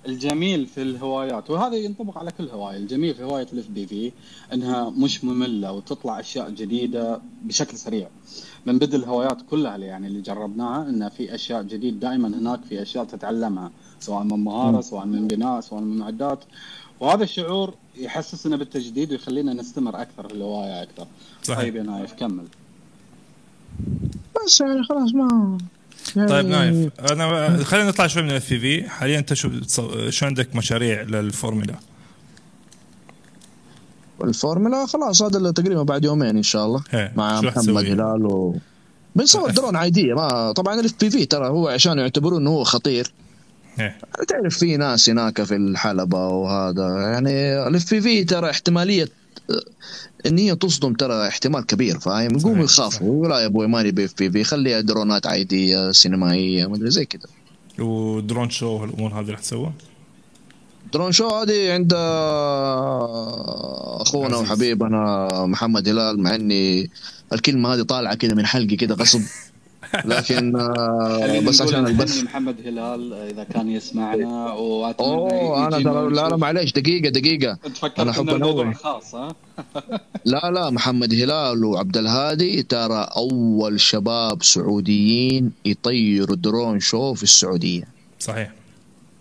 الجميل 0.09 0.67
في 0.67 0.83
الهوايات 0.83 1.51
وهذا 1.51 1.77
ينطبق 1.77 2.19
على 2.19 2.31
كل 2.31 2.49
هواية 2.49 2.77
الجميل 2.77 3.15
في 3.15 3.25
هواية 3.25 3.47
ال 3.53 3.68
FPV 3.68 4.12
إنها 4.53 4.91
مش 4.91 5.25
مملة 5.25 5.73
وتطلع 5.73 6.21
أشياء 6.21 6.51
جديدة 6.51 7.21
بشكل 7.43 7.77
سريع. 7.79 8.09
من 8.67 8.79
بدء 8.79 8.97
الهوايات 8.97 9.39
كلها 9.51 9.75
اللي 9.77 9.87
يعني 9.87 10.07
اللي 10.07 10.21
جربناها 10.21 10.89
إن 10.89 11.09
في 11.09 11.35
أشياء 11.35 11.63
جديد 11.63 12.01
دائما 12.01 12.29
هناك 12.29 12.61
في 12.69 12.83
أشياء 12.83 13.05
تتعلمها 13.05 13.71
سواء 14.01 14.23
من 14.23 14.45
مهاره 14.45 14.81
سواء 14.81 15.07
من 15.07 15.29
بناء 15.29 15.61
سواء 15.61 15.81
من 15.81 15.99
معدات. 15.99 16.45
وهذا 17.01 17.25
الشعور 17.25 17.75
يحسسنا 17.97 18.57
بالتجديد 18.57 19.11
ويخلينا 19.11 19.53
نستمر 19.53 20.03
أكثر 20.03 20.29
في 20.29 20.35
الهواية 20.35 20.83
أكثر. 20.83 21.07
صحيح. 21.43 21.61
طيب 21.61 21.77
يا 21.77 21.83
نايف 21.83 22.13
كمل. 22.13 22.47
بس 24.47 24.61
يعني 24.61 24.83
خلاص 24.85 25.15
ما 25.15 25.59
طيب 26.15 26.47
نايف 26.47 26.93
أنا 27.11 27.65
خلينا 27.65 27.89
نطلع 27.89 28.07
شوي 28.07 28.23
من 28.23 28.31
ال 28.31 28.45
FPV 28.45 28.89
حاليا 28.89 29.19
أنت 29.19 29.35
شو 29.35 29.51
شو 30.11 30.27
عندك 30.27 30.57
مشاريع 30.57 31.03
للفورمولا؟ 31.03 31.75
الفورمولا 34.25 34.87
خلاص 34.87 35.23
هذا 35.23 35.39
اللي 35.39 35.53
تقريبا 35.53 35.83
بعد 35.83 36.05
يومين 36.05 36.37
إن 36.37 36.43
شاء 36.43 36.67
الله 36.67 36.83
إيه، 36.95 37.13
مع 37.17 37.41
محمد؟ 37.41 37.85
هلال 37.85 38.27
و 38.27 38.57
بنصور 39.17 39.51
درون 39.51 39.77
عادية 39.77 40.15
ما 40.15 40.53
طبعا 40.53 40.81
ال 40.81 40.93
FPV 41.01 41.27
ترى 41.27 41.49
هو 41.49 41.69
عشان 41.69 41.99
يعتبرون 41.99 42.41
إنه 42.41 42.51
هو 42.51 42.65
خطير. 42.65 43.13
إيه. 43.81 43.99
تعرف 44.29 44.59
في 44.59 44.77
ناس 44.77 45.11
هناك 45.11 45.43
في 45.43 45.57
الحلبة 45.57 46.29
وهذا 46.29 47.13
يعني 47.13 47.67
ال 47.68 47.91
FPV 47.95 48.24
ترى 48.25 48.51
احتمالية 48.51 49.09
ان 50.27 50.39
هي 50.39 50.57
تصدم 50.57 50.93
ترى 50.93 51.29
احتمال 51.29 51.66
كبير 51.66 51.99
فاهم؟ 51.99 52.39
يقوموا 52.39 52.64
يخافوا 52.64 53.29
لا 53.29 53.41
يا 53.41 53.47
أبوي 53.47 53.66
ماني 53.66 53.91
ب 53.91 54.14
FPV 54.18 54.45
خليها 54.45 54.81
درونات 54.81 55.27
عادية 55.27 55.91
سينمائية 55.91 56.66
مدري 56.66 56.91
زي 56.91 57.05
كذا. 57.05 57.27
ودرون 57.79 58.51
شو 58.51 58.68
والامور 58.68 59.20
هذه 59.20 59.31
راح 59.31 59.41
تسوى؟ 59.41 59.72
درون 60.93 61.12
شو 61.12 61.29
هذه 61.29 61.72
عند 61.72 61.93
أخونا. 64.01 64.37
وحبيبنا 64.37 65.29
محمد 65.47 65.89
هلال 65.89 66.22
مع 66.22 66.35
إني 66.35 66.91
الكلمة 67.33 67.74
هذه 67.74 67.83
طالعة 67.83 68.14
كذا 68.14 68.35
من 68.35 68.47
حلقي 68.47 68.77
كذا 68.77 68.95
غصب. 68.95 69.20
لكن 70.05 70.57
آه، 70.57 71.41
بس 71.41 71.62
عشان 71.62 71.87
البث 71.87 72.22
محمد 72.22 72.57
هلال 72.66 73.12
إذا 73.12 73.45
كان 73.45 73.68
يسمعنا 73.70 74.53
وأتمنى 74.53 75.11
أوه 75.11 75.66
أنا 75.66 75.78
ترى 75.78 76.11
لا 76.11 76.28
لا. 76.28 76.37
معليش 76.37 76.72
دقيقة 76.72 77.09
دقيقة. 77.09 77.59
انت 77.66 77.76
فكرت 77.76 78.01
أنا 78.01 78.11
إن 78.11 78.14
أحب 78.14 78.28
الموضوع 78.28 78.62
أنوه. 78.62 78.74
خاص 78.74 79.14
ها؟ 79.14 79.34
لا 80.24 80.51
لا 80.51 80.70
محمد 80.70 81.14
هلال 81.14 81.64
وعبد 81.64 81.97
الهادي 81.97 82.62
ترى 82.62 83.09
أول 83.16 83.80
شباب 83.80 84.43
سعوديين 84.43 85.53
يطيروا 85.64 86.37
درون 86.37 86.80
شو 86.80 87.14
في 87.14 87.22
السعودية. 87.22 87.84
صحيح. 88.20 88.53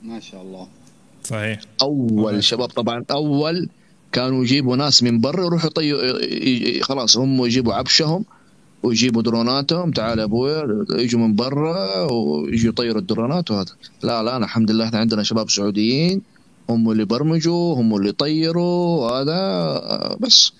ما 0.03 0.19
شاء 0.19 0.41
الله. 0.41 0.67
صحيح. 1.23 1.59
أول 1.81 2.43
شباب 2.43 2.69
طبعا 2.69 3.05
أول 3.11 3.69
كانوا 4.11 4.43
يجيبوا 4.43 4.75
ناس 4.75 5.03
من 5.03 5.21
برا 5.21 5.45
يروحوا 5.45 5.69
يطيروا 5.69 6.83
خلاص 6.83 7.17
هم 7.17 7.45
يجيبوا 7.45 7.73
عبشهم 7.73 8.25
ويجيبوا 8.85 9.21
دروناتهم 9.21 9.91
تعال 9.91 10.19
يا 10.19 10.23
أبوي 10.23 10.85
يجوا 10.91 11.19
من 11.21 11.35
برا 11.35 12.11
ويجوا 12.11 12.69
يطيروا 12.69 13.01
الدرونات 13.01 13.51
وهذا. 13.51 13.71
لا 14.03 14.23
لا 14.23 14.37
أنا 14.37 14.45
الحمد 14.45 14.71
لله 14.71 14.85
إحنا 14.85 14.99
عندنا 14.99 15.23
شباب 15.23 15.49
سعوديين 15.49 16.21
هم 16.69 16.91
اللي 16.91 17.05
برمجوا 17.05 17.75
هم 17.75 17.95
اللي 17.95 18.11
طيروا 18.11 18.99
وهذا 18.99 20.17
بس. 20.19 20.51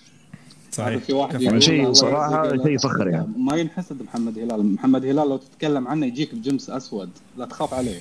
هذا 0.78 0.84
صحيح 0.84 1.02
في 1.02 1.12
واحد 1.12 1.38
شيء 1.40 1.54
يجزيك 1.54 2.62
شيء 2.62 2.78
فخر 2.78 3.08
يعني. 3.08 3.28
ما 3.36 3.56
ينحسد 3.56 4.02
محمد 4.02 4.38
هلال. 4.38 4.74
محمد 4.74 5.04
هلال 5.04 5.28
لو 5.28 5.36
تتكلم 5.36 5.88
عنه 5.88 6.06
يجيك 6.06 6.34
بجمس 6.34 6.70
أسود. 6.70 7.08
لا 7.38 7.44
تخاف 7.44 7.74
عليه. 7.74 8.00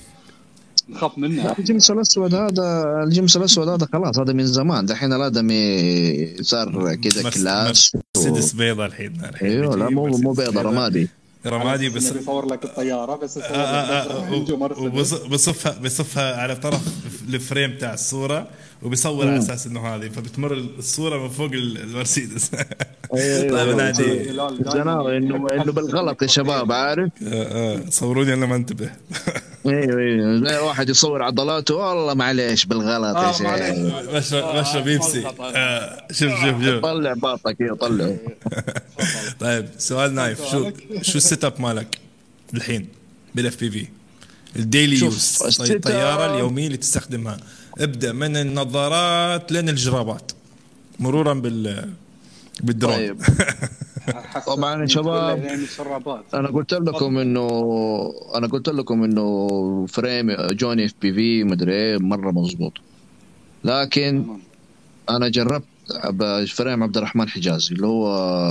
نخاف 0.90 1.18
منه. 1.18 1.56
الجمس 1.60 1.92
الأسود 1.92 2.36
هذا 2.36 2.84
الجمس 3.08 3.38
الأسود 3.38 3.68
هذا 3.68 3.88
خلاص 3.94 4.20
هذا 4.20 4.34
من 4.34 4.46
زمان. 4.46 4.86
دحين 4.86 5.14
الادمي 5.14 6.44
صار 6.44 6.96
كذا 6.96 7.30
class 7.30 7.96
و... 7.96 8.00
مرسيدس 8.18 8.54
بيضة 8.54 8.86
الحين 8.86 9.22
الحين 9.30 9.50
أيوه 9.52 9.76
لا 9.76 9.90
مو 9.90 10.06
مو 10.08 10.32
بيضة 10.34 10.62
رمادي. 10.62 11.08
رمادي 11.46 11.90
بس 11.90 12.10
بيصور 12.12 12.46
لك 12.46 12.64
الطيارة 12.66 13.16
بس 13.16 13.38
آه، 13.38 13.42
آه، 13.42 14.30
آه، 14.34 15.28
بصفها 15.28 15.80
بصفها 15.80 16.36
على 16.42 16.56
طرف 16.56 16.82
ال 17.30 17.38
frame 17.38 17.78
تاع 17.78 17.94
الصورة 17.94 18.48
وبيصور 18.84 19.28
على 19.28 19.38
أساس 19.38 19.68
إنه 19.68 19.80
هذه. 19.96 20.10
فبتمر 20.10 20.54
الصورة 20.54 21.24
من 21.24 21.30
فوق 21.30 21.52
ال- 21.52 21.78
المرسيدس. 21.78 22.50
طيب 23.12 23.78
نادي. 23.78 24.30
هلال 24.30 24.64
دايماً 24.64 24.72
زناوي 24.84 25.18
انه 25.18 25.48
إنه 25.54 25.72
بالغلط 25.72 26.22
يا 26.22 26.28
شباب 26.28 26.72
عارف؟ 26.72 27.10
صوروني 27.90 28.34
أنا 28.34 28.46
ما 28.46 28.56
انتبه. 28.56 28.90
أيوه 29.68 30.00
أيوه 30.02 30.64
واحد 30.64 30.90
يصور 30.90 31.24
عضلاته 31.24 31.76
والله 31.76 32.14
معليش 32.14 32.66
بالغلط 32.66 33.16
يا 33.18 33.30
آه، 33.30 33.32
شيخ. 33.32 33.42
معليش. 33.42 33.78
بشرب 34.08 34.56
بشرب 34.58 34.84
بيبسي. 34.84 35.28
آه، 35.56 36.08
شوف 36.12 36.32
شوف 36.32 36.64
شوف. 36.66 36.82
طلع 36.82 37.14
باطك 37.14 37.58
طلعه 37.82 38.18
طيب 39.40 39.68
سؤال 39.78 40.16
نايف. 40.16 40.46
شو 40.52 40.72
شو 41.02 41.18
ال 41.18 41.44
setup 41.44 41.62
مالك 41.62 41.98
الحين 42.54 42.88
بال 43.36 43.60
FPV 43.60 43.70
ال 43.70 43.88
daily 44.60 45.00
use 45.00 45.38
الطياره 45.62 46.36
اليومية 46.36 46.68
اللي 46.68 46.78
تستخدمها. 46.78 47.38
ابدأ 47.80 48.12
من 48.12 48.38
النظارات 48.38 49.52
لين 49.52 49.70
الجرابات 49.70 50.32
مرورا 51.00 51.34
بال 51.34 51.90
بالدرون. 52.64 52.96
طيب. 52.96 53.22
طبعاً 54.48 54.82
يا 54.82 54.88
شباب، 54.88 55.60
أنا 56.34 56.48
قلت 56.48 56.74
لكم 56.74 57.18
إنه 57.18 57.48
أنا 58.36 58.48
قلت 58.48 58.70
لكم 58.70 59.04
إنه 59.04 59.26
frame 59.90 60.32
جوني 60.52 60.86
FPV 60.86 61.44
مدري 61.44 61.74
إيه 61.74 61.98
مرة 61.98 62.32
مضبوط 62.32 62.74
لكن. 63.64 64.26
أنا 65.10 65.30
جربت 65.30 65.64
frame 66.56 66.84
عبد 66.84 66.98
الرحمن 66.98 67.30
حجازي 67.30 67.76
اللي 67.76 67.88
هو 67.88 68.08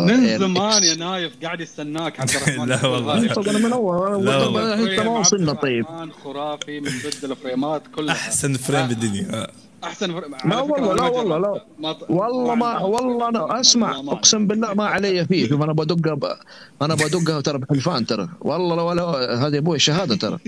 من 0.07 0.39
زمان. 0.39 0.83
يا 0.85 0.95
نايف 0.95 1.33
قاعد 1.43 1.61
يستناك 1.61 2.21
عبد 2.21 2.31
الرحمن 2.37 2.69
لا 2.69 2.87
والله. 2.87 3.33
طب 3.33 3.49
أنا 3.49 3.59
من 3.59 3.73
أول 3.73 4.25
لا 4.25 4.39
طب 4.45 4.55
والله. 4.55 4.75
انت 4.75 5.01
ما 5.07 5.19
وصلنا 5.19 5.53
طيب 5.53 5.87
خرافي 6.25 6.81
من 6.81 6.89
ضد 6.89 7.31
الفريمات 7.31 7.83
كلها 7.97 8.15
أحسن 8.15 8.55
frame 8.55 8.87
بالدنيا 8.87 9.27
آه. 9.35 9.51
أحسن 9.87 10.13
فكرة 10.21 10.27
والله، 10.47 10.95
لا 10.95 11.03
ما 11.03 11.09
والله، 11.09 11.39
لا. 11.39 11.65
ما 11.79 11.97
والله 12.09 12.55
ما 12.55 12.79
والله 12.79 13.29
أنا 13.29 13.61
أسمع 13.61 14.03
ما- 14.03 14.13
أقسم 14.13 14.47
بالله 14.47 14.75
ما 14.75 14.85
علي 14.87 15.25
فيه 15.27 15.49
شوف 15.49 15.63
أنا 15.63 15.73
بدقها. 15.73 16.41
أنا 16.83 16.95
بدقها 16.95 17.41
ترى 17.41 17.59
بحلفان 17.59 18.07
ترى 18.07 18.29
والله 18.41 18.83
ولا 18.83 19.05
هذه 19.47 19.59
أبوي 19.59 19.79
شهادة 19.79 20.17
ترى 20.17 20.39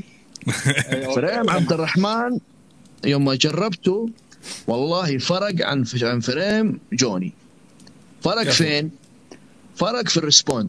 أيوة. 0.92 1.14
frame 1.14 1.50
عبد 1.50 1.72
الرحمن 1.72 2.38
يوم 3.04 3.24
ما 3.24 3.34
جربته 3.34 4.08
والله 4.66 5.18
فرق 5.18 5.66
عن 5.66 5.84
عن 6.02 6.20
frame 6.20 6.80
جوني 6.92 7.32
فرق؟ 8.22 8.42
فين؟ 8.42 8.90
فرق 9.76 10.08
في 10.08 10.16
ال 10.16 10.23
respond 10.23 10.68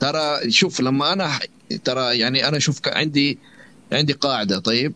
ترى 0.00 0.50
شوف 0.50 0.80
لما 0.80 1.12
أنا 1.12 1.30
ترى 1.84 2.18
يعني 2.18 2.48
أنا 2.48 2.58
شوف 2.58 2.80
عندي 2.86 3.38
عندي 3.92 4.12
قاعدة 4.12 4.58
طيب 4.58 4.92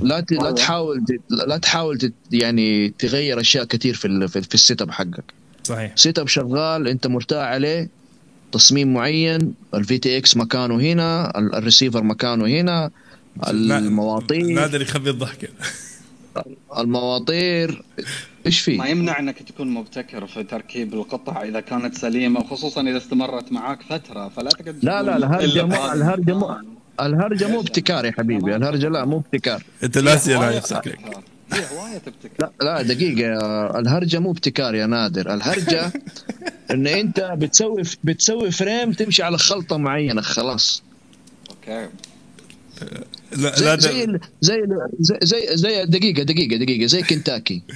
لا 0.00 0.20
ت- 0.20 0.32
لا 0.32 0.40
أيوة. 0.42 0.50
تحاول 0.50 1.04
ت- 1.04 1.32
لا 1.46 1.56
تحاول 1.58 1.98
تت- 1.98 2.12
يعني 2.32 2.88
تغير 2.98 3.40
أشياء 3.40 3.64
كثير 3.64 3.94
في 3.94 4.04
ال- 4.04 4.28
في, 4.28 4.42
في 4.42 4.54
ال 4.54 4.82
setup 4.82 4.90
حقك 4.90 5.24
صحيح 5.64 5.92
setup 5.96 6.28
شغال 6.28 6.88
أنت 6.88 7.06
مرتاح 7.06 7.46
عليه 7.48 7.88
تصميم 8.52 8.94
معين 8.94 9.54
ال 9.74 9.98
VTX 9.98 10.36
مكانه 10.36 10.74
هنا 10.80 11.38
ال- 11.38 11.54
الريسيفر 11.54 12.02
مكانه 12.02 12.46
هنا 12.46 12.90
المواطير 13.50 14.46
نادر 14.46 14.82
يخبي 14.82 15.10
الضحكة 15.10 15.48
المواطير 16.78 17.82
إيش 18.46 18.68
ما 18.68 18.84
في؟ 18.84 18.90
يمنع 18.90 19.18
إنك 19.18 19.42
تكون 19.42 19.68
مبتكر 19.74 20.26
في 20.26 20.42
تركيب 20.42 20.94
القطع 20.94 21.42
إذا 21.42 21.60
كانت 21.60 21.94
سليمة 21.98 22.40
وخصوصا 22.40 22.80
إذا 22.82 22.96
استمرت 22.96 23.52
معاك 23.52 23.82
فترة 23.82 24.28
فلا 24.28 24.50
تقعد 24.50 24.76
لا 24.82 25.02
لا 25.02 25.16
الهرجه. 25.16 25.92
الهرجه 25.94 26.56
الهرجة 27.00 27.48
مو 27.48 27.60
ابتكار 27.60 28.04
يا 28.04 28.12
حبيبي 28.12 28.56
الهرجة 28.56 28.88
لا 28.88 29.04
مو 29.04 29.16
ابتكار. 29.18 29.62
انت 29.84 29.98
نايف 29.98 30.24
شكلك 30.24 30.62
تبتكر. 30.62 30.98
هي 31.52 31.62
هوايه 31.72 31.98
تبتكر 31.98 32.30
لا 32.40 32.52
لا 32.60 32.82
دقيقة 32.82 33.28
الهرجة 33.78 34.18
مو 34.18 34.30
ابتكار 34.30 34.74
يا 34.74 34.86
نادر. 34.86 35.34
الهرجة 35.34 35.92
إن 36.70 36.86
أنت 36.86 37.20
بتسوي 37.38 37.82
بتسوي 38.04 38.50
frame 38.50 38.92
تمشي 38.92 39.22
على 39.22 39.38
خلطة 39.38 39.76
معينة 39.76 40.20
خلاص. 40.22 40.82
okay. 41.50 41.88
لا 43.36 43.56
زي 43.56 43.64
لا. 43.66 43.76
زي 43.80 44.04
ال- 44.04 44.20
زي 44.40 44.62
زي 45.00 45.18
زي, 45.22 45.46
زي 45.56 45.84
دقيقة 45.84 46.22
دقيقة 46.22 46.56
دقيقة 46.56 46.86
زي 46.86 47.02
كنتاكي. 47.02 47.62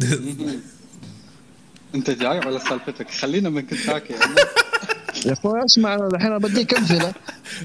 أنت 1.94 2.10
جاي 2.10 2.38
ولا 2.38 2.58
سالفتك. 2.58 3.10
خلينا 3.10 3.48
من 3.50 3.62
كنتاكي. 3.62 4.14
يا 5.26 5.32
أخوي 5.32 5.64
اسمع 5.64 5.94
الحين 5.94 6.38
بديك 6.38 6.74
أمثلة. 6.74 7.12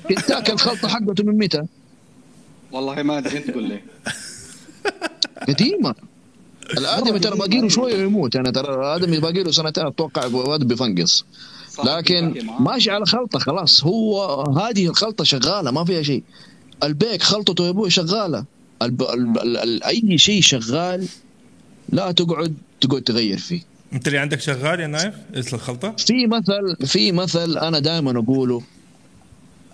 كنتاكي 0.10 0.52
الخلطة 0.52 0.88
حقته 0.88 1.24
من 1.24 1.38
متى؟ 1.38 1.62
والله 2.72 3.04
ما 3.04 3.18
أدري 3.18 3.38
أنت 3.38 3.52
قول 3.52 3.64
لي. 3.64 3.82
قديمة. 5.48 5.96
الآدمي 6.78 7.20
ترى 7.20 7.38
باقي 7.38 7.62
له 7.62 7.70
شوية 7.70 7.96
ويموت 7.96 8.36
يعني 8.36 8.52
ترى 8.52 8.76
الآدمي 8.76 9.20
باقي 9.20 9.44
له 9.44 9.52
سنتين 9.52 9.86
أتوقع 9.86 10.26
واد 10.26 10.64
بيفنقص 10.64 11.26
لكن. 11.86 12.48
ماشي 12.60 12.92
على 12.92 13.06
خلطة 13.06 13.40
خلاص. 13.40 13.84
هو 13.84 14.42
هذه 14.58 14.88
الخلطة 14.88 15.24
شغالة 15.24 15.72
ما 15.72 15.86
فيها 15.86 16.02
شيء. 16.02 16.24
البيك 16.84 17.24
خلطته 17.24 17.66
يا 17.66 17.70
أبوي 17.70 17.90
شغالة. 17.90 18.46
الب... 18.82 19.02
ال... 19.02 19.40
ال... 19.40 19.58
ال... 19.58 19.84
أي 19.84 20.18
شيء 20.18 20.42
شغال 20.42 21.08
لا 21.90 22.12
تقعد 22.12 22.56
تقعد 22.82 23.02
تغير 23.02 23.38
فيه. 23.38 23.62
انت 23.94 24.08
اللي 24.08 24.18
عندك 24.20 24.40
شغال 24.40 24.80
يا 24.80 24.88
نايف؟ 24.88 25.14
اسم 25.36 25.56
الخلطة؟ 25.56 25.92
في 25.92 26.28
مثل 26.28 26.88
في 26.88 27.12
مثل 27.12 27.58
أنا 27.58 27.80
دائما 27.80 28.20
أقوله. 28.20 28.62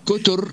كتر. 0.06 0.52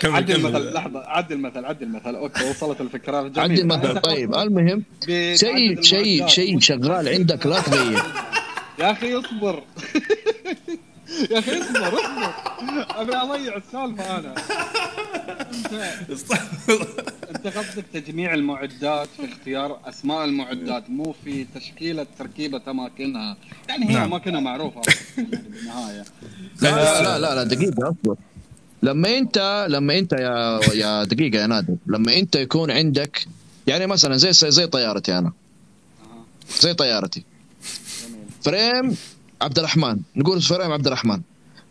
كمل. 0.00 0.30
المثل 0.32 0.72
لحظة. 0.72 1.02
عدل 1.06 1.34
المثل 1.36 1.64
عدل 1.64 1.82
المثل. 1.86 2.14
أوكي 2.14 2.50
وصلت 2.50 2.80
الفكرة. 2.80 3.22
جميل. 3.22 3.40
عدي 3.40 3.60
المثل. 3.60 4.00
طيب 4.00 4.34
المهم 4.34 4.84
شيء 5.34 5.82
شيء 5.82 6.26
شيء 6.26 6.58
شغال 6.60 7.08
عندك 7.08 7.46
لا 7.46 7.60
تغير. 7.60 8.02
يا 8.80 8.90
أخي 8.90 9.14
اصبر. 9.14 9.62
يا 11.30 11.38
أخي 11.38 11.60
اصبر 11.60 11.88
اصبر. 11.88 12.32
أبي 12.90 13.16
أضيع 13.16 13.56
السالفة 13.56 14.18
أنا. 14.18 14.34
انت 17.30 17.46
قصدك 17.46 17.84
تجميع 17.92 18.34
المعدات 18.34 19.08
في 19.16 19.24
اختيار 19.32 19.78
أسماء 19.84 20.24
المعدات 20.24 20.90
مو 20.90 21.14
في 21.24 21.46
تشكيله 21.54 22.06
تركيبه 22.18 22.62
اماكنها 22.68 23.36
يعني 23.68 23.90
هي 23.90 23.94
نعم. 23.94 24.02
اماكنها 24.02 24.40
معروفة 24.40 24.80
يعني 25.16 25.30
بالنهايه 25.30 26.04
لا 26.62 27.02
لا 27.02 27.18
لا 27.18 27.34
لا, 27.34 27.44
دقيقة 27.44 27.88
أصبر. 27.88 28.16
لما 28.82 29.18
أنت 29.18 29.66
لما 29.68 29.98
أنت 29.98 30.12
يا 30.12 30.60
يا 30.74 31.04
دقيقة 31.04 31.38
يا 31.38 31.46
نادر 31.46 31.74
لما 31.86 32.16
أنت 32.18 32.36
يكون 32.36 32.70
عندك 32.70 33.26
يعني 33.66 33.86
مثلا 33.86 34.16
زي 34.16 34.50
زي 34.50 34.66
طيارتي 34.66 35.18
أنا. 35.18 35.32
زي 36.60 36.74
طيارتي. 36.74 37.24
frame 38.42 38.96
عبد 39.42 39.58
الرحمن. 39.58 40.00
نقول 40.16 40.42
frame 40.42 40.72
عبد 40.72 40.86
الرحمن. 40.86 41.20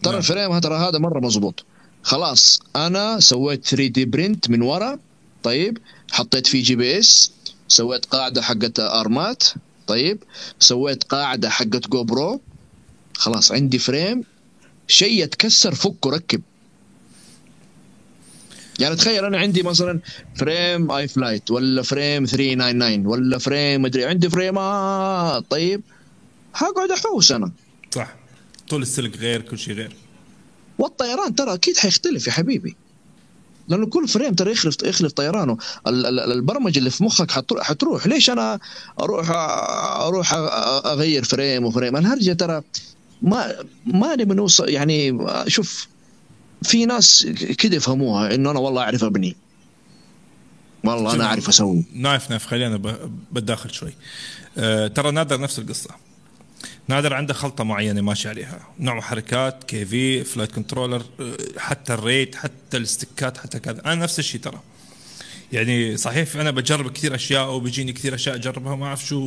ترى 0.04 0.12
نعم. 0.12 0.18
ال 0.18 0.25
frame 0.25 0.60
ترى 0.60 0.78
هذا 0.78 1.00
مرة 1.00 1.20
مزبوط 1.20 1.66
خلاص 2.04 2.60
أنا 2.76 3.20
سويت 3.20 3.66
3D 3.68 4.06
print 4.06 4.50
من 4.50 4.62
ورا 4.62 5.00
طيب 5.44 5.78
حطيت 6.12 6.48
فيه 6.48 6.64
GPS 6.64 7.32
سويت 7.68 8.06
قاعدة 8.06 8.42
حقت 8.42 8.80
أرمات 8.80 9.44
طيب 9.88 10.24
سويت 10.60 11.04
قاعدة 11.04 11.50
حقت 11.50 11.88
جو 11.88 12.04
برو 12.04 12.42
خلاص 13.16 13.52
عندي 13.52 13.80
frame 13.80 14.24
شيء 14.88 15.24
يتكسر 15.24 15.76
فك 15.76 16.06
وركب. 16.06 16.42
يعني 18.80 18.96
تخيل 18.96 19.26
أنا 19.26 19.38
عندي 19.38 19.64
مثلا 19.64 20.00
frame 20.36 20.92
iFlight 20.92 21.52
ولا 21.52 21.82
frame 21.82 22.26
399 22.26 23.06
ولا 23.06 23.38
frame 23.38 23.82
مدري 23.82 24.06
عندي 24.06 24.30
فريمات 24.30 25.46
طيب 25.50 25.82
حقعد 26.54 26.92
أحوس 26.92 27.32
أنا. 27.32 27.52
صح. 27.92 28.16
طول 28.70 28.82
السلك 28.82 29.18
غير 29.18 29.42
كل 29.42 29.60
شيء 29.60 29.74
غير. 29.74 29.96
والطيران 30.80 31.36
ترى 31.36 31.54
أكيد 31.54 31.78
حيختلف 31.78 32.28
يا 32.28 32.32
حبيبي. 32.32 32.76
لأنه 33.68 33.86
كل 33.86 34.08
frame 34.08 34.34
ترى 34.34 34.52
يخلف 34.52 34.76
يخلف 34.84 35.12
طيرانه. 35.12 35.58
ال- 35.88 36.06
ال- 36.06 36.32
البرمجة 36.32 36.80
اللي 36.80 36.90
في 36.90 37.04
مخك 37.04 37.32
حتروح, 37.62 38.08
ليش 38.08 38.30
أنا 38.30 38.60
أروح 39.00 39.30
أروح 40.02 40.34
أغير 40.86 41.24
frame 41.24 41.66
و 41.66 41.71
frame؟ 41.71 41.98
الهرجة 41.98 42.34
ترى 42.34 42.62
ما 43.22 43.56
ما 43.86 44.16
نبي 44.16 44.36
نوصل 44.36 44.70
يعني 44.70 45.28
شوف 45.48 45.88
في 46.64 46.86
ناس 46.86 47.28
كده 47.58 47.76
يفهموها 47.78 48.36
إنه 48.36 48.52
أنا 48.52 48.60
والله 48.60 48.82
أعرف 48.82 49.04
أبني. 49.04 49.36
والله 50.84 51.14
أنا 51.14 51.26
أعرف 51.26 51.50
أسوي. 51.50 51.86
نايف 51.94 52.30
نايف 52.30 52.46
خلينا 52.46 52.78
بتداخل 53.32 53.72
شوي. 53.74 53.94
أه 54.58 54.88
ترى 54.88 55.12
نادر 55.12 55.42
نفس 55.42 55.60
القصة. 55.60 55.90
نادر 56.90 57.14
عنده 57.14 57.34
خلطة 57.34 57.64
معينة 57.64 58.02
ماشي 58.02 58.30
عليها. 58.30 58.68
نوع 58.80 58.96
محركات 58.96 59.64
KV 59.64 60.24
flight 60.24 60.52
controller 60.52 61.06
حتى 61.58 61.94
ال 61.94 62.02
rate 62.02 62.36
حتى 62.36 62.78
الاستكات 62.78 63.38
حتى 63.38 63.60
كذا. 63.60 63.82
أنا 63.86 63.96
نفس 63.96 64.20
الشيء 64.20 64.42
ترى. 64.42 64.60
يعني 65.52 65.98
صحيح 65.98 66.36
أنا 66.36 66.52
بجرب 66.52 66.92
كثير 66.92 67.16
أشياء 67.16 67.52
وبيجيني 67.52 67.94
كثير 67.94 68.16
أشياء 68.16 68.36
أجربها 68.36 68.76
ما 68.76 68.86
أعرف 68.86 69.06
شو 69.06 69.20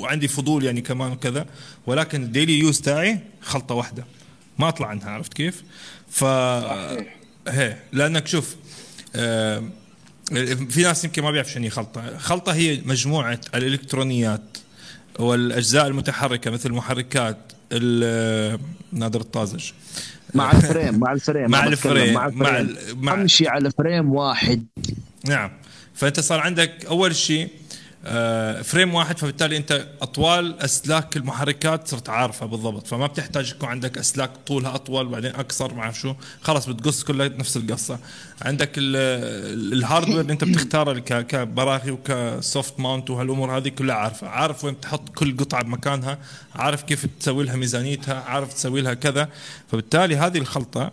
وعندي 0.00 0.28
فضول 0.28 0.64
يعني 0.64 0.80
كمان 0.80 1.12
وكذا. 1.12 1.46
ولكن 1.86 2.22
ال 2.22 2.28
daily 2.28 2.58
use 2.58 2.80
تاعي 2.80 3.18
خلطة 3.42 3.74
واحدة. 3.74 4.04
ما 4.58 4.68
أطلع 4.68 4.86
عنها 4.86 5.10
عرفت 5.10 5.34
كيف؟ 5.34 5.62
ف 6.10 6.24
هي 7.48 7.76
لأنك 7.92 8.26
شوف 8.26 8.56
آه 9.16 9.64
في 10.70 10.82
ناس 10.82 11.04
يمكن 11.04 11.22
ما 11.22 11.30
بيعرف 11.30 11.52
شنو 11.52 11.70
خلطة، 11.70 12.18
خلطة 12.18 12.54
هي 12.54 12.80
مجموعة 12.84 13.40
الإلكترونيات. 13.54 14.58
والاجزاء 15.18 15.86
المتحركة 15.86 16.50
مثل 16.50 16.68
المحركات 16.68 17.36
ال- 17.72 18.58
نادر 18.92 19.20
الطازج. 19.20 19.70
مع 20.34 20.52
الفريم 20.52 20.98
مع 20.98 21.12
الفريم 21.12 21.50
مع 21.50 21.62
أنا 21.66 21.70
بتكلم 21.70 21.92
الفريم، 21.92 22.14
مع 22.14 22.28
مع 22.28 22.58
الفريم 22.58 22.76
ال- 22.90 23.04
مع- 23.04 23.14
أمشي 23.14 23.48
على 23.48 23.70
frame 23.70 24.12
واحد. 24.12 24.66
نعم. 25.28 25.50
فأنت 25.94 26.20
صار 26.20 26.40
عندك 26.40 26.86
أول 26.86 27.16
شيء 27.16 27.44
آه، 27.44 27.48
frame 28.62 28.94
واحد 28.94 29.18
فبالتالي 29.18 29.56
انت 29.56 29.86
أطوال 30.02 30.60
أسلاك 30.60 31.16
المحركات 31.16 31.88
صرت 31.88 32.08
عارفها 32.08 32.46
بالضبط 32.48 32.86
فما 32.86 33.06
بتحتاج 33.06 33.50
يكون 33.50 33.68
عندك 33.68 33.98
أسلاك 33.98 34.30
طولها 34.46 34.74
أطول 34.74 35.06
بعدين 35.08 35.34
اقصر 35.34 35.74
ما 35.74 35.92
شو. 35.92 36.14
خلاص 36.42 36.68
بتقص 36.68 37.04
كلها 37.04 37.28
نفس 37.28 37.56
القصة. 37.56 37.98
عندك 38.42 38.78
ال- 38.78 38.96
ال- 38.96 39.72
ال 39.72 39.77
hardware 39.77 40.20
اللي 40.20 40.32
انت 40.32 40.44
بتختاره 40.44 40.98
كبراغي 40.98 41.90
وك 41.90 42.20
soft 42.20 42.80
mount 42.80 43.10
وهالأمور 43.10 43.56
هذه 43.56 43.68
كلها 43.68 43.96
عارفة. 43.96 44.28
عارف 44.28 44.64
وين 44.64 44.80
تحط 44.80 45.08
كل 45.08 45.36
قطعة 45.36 45.62
بمكانها 45.64 46.18
عارف 46.54 46.82
كيف 46.82 47.06
تسوي 47.20 47.44
لها 47.44 47.56
ميزانيتها 47.56 48.14
عارف 48.20 48.52
تسوي 48.54 48.80
لها 48.80 48.94
كذا. 48.94 49.28
فبالتالي 49.72 50.16
هذه 50.16 50.38
الخلطة 50.38 50.92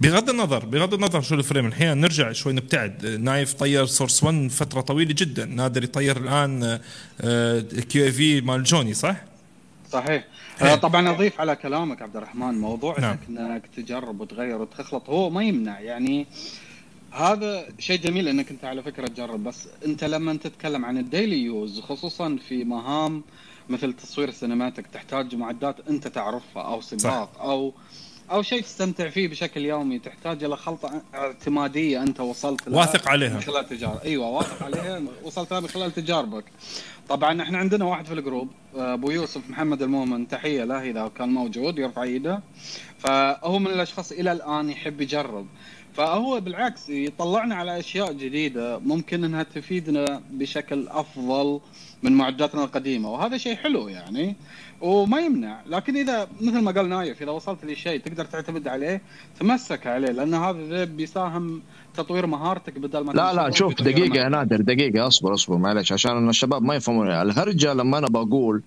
بغض 0.00 0.30
النظر 0.30 0.64
بغض 0.64 0.94
النظر 0.94 1.20
شو 1.20 1.34
ال 1.34 1.39
frame 1.39 1.66
الحين 1.66 2.00
نرجع 2.00 2.32
شوي 2.32 2.52
نبتعد. 2.52 3.06
نايف 3.06 3.54
طير 3.54 3.86
Source 3.86 4.24
One 4.24 4.48
فترة 4.50 4.80
طويلة 4.80 5.14
جدا. 5.18 5.44
نادر 5.44 5.84
يطير 5.84 6.16
الآن 6.16 6.80
QAV 7.88 8.40
مال 8.40 8.62
جوني 8.62 8.94
صح؟ 8.94 9.16
صحيح. 9.90 10.24
هي. 10.58 10.72
آه، 10.72 10.74
طبعا 10.74 11.10
أضيف 11.10 11.40
على 11.40 11.56
كلامك 11.56 12.02
عبد 12.02 12.16
الرحمن 12.16 12.54
موضوع 12.60 13.00
نعم. 13.00 13.16
انك 13.28 13.40
إنك 13.40 13.62
تجرب 13.76 14.20
وتغير 14.20 14.60
وتخلط. 14.60 15.10
هو 15.10 15.30
ما 15.30 15.42
يمنع. 15.42 15.80
يعني 15.80 16.26
هذا 17.10 17.66
شيء 17.78 18.00
جميل 18.00 18.28
إنك 18.28 18.50
أنت 18.50 18.64
على 18.64 18.82
فكرة 18.82 19.06
تجرب. 19.06 19.44
بس 19.44 19.68
أنت 19.86 20.04
لما 20.04 20.34
تتكلم 20.34 20.84
عن 20.84 20.98
ال 20.98 21.05
daily 21.05 21.38
use 21.38 21.80
خصوصا 21.80 22.38
في 22.48 22.64
مهام 22.64 23.22
مثل 23.68 23.92
تصوير 23.92 24.28
ال 24.28 24.34
cinematic 24.34 24.86
تحتاج 24.86 25.34
معدات 25.34 25.76
أنت 25.90 26.08
تعرفها 26.08 26.62
أو 26.62 26.80
سباق 26.80 27.40
أو 27.40 27.74
أو 28.32 28.42
شيء 28.42 28.62
تستمتع 28.62 29.08
فيه 29.08 29.28
بشكل 29.28 29.64
يومي 29.64 29.98
تحتاج 29.98 30.44
إلى 30.44 30.56
خلطة 30.56 31.02
اعتمادية 31.14 32.02
أنت 32.02 32.20
وصلت 32.20 32.68
لها 32.68 32.78
واثق 32.78 33.08
عليها. 33.08 33.34
من 33.34 33.40
خلال 33.40 33.68
تجارب 33.68 34.00
أيوه 34.04 34.28
واثق 34.28 34.62
عليها 34.62 35.02
وصلت 35.22 35.50
لها 35.50 35.60
من 35.60 35.68
خلال 35.68 35.94
تجاربك 35.94 36.44
طبعا 37.08 37.42
إحنا 37.42 37.58
عندنا 37.58 37.84
واحد 37.84 38.06
في 38.06 38.12
الجروب 38.12 38.48
أبو 38.76 39.10
يوسف 39.10 39.50
محمد 39.50 39.82
المؤمن 39.82 40.28
تحية 40.28 40.64
له 40.64 40.90
إذا 40.90 41.10
كان 41.18 41.28
موجود 41.28 41.78
يرفع 41.78 42.02
ايده 42.02 42.40
فهو 42.98 43.58
من 43.58 43.66
الأشخاص 43.66 44.12
إلى 44.12 44.32
الآن 44.32 44.70
يحب 44.70 45.00
يجرب. 45.00 45.46
فهو 45.96 46.40
بالعكس 46.40 46.88
يطلعنا 46.88 47.54
على 47.54 47.78
أشياء 47.78 48.12
جديدة 48.12 48.78
ممكن 48.78 49.24
إنها 49.24 49.42
تفيدنا 49.42 50.22
بشكل 50.30 50.88
أفضل 50.88 51.60
من 52.02 52.12
معداتنا 52.12 52.64
القديمة. 52.64 53.10
وهذا 53.10 53.36
شيء 53.38 53.56
حلو 53.56 53.88
يعني. 53.88 54.36
وما 54.82 55.20
يمنع. 55.20 55.60
لكن 55.66 55.96
إذا 55.96 56.28
مثل 56.40 56.58
ما 56.58 56.70
قال 56.70 56.88
نايف 56.88 57.22
إذا 57.22 57.30
وصلت 57.30 57.64
لشيء 57.64 58.00
تقدر 58.00 58.24
تعتمد 58.24 58.68
عليه 58.68 59.02
تمسك 59.40 59.86
عليه 59.86 60.08
لأن 60.08 60.34
هذا 60.34 60.84
بيساهم 60.84 61.62
تطوير 61.96 62.26
مهارتك 62.26 62.78
بدل 62.78 63.00
ما 63.04 63.12
لا 63.12 63.32
لا 63.32 63.50
شوف 63.50 63.82
دقيقة 63.82 64.16
يا. 64.16 64.28
نادر 64.28 64.60
دقيقة 64.60 65.06
أصبر 65.06 65.34
أصبر 65.34 65.56
معلش 65.56 65.92
عشان 65.92 66.28
الشباب 66.28 66.62
ما 66.62 66.74
يفهمون. 66.74 67.10
الهرجة 67.10 67.74
لما 67.74 67.98
أنا 67.98 68.08
بقول 68.08 68.62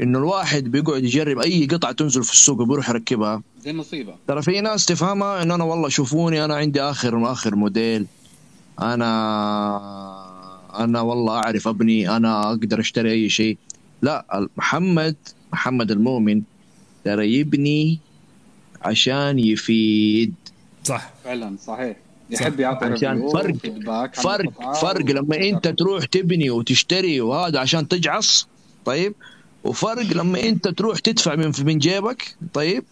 إنه 0.00 0.18
الواحد 0.18 0.64
بيقعد 0.64 1.04
يجرب 1.04 1.38
أي 1.38 1.66
قطعة 1.66 1.92
تنزل 1.92 2.22
في 2.22 2.32
السوق 2.32 2.60
وبيروح 2.60 2.88
يركبها. 2.90 3.42
دي 3.64 3.72
مصيبه 3.72 4.14
ترى 4.28 4.42
في 4.42 4.60
ناس 4.60 4.86
تفهمها 4.86 5.42
ان 5.42 5.50
أنا 5.50 5.64
والله 5.64 5.88
شوفوني 5.88 6.44
أنا 6.44 6.56
عندي 6.56 6.80
آخر 6.82 7.32
آخر 7.32 7.56
موديل. 7.56 8.06
أنا 8.80 9.08
أنا 10.78 11.00
والله 11.00 11.36
أعرف 11.36 11.68
أبني 11.68 12.16
أنا 12.16 12.48
أقدر 12.48 12.80
أشتري 12.80 13.10
أي 13.12 13.28
شيء. 13.28 13.58
لا 14.02 14.46
محمد 14.56 15.16
محمد 15.52 15.90
المؤمن 15.90 16.42
ترى 17.04 17.32
يبني 17.34 17.98
عشان 18.82 19.38
يفيد. 19.38 20.34
صح. 20.84 21.10
فعلا 21.24 21.56
صحيح. 21.66 21.96
يحب 22.30 22.60
يعطي 22.60 22.86
عشان 22.86 23.28
فرق- 23.28 24.14
فرق 24.14 24.74
فرق 24.74 25.06
لما 25.10 25.36
انت 25.36 25.68
تروح 25.68 26.04
تبني 26.04 26.50
وتشتري 26.50 27.20
وهذا 27.20 27.58
عشان 27.58 27.88
تجعص 27.88 28.48
طيب؟ 28.84 29.14
وفرق 29.64 30.02
لما 30.12 30.42
انت 30.42 30.68
تروح 30.68 30.98
تدفع 30.98 31.34
من 31.34 31.52
من 31.64 31.78
جيبك 31.78 32.36
طيب؟ 32.54 32.84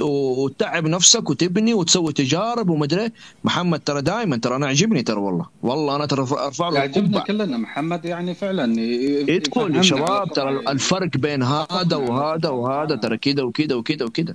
وتتعب 0.00 0.86
نفسك 0.86 1.30
وتبني 1.30 1.74
وتسوي 1.74 2.12
تجارب 2.12 2.68
ومدري 2.70 3.08
محمد 3.44 3.80
ترى 3.80 4.02
دائما 4.02 4.36
ترى 4.36 4.56
أنا 4.56 4.66
عجبني 4.66 5.02
ترى 5.02 5.16
والله. 5.20 5.46
والله 5.62 5.96
أنا 5.96 6.06
ترى 6.06 6.22
أرفع 6.22 6.68
له 6.68 6.76
يعجبنا 6.78 7.06
القبعة. 7.06 7.24
كلنا 7.24 7.56
محمد 7.56 8.04
يعني 8.04 8.34
فعلا 8.34 8.80
ي- 8.80 9.36
ادخل 9.36 9.60
يفهمنا 9.60 9.76
يا 9.76 9.82
شباب 9.82 10.32
ترى. 10.32 10.50
الفرق 10.68 11.16
بين 11.16 11.42
هذا 11.42 11.96
وهذا 11.96 12.48
وهذا 12.48 12.96
ترى 12.96 13.16
كذا 13.18 13.42
وكذا 13.42 13.74
وكذا 13.74 14.04
وكذا. 14.04 14.34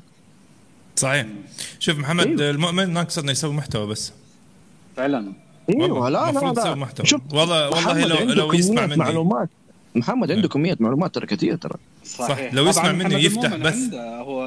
صحيح. 0.96 1.26
شوف 1.80 1.98
محمد 2.00 2.28
أيوه. 2.28 2.50
المؤمن 2.52 2.94
ناقص 2.94 3.18
إنه 3.18 3.32
يسوي 3.32 3.54
محتوى 3.54 3.88
بس. 3.88 4.12
فعلا. 4.98 5.34
أيوه 5.70 5.92
والله 5.94 6.10
لا 6.10 6.32
لا 6.40 6.54
لا. 6.54 6.76
محتوى. 6.76 7.06
شوف 7.06 7.22
والله- 7.34 7.70
والله 7.70 8.06
لو- 8.06 8.16
عنده 8.16 8.34
لو 8.34 8.54
يسمع 8.54 8.86
مني. 8.86 8.96
معلومات. 8.96 9.50
محمد 9.98 10.32
عنده 10.32 10.48
كمية 10.48 10.78
معلومات 10.80 11.16
ترى 11.16 11.26
كثير 11.26 11.56
ترى. 11.56 11.76
صحيح. 12.04 12.54
لو 12.54 12.68
يسمع 12.68 12.92
مني 12.92 13.24
يفتح. 13.24 13.52
عنده 13.54 14.18
هو 14.20 14.44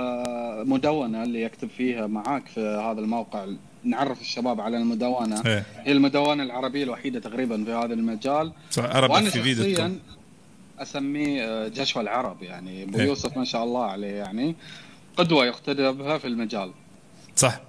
مدونة 0.66 1.22
اللي 1.22 1.42
يكتب 1.42 1.68
فيها 1.76 2.06
معاك 2.06 2.46
في 2.54 2.60
هذا 2.60 3.00
الموقع. 3.00 3.46
نعرف 3.84 4.20
الشباب 4.20 4.60
على 4.60 4.76
المدونة. 4.76 5.42
إيه. 5.46 5.64
هي 5.84 5.92
المدونة 5.92 6.42
العربية 6.42 6.84
الوحيدة 6.84 7.20
تقريبا 7.20 7.64
في 7.64 7.72
هذا 7.72 7.94
المجال. 7.94 8.52
صح 8.70 8.96
وأنا 8.96 9.30
في 9.30 9.42
فيديو 9.42 9.64
شخصيا 9.70 9.98
أسميه 10.78 11.44
آه، 11.44 11.68
جشوى 11.68 12.02
العرب 12.02 12.42
يعني 12.42 12.82
أبو 12.84 12.98
إيه. 12.98 13.04
يوسف 13.06 13.36
ما 13.36 13.44
شاء 13.44 13.64
الله 13.64 13.84
عليه 13.84 14.06
يعني 14.12 14.56
قدوة 15.16 15.46
يقتدى 15.46 15.90
بها 15.92 16.18
في 16.18 16.26
المجال. 16.26 16.70
صح. 17.36 17.60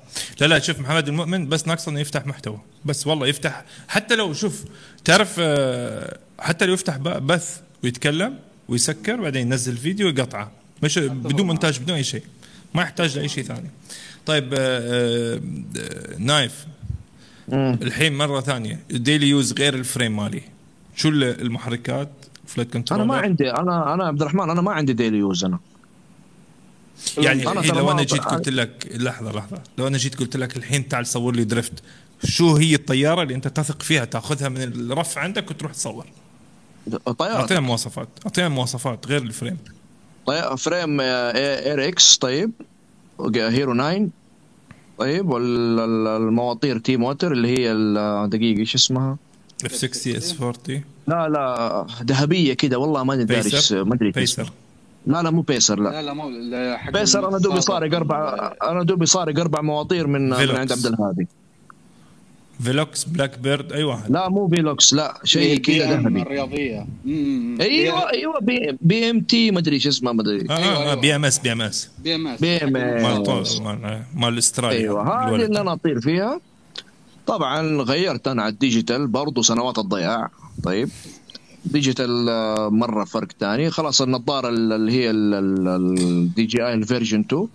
لا 0.41 0.45
لا 0.45 0.59
شوف 0.59 0.79
محمد 0.79 1.07
المؤمن 1.07 1.49
بس 1.49 1.67
ناقص 1.67 1.87
انه 1.87 1.99
يفتح 1.99 2.25
محتوى. 2.25 2.59
بس 2.85 3.07
والله 3.07 3.27
يفتح. 3.27 3.63
حتى 3.87 4.15
لو 4.15 4.33
شوف 4.33 4.63
تعرف 5.05 5.35
آه، 5.39 6.17
حتى 6.39 6.65
لو 6.65 6.73
يفتح 6.73 6.97
ب- 6.97 7.27
بث 7.27 7.61
ويتكلم 7.83 8.39
ويسكر 8.69 9.21
بعدين 9.21 9.47
ينزل 9.47 9.77
فيديو 9.77 10.07
ويقطعه 10.07 10.51
مش 10.83 10.99
بدون 10.99 11.47
مونتاج 11.47 11.79
بدون 11.79 11.95
أي 11.95 12.03
شيء. 12.03 12.23
ما 12.75 12.81
يحتاج 12.81 13.17
لأي 13.17 13.27
شيء 13.27 13.43
ثاني. 13.43 13.69
طيب 14.25 14.53
آه، 14.53 14.59
آه، 14.59 16.17
نايف. 16.17 16.65
الحين 17.53 18.17
مرة 18.17 18.41
ثانية. 18.41 18.79
ال 18.91 18.97
daily 18.97 19.29
use 19.29 19.53
غير 19.53 19.73
ال 19.73 19.80
frame 19.80 20.15
مالي. 20.17 20.41
شو 20.95 21.09
ال- 21.09 21.41
المحركات؟ 21.41 22.09
flight 22.47 22.73
control 22.73 23.01
أنا 23.01 23.09
ما 23.09 23.17
عندي 23.17 23.51
أنا 23.51 23.93
أنا 23.93 24.03
عبد 24.03 24.21
الرحمن 24.21 24.49
أنا 24.49 24.61
ما 24.61 24.71
عندي 24.71 24.93
daily 24.93 25.17
use 25.17 25.45
أنا. 25.45 25.59
يعني 27.17 27.47
أنا 27.47 27.59
لو 27.59 27.91
أنا 27.91 28.03
جيت 28.03 28.21
قلت 28.21 28.49
لك 28.49 28.87
لحظة 28.95 29.31
لحظة. 29.31 29.61
لو 29.77 29.87
أنا 29.87 29.97
جيت 29.97 30.15
قلت 30.19 30.37
لك 30.37 30.57
الحين 30.57 30.87
تعال 30.87 31.05
صور 31.07 31.35
لي 31.35 31.43
درفت 31.43 31.73
شو 32.23 32.55
هي 32.55 32.75
الطيارة 32.75 33.23
اللي 33.23 33.35
أنت 33.35 33.47
تثق 33.47 33.81
فيها 33.81 34.05
تأخذها 34.05 34.49
من 34.49 34.61
الرف 34.61 35.17
عندك 35.17 35.51
وتروح 35.51 35.71
تصور؟ 35.71 36.05
طيارة. 37.17 37.33
اعطينا 37.35 37.59
مواصفات. 37.59 38.07
اعطينا 38.25 38.49
مواصفات 38.49 39.07
غير 39.07 39.21
الفريم. 39.21 39.57
طيب 40.25 40.55
فريم 40.55 41.01
آه، 41.01 41.31
اير 41.65 41.87
إكس 41.87 42.17
طيب. 42.17 42.51
هيرو 43.35 43.73
9 43.73 44.07
طيب 44.97 45.29
والمواطير 45.29 46.77
تي 46.79 46.97
موتر 46.97 47.31
اللي 47.31 47.47
هي 47.47 47.73
دقيقة 48.27 48.59
إيش 48.59 48.75
اسمها؟ 48.75 49.17
اف 49.65 49.75
60 49.75 50.15
اس 50.15 50.41
40 50.41 50.83
لا 51.07 51.29
لا 51.29 51.85
ذهبية 52.03 52.53
كده 52.53 52.77
والله 52.79 53.03
ماني 53.03 53.23
داري 53.25 53.41
إيش- 53.49 53.53
بيسر 53.53 53.83
ما 53.83 53.95
أدري. 53.95 54.11
بيسر. 54.11 54.49
لا 55.07 55.21
لا 55.21 55.29
مو 55.31 55.41
بيسر 55.41 55.79
لا. 55.79 55.89
لا 55.89 56.01
لا 56.01 56.13
مو 56.13 56.29
بيسر 56.93 57.29
أنا 57.29 57.37
دوبي. 57.37 57.61
سارق 57.61 57.95
أربع 57.95 58.51
أنا 58.63 58.83
دوبي 58.83 59.05
سارق 59.05 59.39
أربع 59.39 59.61
مواطير 59.61 60.07
من 60.07 60.29
من. 60.29 60.33
عند 60.33 60.71
عبد 60.71 60.85
الهادي. 60.85 61.27
فيلوكس 62.63 63.03
بلاك 63.03 63.39
بيرد 63.39 63.73
أي 63.73 63.83
واحد. 63.83 64.11
لا 64.11 64.29
مو 64.29 64.45
بيلوكس 64.45 64.93
لا 64.93 65.19
شيء 65.23 65.57
كذا 65.57 65.91
ذهبي. 66.01 66.21
الرياضية. 66.21 66.85
أيوه 67.61 68.09
أيوه 68.11 68.39
بي, 68.41 68.77
بي 68.81 69.09
إم 69.09 69.19
تي 69.21 69.51
ما 69.51 69.59
أدري 69.59 69.75
إيش 69.75 69.87
اسمها 69.87 70.13
ما 70.13 70.21
أدري. 70.21 70.41
آه 70.49 70.57
أيوة، 70.57 70.75
آه 70.77 70.81
أيوة. 70.81 70.93
بي 70.95 71.15
إم 71.15 71.25
إس 71.25 71.39
بي 71.39 71.51
إم 71.51 71.61
إس. 71.61 71.89
بي 72.03 72.15
إم 72.15 72.27
إس. 72.27 72.41
بي 72.41 72.57
إم 72.57 72.77
إس. 72.77 73.59
مال 73.59 73.81
مال 73.81 74.01
مال 74.15 74.33
الاسترالي 74.33 74.77
أيوه 74.77 75.27
هذه. 75.29 75.35
اللي 75.45 75.61
أنا 75.61 75.73
أطير 75.73 76.01
فيها. 76.01 76.39
طبعا 77.27 77.81
غيرت 77.81 78.27
أنا 78.27 78.41
على 78.43 78.51
الديجيتال 78.53 79.07
برضو 79.07 79.41
سنوات 79.41 79.77
الضياع. 79.79 80.29
طيب 80.63 80.89
digital 81.65 82.29
آه، 82.29 82.69
مرة 82.69 83.03
فرق 83.05 83.27
تاني. 83.39 83.69
خلاص 83.69 84.01
النظارة 84.01 84.49
ال- 84.49 84.73
اللي 84.73 84.91
هي 84.91 85.11
ال 85.11 86.43
DJI 86.45 86.67
ال 86.67 86.73
version 86.73 87.19
2 87.19 87.47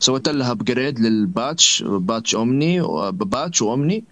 سويت 0.00 0.28
لها 0.28 0.50
upgrade 0.50 1.00
لل 1.00 1.24
patch 1.24 1.84
patch 1.86 2.34
omni 2.34 2.80
patch 3.12 3.62
و 3.62 3.70
omni 3.70 4.04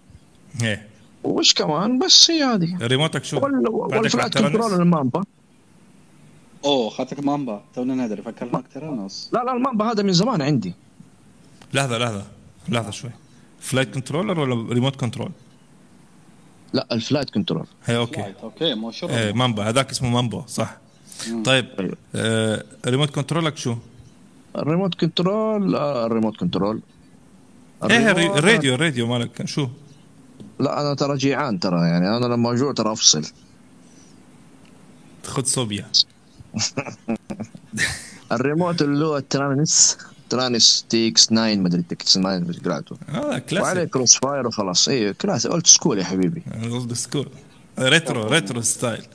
إيه. 0.63 0.87
وش 1.23 1.53
كمان؟ 1.53 1.99
بس 1.99 2.31
هي 2.31 2.43
هذه. 2.43 2.77
ريموتك 2.81 3.23
شو؟ 3.23 3.39
وال- 3.39 3.69
وال 3.69 3.84
flight؟ 3.84 4.37
control 4.37 4.73
ال 4.81 4.87
Mamba؟ 4.87 5.23
أوه 6.65 6.89
خاطرك 6.89 7.19
Mamba. 7.19 7.63
تونا 7.75 7.95
ندري 8.05 8.21
فكرناك 8.21 8.63
Taranis 8.73 9.29
لا 9.33 9.43
لا 9.43 9.53
ال 9.53 9.59
Mamba 9.59 9.91
هذا 9.91 10.03
من 10.03 10.13
زمان 10.13 10.41
عندي. 10.41 10.73
لحظة 11.73 11.97
لحظة 11.97 12.23
لحظة 12.69 12.91
شوي. 12.91 13.09
flight 13.59 13.93
controller 13.93 14.39
ولا 14.39 14.73
remote 14.73 14.95
control؟ 14.95 15.31
لا 16.73 16.87
ال 16.91 16.96
flight 16.96 17.29
control 17.29 17.65
هي 17.85 17.97
okay. 17.97 18.33
okay 18.43 18.73
مو 18.75 18.91
شرب 18.91 19.09
إيه 19.09 19.31
Mamba. 19.33 19.69
هذاك 19.69 19.89
اسمه 19.91 20.09
Mambo 20.09 20.41
صح. 20.47 20.77
طيب 21.45 21.65
أيوة. 21.79 21.97
آه 22.15 22.63
remote 22.87 23.09
control 23.09 23.51
ك 23.51 23.57
شو؟ 23.57 23.75
ال 24.55 24.61
remote 24.61 24.95
control 24.95 25.75
آه 25.75 26.05
ال 26.05 26.10
remote 26.10 26.37
control 26.37 26.81
إيه 27.83 28.11
ال 28.11 28.14
remote- 28.14 28.37
الراديو 28.37 28.75
الراديو 28.75 29.07
مالك. 29.07 29.45
شو؟ 29.45 29.67
لا 30.59 30.81
أنا 30.81 30.93
ترى 30.93 31.17
جيعان 31.17 31.59
ترى 31.59 31.79
يعني 31.87 32.17
أنا 32.17 32.25
لما 32.25 32.51
أجوع 32.53 32.73
ترى 32.73 32.91
أفصل. 32.91 33.25
خذ 35.23 35.43
صوبيا. 35.45 35.85
الريموت 38.31 38.81
اللي 38.81 39.05
هو 39.05 39.17
ال 39.17 39.27
Taranis 39.27 39.97
Taranis 40.29 40.85
TX 40.89 41.25
9 41.27 41.55
مدري 41.55 41.81
TX 41.81 42.05
9 42.13 42.37
مدري 42.39 42.59
قراته 42.59 42.97
هذا 43.07 43.19
وعليه 43.19 43.37
classic 43.39 43.89
Cross 43.89 44.17
fire 44.17 44.47
وخلاص. 44.47 44.87
اي 44.89 45.13
classic 45.13 45.51
old 45.51 45.67
school 45.67 45.99
يا 45.99 46.03
حبيبي. 46.03 46.43
old 46.63 46.93
school 46.93 47.27
retro 47.79 48.23
retro 48.27 48.61
style 48.61 49.05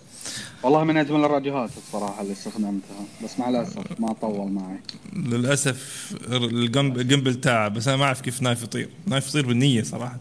والله 0.62 0.84
من 0.84 0.97
أجمل 0.97 1.24
الراديوهات 1.24 1.70
الصراحة 1.86 2.22
اللي 2.22 2.32
استخدمتها 2.32 3.05
بس 3.24 3.38
مع 3.38 3.49
الأسف 3.49 4.01
ما 4.01 4.12
طول 4.12 4.53
معي. 4.53 4.78
للأسف 5.12 6.12
ال 6.30 6.42
gimb- 6.42 6.98
ال 6.98 7.04
gimbal 7.04 7.34
تاعه 7.40 7.68
بس 7.68 7.88
أنا 7.88 7.97
ما 7.97 8.05
أعرف 8.05 8.20
كيف 8.20 8.43
نايف 8.43 8.62
يطير. 8.62 8.88
نايف 9.07 9.28
يطير 9.28 9.47
بالنية 9.47 9.82
صراحة. 9.82 10.18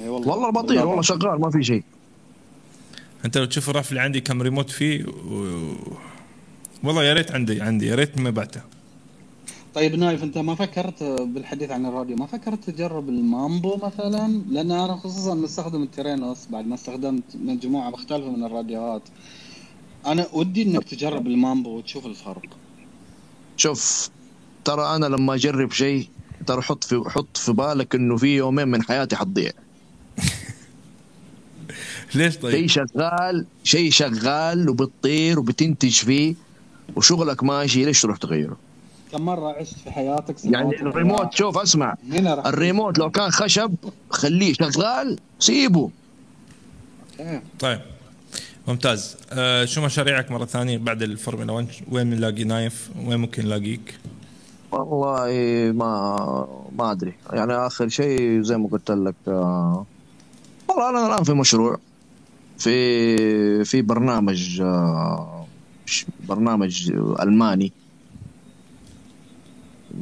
اي 0.00 0.08
والله. 0.08 0.50
بطير 0.50 0.86
والله 0.86 1.02
شغال 1.02 1.40
ما 1.40 1.50
في 1.50 1.64
شيء. 1.64 1.84
أنت 3.24 3.38
لو 3.38 3.44
تشوف 3.44 3.70
الرف 3.70 3.90
اللي 3.90 4.00
عندي 4.00 4.20
كم 4.20 4.42
ريموت 4.42 4.70
فيه 4.70 5.04
و... 5.04 5.56
والله 6.84 7.04
يا 7.04 7.14
ريت 7.14 7.32
عندي 7.32 7.62
عندي 7.62 7.86
يا 7.86 7.94
ريت 7.94 8.18
ما 8.18 8.30
بعته. 8.30 8.60
طيب 9.74 9.94
نايف 9.94 10.22
أنت 10.22 10.38
ما 10.38 10.54
فكرت 10.54 11.02
بالحديث 11.02 11.70
عن 11.70 11.86
الراديو 11.86 12.16
ما 12.16 12.26
فكرت 12.26 12.70
تجرب 12.70 13.08
ال 13.08 13.19
Mambo 13.19 13.76
مثلا؟ 13.76 14.42
لأن 14.50 14.70
أنا 14.70 14.96
خصوصا 14.96 15.34
مستخدم 15.34 15.82
ال 15.82 15.90
Taranis 15.90 16.46
بعد 16.50 16.66
ما 16.66 16.74
استخدمت 16.74 17.22
مجموعة 17.34 17.90
مختلفة 17.90 18.30
من 18.30 18.44
الراديوهات. 18.44 19.02
أنا 20.06 20.26
ودي 20.32 20.62
إنك 20.62 20.84
تجرب 20.84 21.26
ال 21.26 21.33
Mambo 21.33 21.70
وتشوف 21.70 22.06
الفرق. 22.06 22.42
شوف 23.56 24.10
ترى 24.64 24.96
أنا 24.96 25.06
لما 25.06 25.34
أجرب 25.34 25.72
شيء 25.72 26.08
ترى 26.46 26.62
حط 26.62 26.84
في 26.84 27.02
حط 27.06 27.36
في 27.36 27.52
بالك 27.52 27.94
إنه 27.94 28.16
في 28.16 28.36
يومين 28.36 28.68
من 28.68 28.82
حياتي 28.82 29.16
حتضيع. 29.16 29.50
ليش 32.14 32.32
شيء 32.34 32.42
طيب؟ 32.42 32.66
شغال 32.66 33.46
شيء 33.64 33.90
شغال 33.90 34.68
وبتطير 34.68 35.38
وبتنتج 35.38 35.92
فيه 35.92 36.34
وشغلك 36.96 37.44
ماشي 37.44 37.84
ليش 37.84 38.02
تروح 38.02 38.16
تغيره؟ 38.16 38.56
كم 39.12 39.22
مرة 39.22 39.52
عشت 39.52 39.78
في 39.78 39.90
حياتك 39.90 40.44
يعني 40.44 40.82
الريموت 40.82 41.34
شوف 41.34 41.58
اسمع 41.58 41.94
الريموت 42.46 42.98
لو 42.98 43.10
كان 43.10 43.30
خشب 43.30 43.74
خليه 44.10 44.52
شغال 44.52 45.18
سيبه. 45.38 45.90
طيب 47.60 47.80
ممتاز. 48.68 49.16
آه 49.32 49.64
شو 49.64 49.80
مشاريعك 49.84 50.30
مرة 50.30 50.44
ثانية 50.44 50.78
بعد 50.78 51.02
الفورمولا 51.02 51.52
1 51.52 51.66
وين 51.90 52.10
بنلاقي 52.10 52.44
نايف؟ 52.44 52.90
وين 53.06 53.18
ممكن 53.18 53.44
نلاقيك؟ 53.44 53.94
والله 54.72 55.26
ما 55.72 56.48
ما 56.78 56.92
أدري. 56.92 57.12
يعني 57.32 57.52
آخر 57.52 57.88
شيء 57.88 58.42
زي 58.42 58.56
ما 58.56 58.68
قلت 58.68 58.90
لك 58.90 59.14
آه، 59.28 59.86
والله 60.68 60.90
أنا 60.90 61.06
الآن 61.06 61.24
في 61.24 61.32
مشروع. 61.32 61.78
في 62.62 63.64
في 63.64 63.82
برنامج 63.82 64.60
آه، 64.60 65.46
برنامج 66.28 66.92
ألماني. 67.22 67.72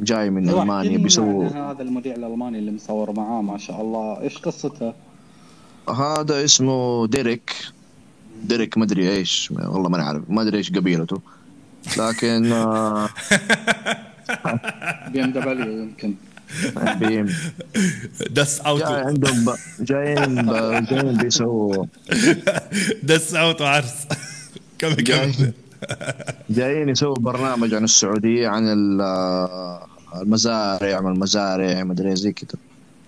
جاي 0.02 0.30
من 0.30 0.48
ألمانيا 0.48 0.98
بيسووا 0.98 1.48
هذا 1.48 1.82
المذيع 1.82 2.14
الألماني 2.14 2.58
اللي 2.58 2.72
مصور 2.72 3.12
معاه 3.12 3.42
ما 3.42 3.58
شاء 3.58 3.80
الله 3.80 4.20
إيش 4.20 4.38
قصته؟ 4.38 4.92
هذا 5.88 6.44
اسمه 6.44 7.06
ديريك. 7.06 7.52
ديريك 8.44 8.78
مدري 8.78 9.10
إيش 9.10 9.50
والله 9.50 9.88
ما 9.88 9.98
نعرف 9.98 10.22
ما 10.30 10.42
أدري 10.42 10.58
إيش 10.58 10.72
قبيلته. 10.72 11.20
لكن 11.98 12.52
آه، 12.52 13.08
بي 15.12 15.24
إم 15.24 15.30
دبليو 15.32 15.82
يمكن. 15.82 16.14
دس 18.30 18.60
اوت 18.60 18.80
جاي 18.82 18.92
عندهم 19.00 19.44
ب- 19.44 19.56
جايين 19.84 20.42
ب- 20.46 20.86
جايين 20.90 21.16
بيسووا 21.16 21.86
دس 23.02 23.34
اوت 23.34 23.60
وعرس 23.60 23.94
كم 24.78 24.94
كم؟ 24.94 25.02
جاي- 25.04 25.52
جايين 26.50 26.88
يسووا 26.88 27.14
برنامج 27.16 27.74
عن 27.74 27.84
السعودية 27.84 28.48
عن 28.48 28.64
ال- 28.68 29.80
المزارع 30.22 31.00
ما 31.00 31.10
المزارع 31.10 31.84
ما 31.84 31.92
أدري 31.92 32.16
زي 32.16 32.32
كذا 32.32 32.48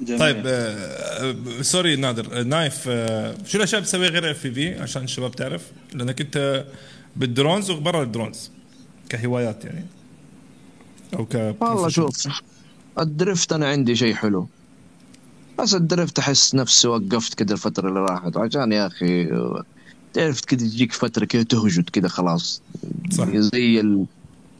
جميل. 0.00 0.18
طيب 0.20 0.42
آه، 0.46 0.50
آه، 0.50 1.62
سوري 1.62 1.96
نادر. 1.96 2.40
آه، 2.40 2.42
نايف 2.42 2.84
آه، 2.88 3.34
شو 3.46 3.58
الأشياء 3.58 3.80
بتسويها 3.80 4.10
غير 4.10 4.30
اف 4.30 4.38
في 4.38 4.74
عشان 4.80 5.04
الشباب 5.04 5.32
تعرف؟ 5.36 5.62
لأنك 5.94 6.20
أنت 6.20 6.64
بالدرونز 7.16 7.70
وبرا 7.70 8.02
الدرونز 8.02 8.50
كهوايات 9.08 9.64
يعني 9.64 9.84
OK 11.14 11.54
والله 11.60 11.88
شوف 11.88 12.28
ال 12.98 13.07
drift 13.07 13.52
أنا 13.52 13.68
عندي 13.68 13.96
شيء 13.96 14.14
حلو. 14.14 14.48
بس 15.58 15.74
ال 15.74 15.81
drift 15.81 16.18
أحس 16.18 16.54
نفسي 16.54 16.88
وقفت 16.88 17.34
كذا 17.34 17.52
الفترة 17.52 17.88
اللي 17.88 18.00
راحت. 18.00 18.36
عشان 18.36 18.72
يا 18.72 18.86
أخي 18.86 19.28
تعرف 20.12 20.40
كذا 20.40 20.60
تجيك 20.60 20.92
فترة 20.92 21.24
كذا 21.24 21.42
تهجد 21.42 21.90
كذا 21.90 22.08
خلاص. 22.08 22.62
صح. 23.10 23.28
زي 23.28 23.80
ال... 23.80 24.06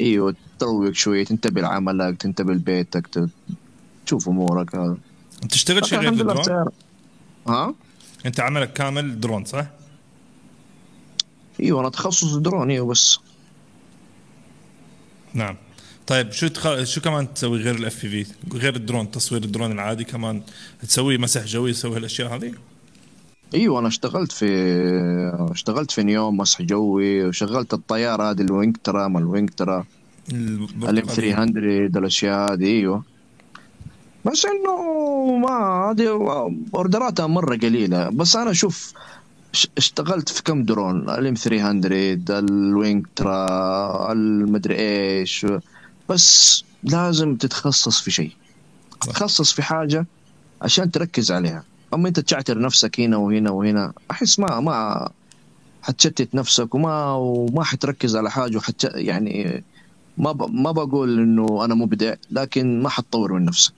إيوه 0.01 0.35
تروق 0.59 0.93
شوية 0.93 1.25
تنتبه 1.25 1.61
لعملك 1.61 2.17
تنتبه 2.17 2.53
لبيتك 2.53 3.29
تشوف 4.07 4.29
أمورك. 4.29 4.75
هذا 4.75 4.97
تشتغل 5.51 5.87
شيء 5.87 5.99
غير 5.99 6.13
الدرون. 6.13 6.69
ها؟ 7.49 7.75
أنت 8.27 8.41
عملك 8.41 8.73
كامل 8.73 9.21
درون 9.21 9.45
صح؟ 9.45 9.67
إيوه 11.61 11.81
أنا 11.81 11.89
تخصص 11.89 12.35
درون 12.35 12.71
إيوه 12.71 12.87
بس. 12.87 13.19
نعم. 15.35 15.57
طيب 16.07 16.33
شو 16.33 16.49
تخ... 16.49 16.83
شو 16.83 17.01
كمان 17.01 17.35
تسوي 17.35 17.59
غير 17.59 17.75
ال 17.75 17.95
FPV 17.95 18.27
غير 18.55 18.77
الدرون 18.77 19.11
تصوير 19.11 19.45
الدرون 19.45 19.73
العادي 19.73 20.05
كمان. 20.05 20.43
تسوي 20.89 21.19
مسح 21.19 21.45
جوي 21.45 21.73
تسوي 21.73 21.97
هالأشياء 21.97 22.37
هذه؟ 22.37 22.53
أيوه 23.55 23.79
أنا 23.79 23.89
اشتغلت 23.89 24.33
في 24.33 24.47
اشتغلت 25.51 25.91
في 25.91 26.03
نيوم 26.03 26.37
مسح 26.37 26.63
جوي 26.63 27.25
وشغلت 27.25 27.75
الطيارة 27.75 28.31
هذه 28.31 28.41
ال 28.41 28.49
Wingtra 28.49 29.09
ما 29.09 29.19
ال 29.19 29.27
Wingtra 29.27 29.85
ال 30.33 30.51
M 30.51 30.69
البرتقالية. 30.75 31.35
300 31.35 31.87
الأشياء 31.87 32.53
هذه 32.53 32.65
أيوه. 32.65 33.05
بس 34.25 34.47
إنه 34.47 35.37
ما 35.37 35.91
هذه 35.91 36.09
أوردراتها 36.75 37.27
مرة 37.27 37.57
قليلة. 37.57 38.09
بس 38.09 38.37
أنا 38.37 38.51
أشوف 38.51 38.93
اشتغلت 39.77 40.29
في 40.29 40.43
كم 40.43 40.65
درون؟ 40.65 41.11
ال 41.11 41.23
M 41.23 41.35
300 41.35 42.19
ال 42.31 42.53
Wingtra 42.53 44.13
المدري 44.13 44.79
إيش. 44.79 45.47
بس 46.09 46.65
لازم 46.83 47.37
تتخصص 47.37 48.01
في 48.01 48.11
شيء. 48.11 48.33
تتخصص 49.01 49.53
في 49.53 49.63
حاجة 49.63 50.07
عشان 50.63 50.91
تركز 50.91 51.33
عليها. 51.33 51.65
أما 51.95 52.09
أنت 52.09 52.21
تشعتر 52.21 52.61
نفسك 52.61 53.01
هنا 53.01 53.17
وهنا 53.17 53.51
وهنا 53.51 53.93
أحس 54.11 54.39
ما 54.39 54.61
ما 54.61 55.09
حتشتت 55.83 56.35
نفسك 56.35 56.75
وما 56.75 57.13
وما 57.15 57.65
حتركز 57.65 58.17
على 58.17 58.31
حاجة 58.31 58.57
وحت 58.57 58.85
يعني 58.85 59.65
ما 60.19 60.33
ب... 60.33 60.51
ما 60.55 60.73
بقول 60.73 61.19
إنه 61.19 61.65
أنا 61.65 61.75
مبدع 61.75 62.15
لكن 62.31 62.83
ما 62.83 62.89
حتطور 62.89 63.33
من 63.33 63.45
نفسك. 63.45 63.75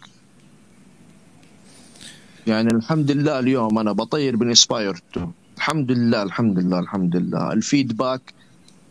يعني 2.46 2.70
الحمد 2.70 3.10
لله 3.10 3.38
اليوم 3.38 3.78
أنا 3.78 3.92
بطير 3.92 4.36
بال 4.36 4.51
Inspire 4.51 5.02
الحمد 5.56 5.90
لله 5.92 6.22
الحمد 6.22 6.58
لله 6.58 6.78
الحمد 6.78 7.16
لله. 7.16 7.52
ال 7.52 7.60
feedback 7.60 8.20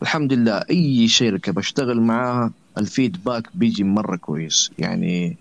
الحمد 0.02 0.34
لله. 0.34 0.64
أي 0.70 1.08
شركة 1.08 1.52
بشتغل 1.52 2.02
معاها 2.02 2.52
ال 2.78 2.85
feedback 2.85 3.44
بيجي 3.54 3.84
مرة 3.84 4.16
كويس. 4.16 4.72
يعني 4.80 5.38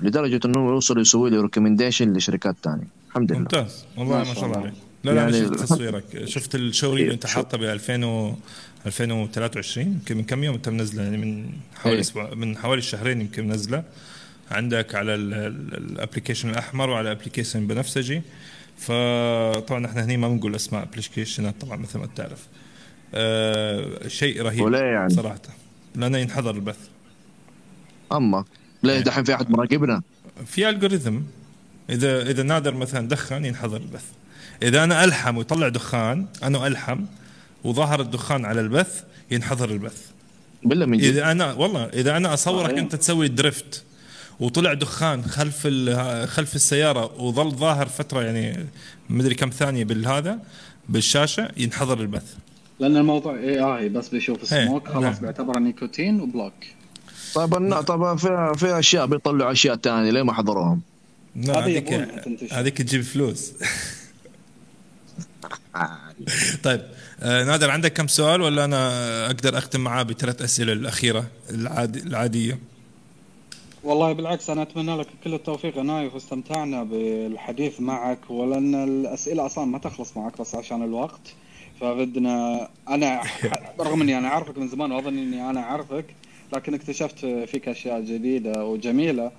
لدرجة 0.00 0.40
إنه 0.44 0.58
يوصل 0.70 1.00
يسوي 1.00 1.30
لي 1.30 1.38
recommendation 1.38 2.12
لشركات 2.12 2.56
تانية. 2.62 2.86
الحمد 3.08 3.32
لله. 3.32 3.40
ممتاز. 3.40 3.84
والله 3.96 4.18
ما 4.18 4.34
شاء 4.34 4.44
الله. 4.44 4.56
عليك. 4.58 4.72
لا 5.04 5.10
لا 5.10 5.22
يعني 5.22 5.32
شفت 5.32 5.54
تصويرك. 5.62 6.24
شفت 6.24 6.54
ال 6.54 6.59
showreel 6.59 7.02
اللي 7.02 7.14
أنت. 7.14 7.26
حاطه 7.26 7.58
ب 7.58 7.62
2000 7.62 8.04
و 8.04 8.34
2023 8.86 9.86
يمكن 9.86 10.16
من 10.16 10.24
كم 10.24 10.44
يوم 10.44 10.54
انت 10.54 10.68
منزله 10.68 11.02
يعني 11.02 11.16
من 11.16 11.50
حوالي 11.74 11.94
إيه. 11.94 12.00
أسبوع 12.00 12.34
من 12.34 12.56
حوالي 12.56 12.82
شهرين 12.82 13.20
يمكن 13.20 13.48
منزله 13.48 13.84
عندك 14.50 14.94
على 14.94 15.14
ال 15.14 15.25
application 15.25 16.50
الأحمر 16.50 16.90
وعلى 16.90 17.12
ال 17.12 17.16
application 17.16 17.66
بنفسجي. 17.66 18.22
فطبعا 18.78 19.86
إحنا 19.86 20.04
هني 20.04 20.16
ما 20.16 20.28
بنقول 20.28 20.54
أسماء 20.54 20.82
ابلكيشنات 20.82 21.54
طبعا 21.60 21.76
مثل 21.76 21.98
ما 21.98 22.06
بتعرف. 22.06 22.46
آه 23.14 24.08
شيء 24.08 24.42
رهيب 24.42 24.60
وليه 24.60 24.78
يعني؟ 24.78 25.14
صراحة. 25.14 25.40
لأنه 25.94 26.18
ينحضر 26.18 26.54
البث. 26.54 26.78
أما؟ 28.12 28.44
ليه 28.82 29.00
دحين 29.00 29.24
في 29.24 29.34
أحد 29.34 29.50
مراقبنا؟ 29.50 30.02
في 30.46 30.68
algorithm 30.68 31.18
إذا 31.90 32.30
إذا 32.30 32.42
نادر 32.42 32.74
مثلا 32.74 33.08
دخن 33.08 33.44
ينحضر 33.44 33.76
البث. 33.76 34.04
إذا 34.62 34.84
أنا 34.84 35.04
ألحم 35.04 35.36
ويطلع 35.36 35.68
دخان 35.68 36.26
أنا 36.42 36.66
ألحم 36.66 37.04
وظهر 37.64 38.00
الدخان 38.00 38.44
على 38.44 38.60
البث 38.60 39.02
ينحضر 39.30 39.70
البث. 39.70 40.06
بالله 40.62 40.86
من 40.86 40.98
جد؟ 40.98 41.04
إذا 41.04 41.30
أنا 41.30 41.52
والله 41.52 41.84
إذا 41.84 42.16
أنا 42.16 42.34
أصورك 42.34 42.70
صحيح. 42.70 42.78
أنت 42.78 42.96
تسوي 42.96 43.28
درفت 43.28 43.84
وطلع 44.40 44.74
دخان 44.74 45.24
خلف 45.24 45.62
ال- 45.66 46.28
خلف 46.28 46.54
السيارة 46.54 47.22
وظل 47.22 47.50
ظاهر 47.50 47.86
فترة 47.88 48.22
يعني 48.22 48.66
مدري 49.10 49.34
كم 49.34 49.50
ثانية 49.50 49.84
بالهذا 49.84 50.38
بالشاشة 50.88 51.48
ينحضر 51.56 52.00
البث 52.00 52.34
لأن 52.80 52.96
الموضوع 52.96 53.34
اي 53.38 53.60
اي 53.60 53.88
بس 53.88 54.08
بيشوف 54.08 54.52
إيه، 54.52 54.62
السموك 54.62 54.88
خلاص 54.88 55.02
نعم. 55.02 55.14
بيعتبره 55.22 55.58
نيكوتين 55.58 56.20
وبلوك 56.20 56.52
طيب 57.34 57.54
النا- 57.56 57.80
طب 57.80 58.18
في 58.18 58.52
في 58.56 58.78
أشياء 58.78 59.06
بيطلعوا 59.06 59.52
أشياء 59.52 59.76
ثانية 59.76 60.10
ليه 60.10 60.22
ما 60.22 60.32
حضروهم؟ 60.32 60.80
هذيك. 61.48 61.92
هذيك 62.52 62.78
تجيب 62.78 63.02
فلوس 63.02 63.52
طيب 66.64 66.80
آه 67.22 67.44
نادر 67.44 67.70
عندك 67.70 67.92
كم 67.92 68.06
سؤال 68.08 68.42
ولا 68.42 68.64
أنا 68.64 69.26
أقدر 69.26 69.58
أختم 69.58 69.80
معاه 69.80 70.02
بثلاث 70.02 70.42
أسئلة 70.42 70.72
الأخيرة 70.72 71.26
العادي 71.50 71.98
العادية 72.00 72.58
والله 73.88 74.12
بالعكس 74.12 74.50
أنا 74.50 74.62
أتمنى 74.62 74.96
لك 74.96 75.06
كل 75.24 75.34
التوفيق. 75.34 75.76
يا 75.78 75.82
نايف 75.82 76.14
واستمتعنا 76.14 76.82
بالحديث 76.82 77.80
معك 77.80 78.18
ولأن 78.30 78.74
الأسئلة 78.74 79.46
أصلا 79.46 79.64
ما 79.64 79.78
تخلص 79.78 80.16
معك 80.16 80.40
بس 80.40 80.54
عشان 80.54 80.82
الوقت. 80.82 81.34
فبدنا 81.80 82.68
أنا 82.88 83.22
رغم 83.80 84.02
إني 84.02 84.18
أنا 84.18 84.28
أعرفك 84.28 84.58
من 84.58 84.68
زمان 84.68 84.92
وأظن 84.92 85.18
إني 85.18 85.50
أنا 85.50 85.60
أعرفك 85.60 86.04
لكن 86.52 86.74
اكتشفت 86.74 87.26
فيك 87.26 87.68
أشياء 87.68 88.00
جديدة 88.00 88.64
وجميلة. 88.64 89.30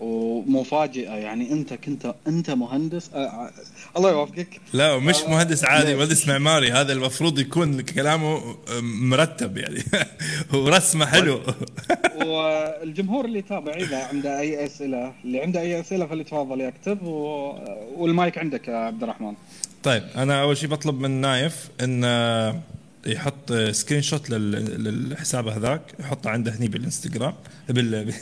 ومفاجئة 0.00 1.10
يعني 1.12 1.52
أنت 1.52 1.74
كنت 1.74 2.14
أنت 2.26 2.50
مهندس 2.50 3.10
أه 3.14 3.50
الله 3.96 4.10
يوفقك. 4.10 4.60
لا 4.72 4.98
مش 4.98 5.16
مهندس 5.28 5.64
عادي 5.64 5.94
مهندس 5.94 6.28
معماري. 6.28 6.72
هذا 6.72 6.92
المفروض 6.92 7.38
يكون 7.38 7.80
كلامه 7.80 8.56
مرتب 8.82 9.56
يعني 9.58 9.82
ورسمة 10.54 11.06
حلو. 11.06 11.40
والجمهور 12.26 13.24
اللي 13.24 13.38
يتابع 13.38 13.72
إذا 13.72 14.04
عنده 14.04 14.40
أي 14.40 14.66
أسئلة 14.66 15.12
اللي 15.24 15.40
عنده 15.40 15.60
أي 15.60 15.80
أسئلة 15.80 16.06
فليتفضل 16.06 16.60
يكتب 16.60 17.02
و... 17.02 17.54
والمايك 17.96 18.38
عندك 18.38 18.68
يا 18.68 18.76
عبد 18.76 19.02
الرحمن. 19.02 19.34
طيب 19.82 20.02
أنا 20.16 20.42
أول 20.42 20.56
شيء 20.56 20.68
بطلب 20.68 21.00
من 21.00 21.10
نايف 21.10 21.68
إن 21.80 22.04
آه، 22.04 22.60
يحط 23.06 23.52
screenshot 23.52 24.30
لل- 24.30 24.84
للحساب 24.84 25.48
هذاك 25.48 25.80
يحطه 26.00 26.30
عنده 26.30 26.52
هني 26.56 26.68
بالإنستغرام 26.68 27.34
بال 27.68 28.12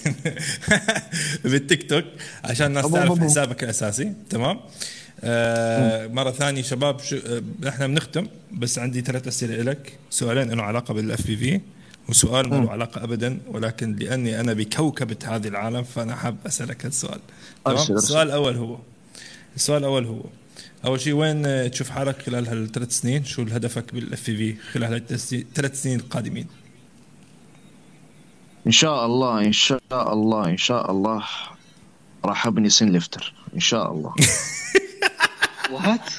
بالتيك 1.45 1.91
توك 1.91 2.05
عشان 2.45 2.67
الناس 2.67 2.91
تعرف. 2.93 3.21
حسابك 3.21 3.65
الأساسي 3.65 4.13
تمام؟ 4.31 4.61
آه 5.25 6.07
مرة 6.07 6.31
ثانية 6.31 6.63
شباب 6.63 7.01
شو 7.01 7.17
آه، 7.17 7.43
إحنا 7.69 7.87
بنختم 7.87 8.27
بس 8.53 8.79
عندي 8.79 9.01
ثلاث 9.01 9.29
أسئلة 9.29 9.63
لك 9.63 9.93
سؤالين 10.11 10.51
له 10.51 10.63
علاقة 10.63 10.95
بالاف 10.95 11.27
بي 11.27 11.37
في 11.37 11.61
وسؤال 12.09 12.49
ما 12.49 12.57
له 12.57 12.71
علاقة 12.71 13.05
ابدا 13.05 13.39
ولكن 13.49 13.97
لأني 13.97 14.41
أنا 14.41 14.53
بكوكبة 14.53 15.17
هذه 15.25 15.49
العالم 15.49 15.83
فأنا 15.83 16.15
حاب 16.17 16.37
أسألك 16.47 16.87
السؤال. 16.87 17.21
تمام. 17.65 17.77
السؤال 17.97 18.27
الأول 18.27 18.55
هو 18.57 18.79
السؤال 19.57 19.79
الأول 19.79 20.05
هو 20.05 20.23
أول 20.85 21.01
شيء 21.01 21.13
وين 21.13 21.47
آه، 21.47 21.69
تشوف 21.69 21.91
حالك 21.91 22.23
خلال 22.23 22.49
هالثلاث 22.49 22.91
سنين؟ 23.01 23.25
شو 23.25 23.43
هدفك 23.43 23.95
بالأف 23.95 24.23
في 24.23 24.57
خلال 24.73 24.93
هالثلاث 24.93 25.83
سنين 25.83 26.01
القادمين؟ 26.01 26.47
إن 28.67 28.73
شاء 28.73 29.07
الله 29.07 29.41
إن 29.41 29.53
شاء 29.53 30.13
الله 30.13 30.47
إن 30.47 30.57
شاء 30.57 30.91
الله 30.91 31.25
راح 32.25 32.47
أبني 32.47 32.71
cinelifter 32.71 33.35
إن 33.55 33.61
شاء 33.61 33.93
الله. 33.93 34.15
what 35.73 36.11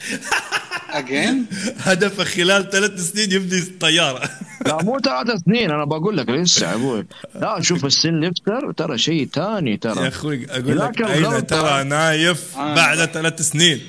again 0.98 1.46
هدفك 1.86 2.26
خلال 2.26 2.70
ثلاث 2.70 3.00
سنين 3.00 3.32
يبني 3.32 3.60
طيارة. 3.80 4.30
لا 4.66 4.82
مو 4.82 4.98
ثلاث 4.98 5.40
سنين 5.46 5.70
أنا 5.70 5.84
بقول 5.84 6.16
لك 6.16 6.28
لسه 6.28 6.70
يا 6.70 6.74
أبوي. 6.74 7.06
لا 7.34 7.60
شوف 7.60 7.84
ال 7.84 8.20
cinelifter 8.20 8.72
ترى 8.72 8.98
شيء 8.98 9.28
ثاني 9.32 9.70
يا 9.70 9.76
ترى 9.76 10.08
أخوي 10.08 10.46
أقول 10.50 10.78
لك 10.78 11.00
لكن 11.00 11.04
أين. 11.04 11.46
ترى 11.46 11.84
نايف 11.84 12.58
آه. 12.58 12.74
بعد 12.74 12.98
ثلاث 12.98 13.42
سنين؟ 13.42 13.80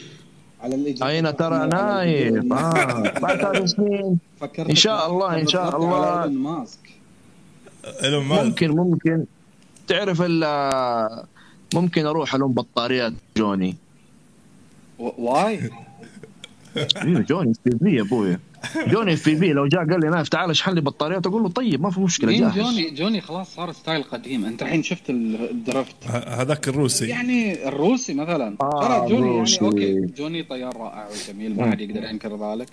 على 0.62 0.76
الإجابة. 0.76 1.12
أين 1.12 1.36
ترى 1.36 1.68
نايف؟ 1.68 2.53
آه. 2.53 3.20
بعد 3.20 3.38
ثلاث 3.41 3.70
سنين. 3.70 4.18
فكرت 4.41 4.70
إن 4.70 4.76
شاء 4.76 5.12
الله، 5.12 5.41
إن 5.41 5.47
شاء 5.47 5.78
الله. 5.78 6.28
ممكن 8.20 8.72
ممكن. 8.72 9.26
تعرف 9.88 10.22
ال 10.22 10.43
ممكن 11.74 12.06
أروح 12.06 12.36
ألوم 12.36 12.53
بطاريات 12.53 13.14
جوني. 13.38 13.76
Why؟ 14.99 15.70
أيوه 16.78 17.21
جوني 17.21 17.51
اف 17.51 17.57
بي 17.65 17.78
في 17.78 17.95
يا 17.95 18.01
أبوي 18.01 18.38
جوني 18.88 19.13
اف 19.13 19.26
بي 19.30 19.36
في 19.38 19.53
لو 19.53 19.68
جاء 19.68 19.80
قال 19.89 19.99
لي 19.99 20.09
نايف 20.09 20.30
تعال 20.30 20.49
اشحن 20.49 20.72
لي 20.74 20.82
بطاريات. 20.82 21.28
أقول 21.28 21.43
له 21.43 21.49
طيب 21.49 21.82
ما 21.82 21.89
في 21.91 21.99
مشكلة 21.99 22.32
جاهز. 22.39 22.53
جوني؟ 22.55 22.89
جوني 22.91 23.22
خلاص 23.22 23.55
صار 23.55 23.72
style 23.72 24.03
قديم. 24.03 24.45
أنت 24.45 24.61
الحين 24.61 24.84
شفت 24.84 25.09
ال- 25.09 25.49
ال 25.49 25.57
drift 25.57 25.95
هذاك 26.28 26.68
الروسي. 26.68 27.07
يعني 27.07 27.68
الروسي 27.68 28.13
مثلا. 28.13 28.55
آه، 28.61 28.82
ترى 28.88 29.09
جوني 29.16 29.32
الروسي. 29.32 29.55
يعني 29.55 29.68
أوكي 29.68 30.13
جوني 30.18 30.43
طيار 30.43 30.78
رائع 30.78 31.07
وجميل 31.07 31.55
ما 31.57 31.72
حد 31.72 31.82
يقدر 31.82 32.03
ينكر 32.03 32.51
ذلك 32.51 32.68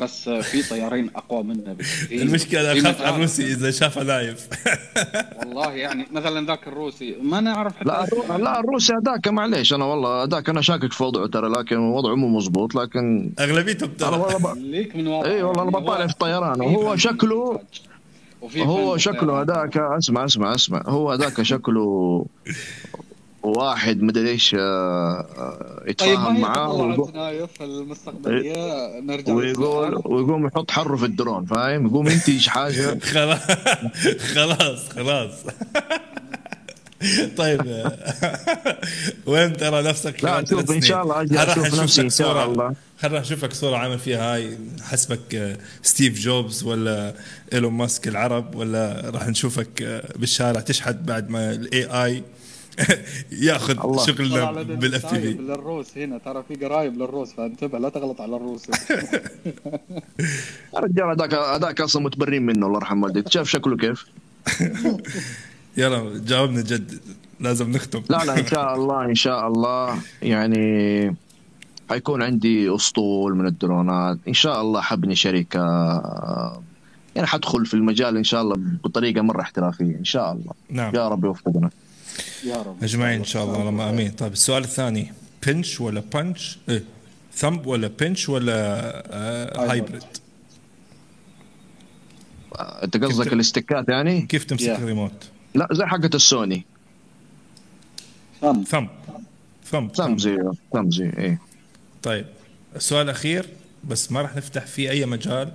بس 0.00 0.28
في 0.28 0.68
طيارين 0.70 1.10
أقوى 1.16 1.42
منه. 1.42 1.72
بكثير 1.72 2.22
المشكلة 2.26 2.74
في 2.74 2.80
اخاف 2.80 3.02
على. 3.02 3.14
الروسي 3.16 3.42
إذا 3.52 3.70
شافه 3.70 4.02
نايف. 4.02 4.48
والله 5.38 5.72
يعني 5.72 6.06
مثلا 6.12 6.46
ذاك 6.46 6.68
الروسي 6.68 7.16
ما 7.22 7.40
نعرف 7.40 7.76
حتى 7.76 7.84
لا. 7.88 8.04
الرو- 8.04 8.36
لا 8.36 8.60
الروسي 8.60 8.92
هذاك 8.92 9.28
معليش 9.28 9.72
أنا 9.72 9.84
والله 9.84 10.22
هذاك 10.22 10.48
أنا 10.48 10.60
شاكك 10.60 10.92
في 10.92 11.02
وضعه 11.04 11.26
ترى 11.26 11.48
لكن 11.48 11.76
وضعه 11.76 12.14
مو 12.14 12.28
مزبوط 12.28 12.74
لكن 12.74 13.30
أغلبيتهم 13.38 13.90
أنا 14.00 14.10
ترى 14.10 14.20
والله 14.20 14.54
ب... 14.54 14.58
ليك 14.58 14.96
من 14.96 15.06
وضع 15.06 15.28
اي 15.38 15.42
والله 15.42 15.62
أنا 15.62 15.70
بطالع 15.70 16.06
في 16.06 16.12
الطيران 16.12 16.60
وهو 16.60 16.96
شكله 16.96 17.60
هو 18.56 18.96
شكله. 18.96 19.40
هذاك 19.42 19.76
اسمع 19.76 20.24
اسمع 20.24 20.54
اسمع. 20.54 20.82
هو 20.86 21.10
هذاك 21.12 21.42
شكله 21.42 22.26
واحد 23.42 24.02
مدري 24.02 24.28
إيش 24.30 24.54
آه، 24.54 24.58
آه، 24.60 25.78
طيب 25.80 25.88
يتفاهم 25.90 26.36
هي 26.36 26.42
معاه 26.42 26.72
ويقول- 26.72 27.12
نايف 27.14 27.62
المستقبليه 27.62 29.00
نرجع 29.00 29.32
ويقول. 29.34 29.94
ويقوم 30.04 30.46
يحط 30.46 30.70
حره 30.70 30.96
في 30.96 31.04
الدرون 31.04 31.44
فاهم؟ 31.44 31.86
يقوم 31.86 32.08
ينتج 32.08 32.48
حاجة. 32.48 32.98
خلاص 33.14 33.40
خلاص 34.34 34.88
خلاص. 34.88 35.32
طيب. 37.36 37.90
وين 39.26 39.56
ترى 39.56 39.82
نفسك 39.82 40.24
لا، 40.24 40.44
شوف، 40.44 40.70
إن 40.70 40.80
شاء 40.80 41.02
الله 41.02 41.22
أشوف 41.22 41.58
نشوف 41.66 41.80
نفسي 41.82 42.00
إن 42.00 42.10
شاء 42.10 42.34
صورة- 42.34 42.48
الله. 42.48 42.74
خلنا 42.98 43.20
أشوفك 43.20 43.52
صورة 43.52 43.76
عامل 43.76 43.98
فيها؟ 43.98 44.34
هاي 44.34 44.58
حسبك 44.82 45.34
آه، 45.34 45.56
ستيف 45.82 46.20
جوبز 46.20 46.64
ولا 46.64 47.14
إيلون 47.52 47.72
ماسك 47.72 48.08
العرب 48.08 48.54
ولا 48.54 49.10
راح 49.14 49.28
نشوفك 49.28 49.82
آه، 49.82 50.02
بالشارع 50.16 50.60
تشحت 50.60 50.94
بعد 50.94 51.30
ما 51.30 51.50
ال 51.52 52.04
AI 52.04 52.22
ياخذ 53.48 53.80
الله. 53.84 54.06
شغلنا 54.06 54.52
بالاف 54.62 55.10
تي 55.10 55.20
في 55.20 55.32
للروس 55.32 55.98
هنا 55.98 56.18
ترى 56.18 56.44
في 56.48 56.54
قرايب 56.66 56.94
للروس 56.98 57.32
فانتبه 57.32 57.78
لا 57.78 57.88
تغلط 57.88 58.20
على 58.20 58.36
الروس. 58.36 58.62
الرجال 60.76 61.04
هذاك 61.10 61.34
هذاك 61.34 61.80
أصلا 61.80 62.02
متبرين 62.02 62.46
منه 62.46 62.66
الله 62.66 62.78
يرحم 62.78 63.02
والديك. 63.02 63.28
شاف 63.28 63.48
شكله 63.48 63.76
كيف؟ 63.76 64.06
يلا 65.76 66.18
جاوبنا 66.26 66.60
جد 66.60 67.00
لازم 67.40 67.70
نختم. 67.70 68.02
لا 68.10 68.24
لا 68.24 68.38
إن 68.40 68.46
شاء 68.46 68.74
الله 68.76 69.04
إن 69.04 69.14
شاء 69.14 69.48
الله. 69.48 69.98
يعني 70.22 71.16
حيكون 71.90 72.22
عندي 72.22 72.74
أسطول 72.74 73.36
من 73.36 73.46
الدرونات. 73.46 74.18
إن 74.28 74.34
شاء 74.34 74.60
الله 74.60 74.80
حبني 74.80 75.14
شركة. 75.14 75.60
يعني 77.16 77.26
حدخل 77.28 77.66
في 77.66 77.74
المجال 77.74 78.16
إن 78.16 78.24
شاء 78.24 78.42
الله 78.42 78.56
بطريقة 78.84 79.20
مرة 79.22 79.40
احترافية 79.40 79.96
إن 79.96 80.04
شاء 80.04 80.32
الله. 80.32 80.52
نعم. 80.70 80.94
يا 80.94 81.08
رب 81.08 81.24
يوفقنا. 81.24 81.70
يا 82.46 82.56
رب 82.56 82.76
أجمعين 82.82 83.18
إن 83.18 83.24
شاء 83.24 83.44
الله. 83.44 83.60
اللهم 83.60 83.80
آمين. 83.80 84.10
طيب 84.10 84.32
السؤال 84.32 84.64
الثاني. 84.64 85.12
Pinch 85.46 85.80
ولا 85.80 86.02
punch؟ 86.14 86.58
إيه. 86.68 86.84
Thumb 87.34 87.66
ولا 87.66 87.90
pinch 88.00 88.28
ولا 88.28 88.54
آه 89.12 89.70
hybrid 89.70 90.02
أنت 92.60 92.96
قصدك 93.04 93.32
الاستكات 93.32 93.88
يعني؟ 93.88 94.20
كيف 94.22 94.44
تمسك 94.44 94.66
Yeah. 94.66 94.78
الريموت؟ 94.78 95.12
لا 95.54 95.68
زي 95.72 95.86
حقة 95.86 96.10
السوني. 96.14 96.64
thumb 98.40 98.64
thumb 98.64 98.88
thumb 99.64 99.96
thumb 99.96 100.18
زي 100.18 100.38
thumb 100.72 100.90
زي 100.90 101.10
إيه. 101.18 101.40
طيب 102.02 102.26
السؤال 102.76 103.04
الأخير 103.04 103.46
بس 103.84 104.12
ما 104.12 104.22
راح 104.22 104.36
نفتح 104.36 104.66
فيه 104.66 104.90
أي 104.90 105.06
مجال 105.06 105.52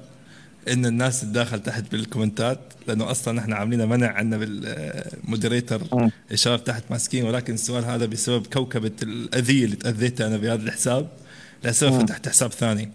إن 0.68 0.86
الناس 0.86 1.22
تتداخل 1.22 1.64
تحت 1.64 1.92
بالكومنتات 1.92 2.60
لأنه 2.88 3.12
أصلا 3.12 3.40
إحنا 3.40 3.56
عاملين 3.56 3.90
منع 3.90 4.08
عنا 4.08 4.38
بالمودريتر. 4.38 5.82
الشباب 6.32 6.64
تحت 6.64 6.84
ماسكين 6.90 7.26
ولكن 7.26 7.54
السؤال 7.54 7.86
هذا 7.86 8.06
بسبب 8.06 8.48
كوكبة 8.48 8.92
الأذية 9.04 9.66
اللي 9.66 9.76
تاذيتها 9.76 10.28
أنا 10.28 10.38
بهذا 10.38 10.64
الحساب. 10.64 11.10
لسبب 11.64 12.02
فتحت 12.02 12.30
حساب 12.30 12.52
ثاني. 12.52 12.92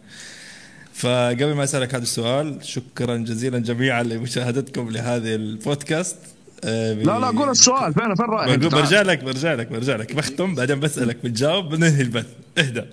فقبل 0.92 1.52
ما 1.52 1.64
أسألك 1.64 1.94
هذا 1.94 2.02
السؤال 2.02 2.64
شكرا 2.64 3.16
جزيلا 3.16 3.58
جميعا 3.58 4.02
لمشاهدتكم 4.02 4.90
لهذه 4.90 5.34
البودكاست. 5.34 6.16
آه، 6.64 6.92
ب- 6.94 6.98
لا 6.98 7.18
لا 7.18 7.26
قول 7.26 7.50
السؤال. 7.50 7.94
فين 7.94 8.14
فين 8.14 8.32
أنت؟ 8.48 8.64
برجع 8.74 9.02
لك 9.02 9.24
برجع 9.24 9.54
لك 9.54 9.66
برجع 9.66 9.96
لك. 9.96 10.12
بختم 10.14 10.54
بعدين 10.54 10.80
بسألك 10.80 11.16
بتجاوب 11.24 11.68
بننهي 11.74 12.02
البث. 12.02 12.26
اهدى. 12.58 12.84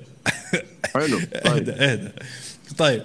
حلو 0.94 1.18
اهدى 1.46 1.50
طيب. 1.50 1.70
اهدى. 1.70 2.10
طيب. 2.78 3.02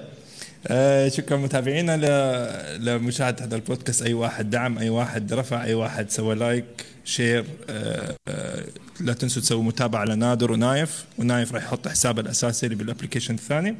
آه 0.66 1.08
شكرا 1.08 1.36
متابعينا 1.36 1.96
ل... 1.96 2.84
لمشاهدة 2.86 3.44
هذا 3.44 3.56
البودكاست. 3.56 4.02
أي 4.02 4.14
واحد 4.14 4.50
دعم 4.50 4.78
أي 4.78 4.88
واحد 4.88 5.32
رفع 5.32 5.64
أي 5.64 5.74
واحد 5.74 6.10
سوى 6.10 6.34
like 6.34 6.64
share 7.04 7.44
آه 7.70 8.16
آه 8.28 8.64
لا 9.00 9.12
تنسوا 9.12 9.42
تسووا 9.42 9.62
متابعة 9.62 10.04
لنادر 10.04 10.52
ونايف. 10.52 11.04
ونايف 11.18 11.54
راح 11.54 11.62
يحط 11.64 11.88
حسابه 11.88 12.20
الأساسي 12.22 12.66
اللي 12.66 12.76
بال 12.76 12.85
application 12.85 13.34
الثاني. 13.34 13.70
آه 13.70 13.74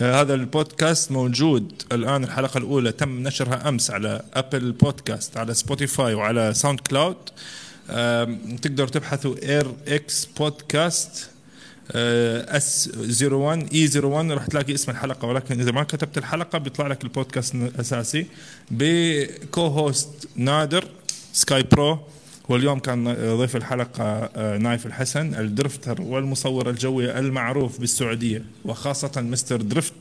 هذا 0.00 0.34
البودكاست 0.34 1.12
موجود 1.12 1.82
الآن 1.92 2.24
الحلقة 2.24 2.58
الأولى. 2.58 2.92
تم 2.92 3.22
نشرها 3.22 3.68
أمس 3.68 3.90
على 3.90 4.22
Apple 4.34 4.72
Podcast 4.72 5.36
على 5.36 5.54
Spotify 5.54 6.14
وعلى 6.14 6.54
SoundCloud 6.54 7.16
آم، 7.90 8.56
تقدروا 8.62 8.88
تبحثوا 8.88 9.34
Air 9.42 9.74
X 9.88 10.24
Podcast 10.38 11.30
S 11.90 12.90
01 13.22 13.72
E 13.74 13.90
01 14.04 14.30
راح 14.30 14.46
تلاقي 14.46 14.74
اسم 14.74 14.90
الحلقة 14.90 15.28
ولكن 15.28 15.60
إذا 15.60 15.72
ما 15.72 15.82
كتبت 15.82 16.18
الحلقة 16.18 16.58
بيطلع 16.58 16.86
لك 16.86 17.04
البودكاست 17.04 17.54
الأساسي. 17.54 18.26
ب 18.70 19.66
co-host 19.66 20.28
نادر 20.36 20.88
Sky 21.32 21.62
Pro 21.62 21.98
واليوم 22.48 22.78
كان 22.78 23.14
ضيف 23.38 23.56
الحلقة 23.56 24.04
آه، 24.04 24.58
نايف 24.58 24.86
الحسن 24.86 25.34
ال 25.34 25.42
drifter 25.42 26.02
والمصور 26.02 26.70
الجوي 26.70 27.18
المعروف 27.18 27.80
بالسعودية 27.80 28.44
وخاصة 28.64 29.20
Mr 29.20 29.62
Drift 29.62 29.94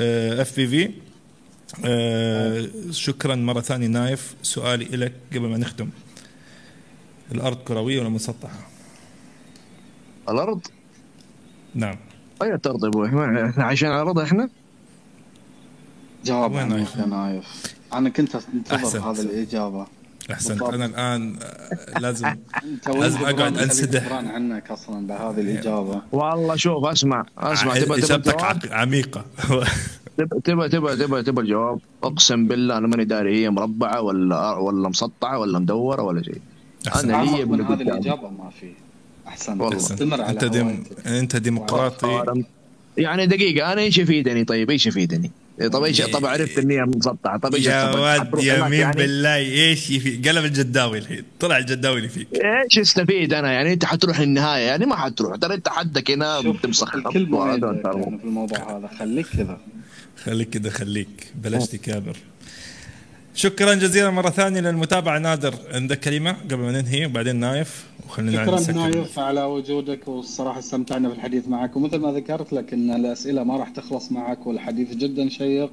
FPV 0.00 0.90
شكرا 2.90 3.34
مرة 3.34 3.60
ثانية 3.60 3.86
نايف 3.86 4.34
سؤالي 4.42 4.84
لك 4.84 5.12
قبل 5.32 5.48
ما 5.48 5.58
نختم. 5.58 5.88
الأرض 7.32 7.56
كروية 7.56 8.00
ولا 8.00 8.08
مسطحة؟ 8.08 8.66
الأرض؟ 10.28 10.60
نعم. 11.74 11.96
أي 12.42 12.52
أرض 12.52 12.66
يا 12.84 12.88
أبوي 12.88 13.08
ما- 13.10 13.50
إحنا 13.50 13.64
عايشين 13.64 13.88
على 13.88 14.02
الأرض 14.02 14.18
إحنا؟ 14.18 14.48
جواب 16.24 16.52
نايف؟ 16.52 16.96
يا 16.96 17.06
نايف. 17.06 17.74
أنا 17.92 18.08
كنت 18.10 18.34
أحسنت. 18.34 18.72
انتظر 18.72 19.10
هذه 19.10 19.20
بالضبط. 20.28 20.74
أنا 20.74 20.86
الآن 20.86 21.36
آه، 21.42 21.98
لازم 21.98 22.26
انت 22.64 22.88
لازم 22.88 23.24
أنسدح. 23.26 24.04
جبران 24.04 24.26
عنك 24.28 24.70
أصلا 24.70 25.06
بهذه 25.06 25.40
الإجابة. 25.40 26.02
والله 26.12 26.56
شوف 26.56 26.84
أسمع 26.84 27.26
أسمع. 27.38 27.74
تبى 27.78 28.00
تبى 28.00 28.30
عق- 28.30 28.72
عميقة. 28.72 29.24
تبى 30.44 30.68
تبى 30.68 30.96
تبى 30.96 31.22
تبى 31.22 31.40
الجواب 31.40 31.78
أقسم 32.02 32.46
بالله 32.46 32.78
أنا 32.78 32.86
ماني 32.86 33.04
داري 33.04 33.42
هي 33.44 33.50
مربعة 33.50 34.00
ولا 34.00 34.52
ولا 34.56 34.88
مسطعة 34.88 35.38
ولا 35.38 35.58
مدورة 35.58 36.02
ولا 36.02 36.22
شيء. 36.22 36.40
لي 37.04 37.14
اعمق 37.14 37.40
من 37.44 37.60
هذه. 37.60 37.82
الإجابة 37.82 38.28
ما 38.28 38.50
في. 38.60 38.72
أحسنت. 39.28 39.60
والله. 39.60 39.76
استمر 39.76 40.22
على 40.22 40.30
أنت 40.32 40.44
ديم. 40.44 40.84
أنت 41.06 41.36
ديمقراطي. 41.36 42.22
يعني 42.96 43.26
دقيقة 43.26 43.72
أنا 43.72 43.80
إيش 43.80 43.98
يفيدني 43.98 44.44
طيب؟ 44.44 44.70
إيش 44.70 44.86
يفيدني؟ 44.86 45.30
طب 45.72 45.82
إيش 45.82 46.02
طب 46.02 46.26
عرفت 46.26 46.58
ان 46.58 46.70
هي 46.70 46.82
مسطحه 46.82 47.36
طب 47.36 47.54
إيش 47.54 47.66
يا 47.66 47.90
ولد 47.90 48.28
يمين 48.42 48.80
يعني؟ 48.80 48.96
بالله 48.96 49.36
إيش 49.36 49.90
يفي 49.90 50.16
قلب 50.28 50.44
الجداوي 50.44 50.98
الحين 50.98 51.22
طلع 51.40 51.58
الجداوي 51.58 51.96
اللي 51.96 52.08
فيك. 52.08 52.28
إيش 52.34 52.78
استفيد 52.78 53.34
أنا 53.34 53.52
يعني؟ 53.52 53.72
أنت 53.72 53.84
حتروح 53.84 54.18
النهاية 54.18 54.62
يعني؟ 54.62 54.86
ما 54.86 54.96
حتروح. 54.96 55.36
ترى 55.36 55.54
أنت 55.54 55.68
حدك 55.68 56.10
هنا 56.10 56.40
بتمسخ. 56.40 56.94
يعني 56.94 57.10
في 57.10 57.18
الموضوع 57.18 58.76
هذا. 58.76 58.90
خليك 58.98 59.26
كذا. 59.26 59.58
خليك 60.24 60.50
كده 60.50 60.70
خليك. 60.70 61.26
بلاش 61.34 61.68
تكابر. 61.68 62.16
شكرا 63.36 63.74
جزيلا 63.74 64.10
مرة 64.10 64.30
ثانية 64.30 64.60
للمتابعة. 64.60 65.18
نادر 65.18 65.54
عندك 65.72 66.00
كلمة 66.00 66.32
قبل 66.32 66.56
ما 66.56 66.72
ننهي؟ 66.72 67.06
وبعدين 67.06 67.36
نايف 67.36 67.86
وخلينا 68.06 68.44
شكرا. 68.44 68.72
نايف 68.72 69.18
على 69.18 69.42
وجودك 69.42 70.08
والصراحة 70.08 70.58
استمتعنا 70.58 71.08
بالحديث 71.08 71.48
معك. 71.48 71.76
ومثل 71.76 71.98
ما 71.98 72.12
ذكرت 72.12 72.52
لك 72.52 72.72
إن 72.72 72.90
الأسئلة 72.90 73.44
ما 73.44 73.56
راح 73.56 73.68
تخلص 73.68 74.12
معك 74.12 74.46
والحديث 74.46 74.94
جدا 74.94 75.28
شيق. 75.28 75.70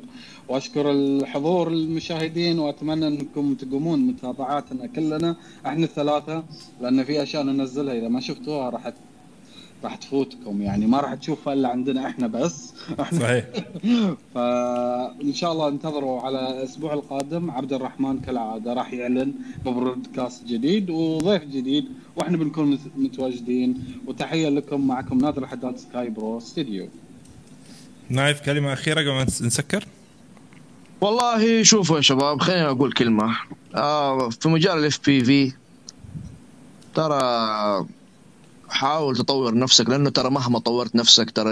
وأشكر 0.47 0.91
الحضور 0.91 1.67
المشاهدين 1.67 2.59
وأتمنى 2.59 3.07
أنكم 3.07 3.55
تقومون 3.55 3.99
متابعاتنا 3.99 4.87
كلنا 4.87 5.35
إحنا 5.65 5.85
الثلاثة 5.85 6.43
لأن 6.81 7.03
في 7.03 7.23
أشياء 7.23 7.43
ننزلها 7.43 7.93
إذا 7.93 8.07
ما 8.07 8.21
شفتوها 8.21 8.69
راح 8.69 8.93
راح 9.83 9.95
تفوتكم 9.95 10.61
يعني 10.61 10.85
ما 10.87 10.99
راح 11.01 11.13
تشوفها 11.13 11.53
إلا 11.53 11.69
عندنا 11.69 12.07
إحنا 12.07 12.27
بس. 12.27 12.73
إحنا 12.99 13.19
صحيح 13.23 13.45
فان 14.35 15.33
شاء 15.33 15.51
الله 15.51 15.67
انتظروا 15.67 16.21
على 16.21 16.49
الأسبوع 16.51 16.93
القادم 16.93 17.51
عبد 17.51 17.73
الرحمن 17.73 18.19
كالعادة 18.19 18.73
راح 18.73 18.93
يعلن 18.93 19.33
ببودكاست 19.65 20.43
جديد 20.45 20.89
وضيف 20.89 21.43
جديد 21.43 21.85
وإحنا 22.15 22.37
بنكون 22.37 22.71
مت- 22.71 22.91
متواجدين. 22.97 23.83
وتحية 24.07 24.49
لكم 24.49 24.87
معكم 24.87 25.17
نادر 25.17 25.47
حداد 25.47 25.77
Sky 25.77 26.09
Pro 26.09 26.39
Studio. 26.39 26.87
نايف 28.09 28.41
كلمة 28.41 28.73
أخيرة 28.73 29.01
قبل 29.01 29.11
ما 29.11 29.25
نس- 29.25 29.41
نسكر؟ 29.41 29.85
والله 31.01 31.63
شوفوا 31.63 31.95
يا 31.97 32.01
شباب 32.01 32.39
خليني 32.41 32.65
أقول 32.65 32.91
كلمة. 32.93 33.35
آه 33.75 34.29
في 34.29 34.49
مجال 34.49 34.77
ال 34.77 34.99
FPV 35.05 35.51
ترى 36.95 37.85
حاول 38.73 39.17
تطور 39.17 39.57
نفسك 39.57 39.89
لأنه 39.89 40.09
ترى 40.09 40.29
مهما 40.29 40.59
طورت 40.59 40.95
نفسك 40.95 41.31
ترى 41.31 41.51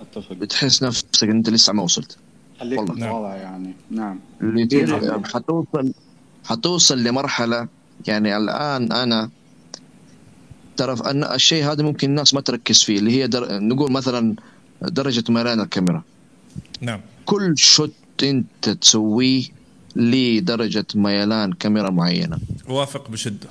أتفق. 0.00 0.32
بتحس 0.32 0.82
نفسك 0.82 1.28
إنت 1.28 1.50
لسه 1.50 1.72
ما 1.72 1.82
وصلت. 1.82 2.16
خليك 2.60 2.78
والله. 2.78 2.94
متواضع 2.94 3.36
يعني. 3.36 3.74
نعم. 3.90 4.20
اللي 4.40 4.82
نعم. 4.82 5.24
حتوصل 5.24 5.92
حتوصل 6.44 6.98
لمرحلة 6.98 7.68
يعني 8.06 8.36
الآن 8.36 8.92
أنا 8.92 9.30
ترى 10.76 11.10
أن 11.10 11.24
الشيء 11.24 11.64
هذا 11.64 11.82
ممكن 11.82 12.10
الناس 12.10 12.34
ما 12.34 12.40
تركز 12.40 12.82
فيه 12.82 12.98
اللي 12.98 13.12
هي 13.12 13.26
در... 13.26 13.60
نقول 13.60 13.92
مثلا 13.92 14.36
درجة 14.82 15.24
ميلان 15.28 15.60
الكاميرا. 15.60 16.02
نعم. 16.80 17.00
كل 17.24 17.58
شوت 17.58 17.92
إنت 18.22 18.68
تسويه 18.68 19.44
لدرجة 19.96 20.86
ميلان 20.94 21.52
كاميرا 21.52 21.90
معينة. 21.90 22.38
وافق 22.68 23.10
بشدة. 23.10 23.48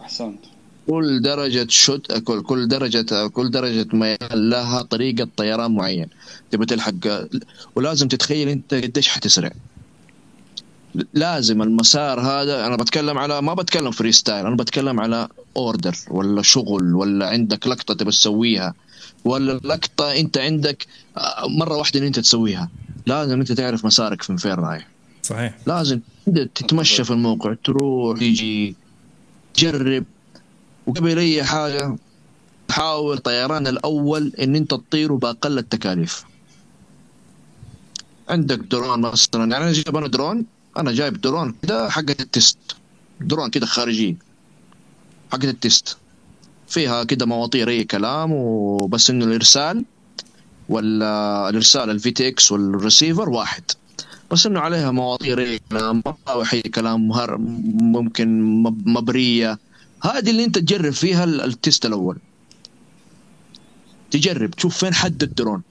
أحسنت. 0.00 0.51
كل 0.86 1.22
درجة 1.22 1.66
shot 1.68 2.12
كل 2.12 2.42
كل 2.42 2.68
درجة 2.68 3.26
كل 3.26 3.50
درجة 3.50 3.86
ميلان 3.92 4.50
لها 4.50 4.82
طريقة 4.82 5.28
طيران 5.36 5.74
معين. 5.74 6.08
تبي 6.50 6.66
تلحق 6.66 6.92
ولازم 7.74 8.08
تتخيل 8.08 8.48
انت 8.48 8.74
قديش 8.74 9.08
حتسرع. 9.08 9.50
لازم 11.14 11.62
المسار 11.62 12.20
هذا 12.20 12.66
أنا 12.66 12.76
بتكلم 12.76 13.18
على 13.18 13.42
ما 13.42 13.54
بتكلم 13.54 13.90
freestyle 13.90 14.46
أنا 14.46 14.56
بتكلم 14.56 15.00
على 15.00 15.28
order 15.56 15.96
ولا 16.10 16.42
شغل 16.42 16.94
ولا 16.94 17.28
عندك 17.28 17.66
لقطة 17.66 17.94
تبي 17.94 18.10
تسويها 18.10 18.74
ولا 19.24 19.52
لقطة 19.64 20.12
انت 20.12 20.38
عندك 20.38 20.86
آه، 21.16 21.48
مرة 21.48 21.76
واحدة 21.76 22.00
إن 22.00 22.04
انت 22.04 22.18
تسويها. 22.18 22.68
لازم 23.06 23.40
انت 23.40 23.52
تعرف 23.52 23.84
مسارك 23.84 24.30
من 24.30 24.36
فين 24.36 24.52
رايح. 24.52 24.88
صحيح. 25.22 25.54
لازم 25.66 26.00
تتمشى 26.54 27.04
في 27.04 27.10
الموقع 27.10 27.54
تروح 27.64 28.18
تيجي 28.18 28.76
تجرب. 29.54 30.04
وقبل 30.86 31.18
أي 31.18 31.44
حاجة 31.44 31.96
حاول 32.70 33.18
طيران 33.18 33.66
الأول 33.66 34.32
إن 34.40 34.56
أنت 34.56 34.70
تطيره 34.70 35.14
باقل 35.14 35.58
التكاليف. 35.58 36.24
عندك 38.28 38.58
درون 38.58 39.00
مثلا 39.00 39.50
يعني 39.52 39.64
أنا 39.64 39.72
جايب 39.72 39.96
أنا 39.96 40.06
درون 40.08 40.44
أنا 40.78 40.92
جايب 40.92 41.20
درون 41.20 41.54
كده 41.62 41.90
حقة 41.90 42.16
ال 42.20 42.26
test. 42.26 42.58
درون 43.20 43.50
كده 43.50 43.66
خارجي 43.66 44.16
حقة 45.32 45.50
ال 45.50 45.58
test. 45.58 45.96
فيها 46.68 47.04
كده 47.04 47.26
مواطير 47.26 47.68
أي 47.68 47.84
كلام 47.84 48.32
وبس 48.32 49.10
إنه 49.10 49.24
الإرسال 49.24 49.84
ولا 50.68 51.48
الإرسال 51.48 51.90
ال 51.90 52.10
VTX 52.10 52.28
وال 52.28 52.52
receiver 52.52 53.28
واحد. 53.30 53.62
بس 54.30 54.46
إنه 54.46 54.60
عليها 54.60 54.90
مواطير 54.90 55.38
أي 55.40 55.60
كلام 55.70 56.02
مراوح 56.26 56.54
أي 56.54 56.62
كلام 56.62 57.08
ممكن 57.80 58.42
مب- 58.62 58.88
مبرية. 58.88 59.58
هذه 60.02 60.30
اللي 60.30 60.44
انت 60.44 60.58
تجرب 60.58 60.92
فيها 60.92 61.24
ال- 61.24 61.40
ال 61.40 61.49
test 61.49 61.86
الأول. 61.86 62.18
تجرب 64.10 64.50
تشوف 64.50 64.76
فين 64.78 64.94
حد 64.94 65.22
الدرون. 65.22 65.62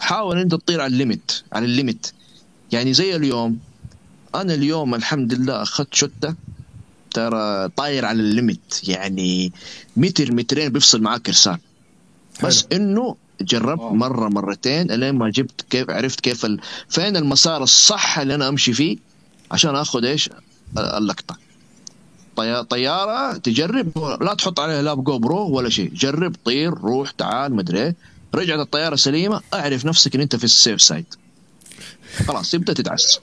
حاول 0.00 0.38
انت 0.38 0.52
تطير 0.52 0.80
على 0.80 0.92
ال 0.92 1.01
limit 1.01 1.44
على 1.52 1.64
ال 1.64 1.72
limit 1.72 2.12
يعني 2.72 2.92
زي 2.92 3.16
اليوم 3.16 3.58
أنا 4.34 4.54
اليوم 4.54 4.94
الحمد 4.94 5.34
لله 5.34 5.62
أخذت 5.62 5.94
شوتة. 5.94 6.34
ترى 7.14 7.68
طاير 7.68 8.04
على 8.04 8.20
ال 8.20 8.31
limit 8.31 8.88
يعني 8.88 9.52
متر 9.96 10.32
مترين 10.32 10.68
بيفصل 10.68 11.02
معاك 11.02 11.28
ارسال 11.28 11.58
بس 12.44 12.66
إنه 12.72 13.16
جربت. 13.40 13.80
مرة 13.82 14.28
مرتين 14.28 14.90
إلين 14.90 15.14
ما 15.14 15.30
جبت 15.30 15.64
كيف 15.70 15.90
عرفت 15.90 16.20
كيف 16.20 16.44
ال... 16.44 16.60
فين 16.88 17.16
المسار 17.16 17.62
الصح 17.62 18.18
اللي 18.18 18.34
أنا 18.34 18.48
أمشي 18.48 18.72
فيه 18.72 18.96
عشان 19.50 19.76
أخذ 19.76 20.04
إيش؟ 20.04 20.30
اللقطه 20.78 21.36
طيارة 22.70 23.36
تجرب 23.36 23.98
لا 24.20 24.34
تحط 24.34 24.60
عليها 24.60 24.82
لا 24.82 24.94
GoPro 24.94 25.48
ولا 25.48 25.68
شيء 25.68 25.90
جرب 25.94 26.36
طير 26.44 26.74
روح 26.74 27.10
تعال 27.10 27.54
مدري 27.54 27.82
إيه. 27.82 27.94
رجعت 28.34 28.58
الطيارة 28.58 28.96
سليمة 28.96 29.40
أعرف 29.54 29.84
نفسك 29.84 30.14
إن 30.14 30.20
أنت 30.20 30.36
في 30.36 30.44
ال 30.44 30.52
safe 30.52 30.82
side. 30.82 31.04
خلاص 32.26 32.50
تبدا 32.50 32.72
تدعس 32.72 33.20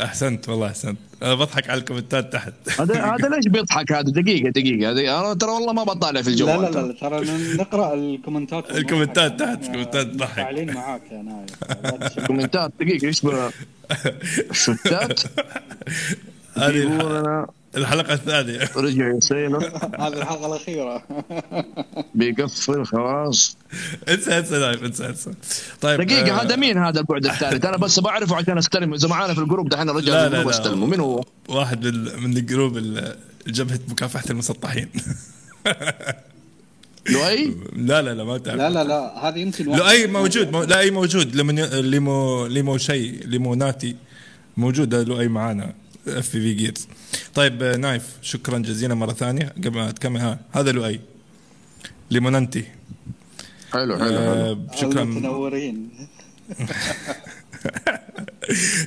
أحسنت 0.00 0.48
والله 0.48 0.66
أحسنت. 0.66 0.98
أنا 1.22 1.34
بضحك 1.34 1.70
على 1.70 1.80
الكومنتات 1.80 2.32
تحت. 2.32 2.52
هذا 2.80 3.04
هذا 3.14 3.28
ليش 3.28 3.48
بيضحك؟ 3.48 3.92
هذا 3.92 4.02
دقيقة 4.02 4.50
دقيقة, 4.50 4.92
دقيقة. 4.92 5.20
أنا 5.20 5.34
ترى 5.34 5.50
والله 5.50 5.72
ما 5.72 5.84
بطالع 5.84 6.22
في 6.22 6.28
الجوال. 6.28 6.62
لا 6.62 6.70
لا 6.70 6.86
لا 6.86 6.92
ترى 6.92 7.24
نقرأ 7.56 7.94
الكومنتات. 7.94 8.70
الكومنتات 8.76 9.40
تحت، 9.40 9.62
الكومنتات 9.62 10.06
تضحك. 10.06 10.36
فاعلين 10.36 10.74
معاك 10.74 11.02
يا 11.12 11.22
نايف. 11.22 11.50
لا 11.84 12.08
تشك. 12.08 12.26
كومنتات 12.26 12.72
دقيقة 12.80 13.06
إيش؟ 13.06 13.22
الشتات 14.50 15.20
هذه 16.56 17.46
الحلقة 17.76 18.14
الثانية. 18.14 18.70
رجع 18.76 19.16
يسيله 19.16 19.58
هذه 20.00 20.12
الحلقة 20.12 20.46
الأخيرة. 20.46 21.02
بيقفل 22.14 22.84
خلاص. 22.86 23.56
انسى 24.08 24.38
انسى 24.38 24.58
نايف 24.58 24.84
انسى 24.84 25.06
انسى. 25.06 25.30
طيب 25.80 26.00
دقيقة 26.00 26.30
آه، 26.40 26.42
هذا 26.42 26.56
مين 26.56 26.78
هذا 26.78 27.00
البعد 27.00 27.26
الثالث 27.26 27.64
أنا 27.64 27.76
بس 27.76 28.00
بعرفه 28.00 28.36
عشان 28.36 28.58
أستلم. 28.58 28.94
إذا 28.94 29.08
معانا 29.08 29.34
في 29.34 29.40
ال 29.40 29.45
group 29.45 29.68
دحين 29.68 29.86
لا، 29.86 29.92
رجع 29.92 30.12
لا، 30.12 30.26
ال 30.26 30.29
group 30.29 30.44
لا. 30.44 30.50
استلمه 30.50 30.86
مين 30.86 31.00
هو؟ 31.00 31.20
واحد 31.48 31.86
من 32.18 32.36
الجروب 32.36 32.76
ال- 32.76 33.16
جبهة 33.46 33.80
مكافحة 33.88 34.24
المسطحين. 34.30 34.88
لؤي؟ 37.10 37.56
لا 37.76 38.02
لا 38.02 38.14
لا 38.14 38.24
ما 38.24 38.38
تعرف. 38.38 38.58
لا 38.58 38.70
لا 38.70 38.84
لا 38.84 39.28
هذه 39.28 39.38
يمكن 39.38 39.64
لؤي 39.64 40.06
موجود 40.06 40.52
مو... 40.52 40.62
لا 40.62 40.78
أي 40.80 40.90
موجود. 40.90 41.36
لمن 41.36 41.60
ليمو 41.64 42.46
ليمو 42.46 42.78
شيء 42.78 43.26
ليمو 43.26 43.54
ناتي 43.54 43.96
موجود. 44.56 44.94
لؤي 44.94 45.28
معانا. 45.28 45.74
اف 46.08 46.28
في 46.28 46.54
جيرز 46.54 46.88
طيب 47.34 47.62
آه، 47.62 47.76
نايف 47.76 48.02
شكرا 48.22 48.58
جزيلا 48.58 48.94
مرة 48.94 49.12
ثانية. 49.12 49.48
قبل 49.64 49.70
ما 49.70 49.90
تكمل 49.90 50.20
ها 50.20 50.38
هذا 50.52 50.72
لؤي 50.72 51.00
ليمونانتي. 52.10 52.64
حلو 53.72 53.96
حلو 53.98 54.04
حلو. 54.04 54.16
آه 54.18 54.66
شكرا 54.74 55.02
المتنورين. 55.02 55.88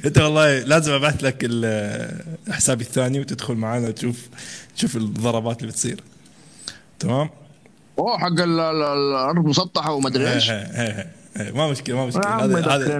أنت 0.05 0.17
والله 0.17 0.59
لازم 0.59 0.91
أبعث 0.93 1.23
لك 1.23 1.37
ال- 1.43 2.23
حسابي 2.53 2.83
الثاني 2.83 3.19
وتدخل 3.19 3.53
معانا 3.55 3.91
تشوف 3.91 4.27
تشوف 4.75 4.95
الضربات 4.95 5.61
اللي 5.61 5.71
بتصير. 5.71 6.03
تمام؟ 6.99 7.29
أوه 7.99 8.17
حق 8.17 8.27
ال- 8.27 8.59
ال- 8.59 8.83
الأرض 8.83 9.45
مسطحة 9.45 9.91
وما 9.91 10.07
أدري 10.09 10.33
إيش. 10.33 10.49
ما 11.55 11.71
مشكلة 11.71 11.95
ما 11.95 12.05
مشكلة. 12.05 12.25
عم 12.25 12.55
هذا 12.55 12.75
هذا 12.75 12.99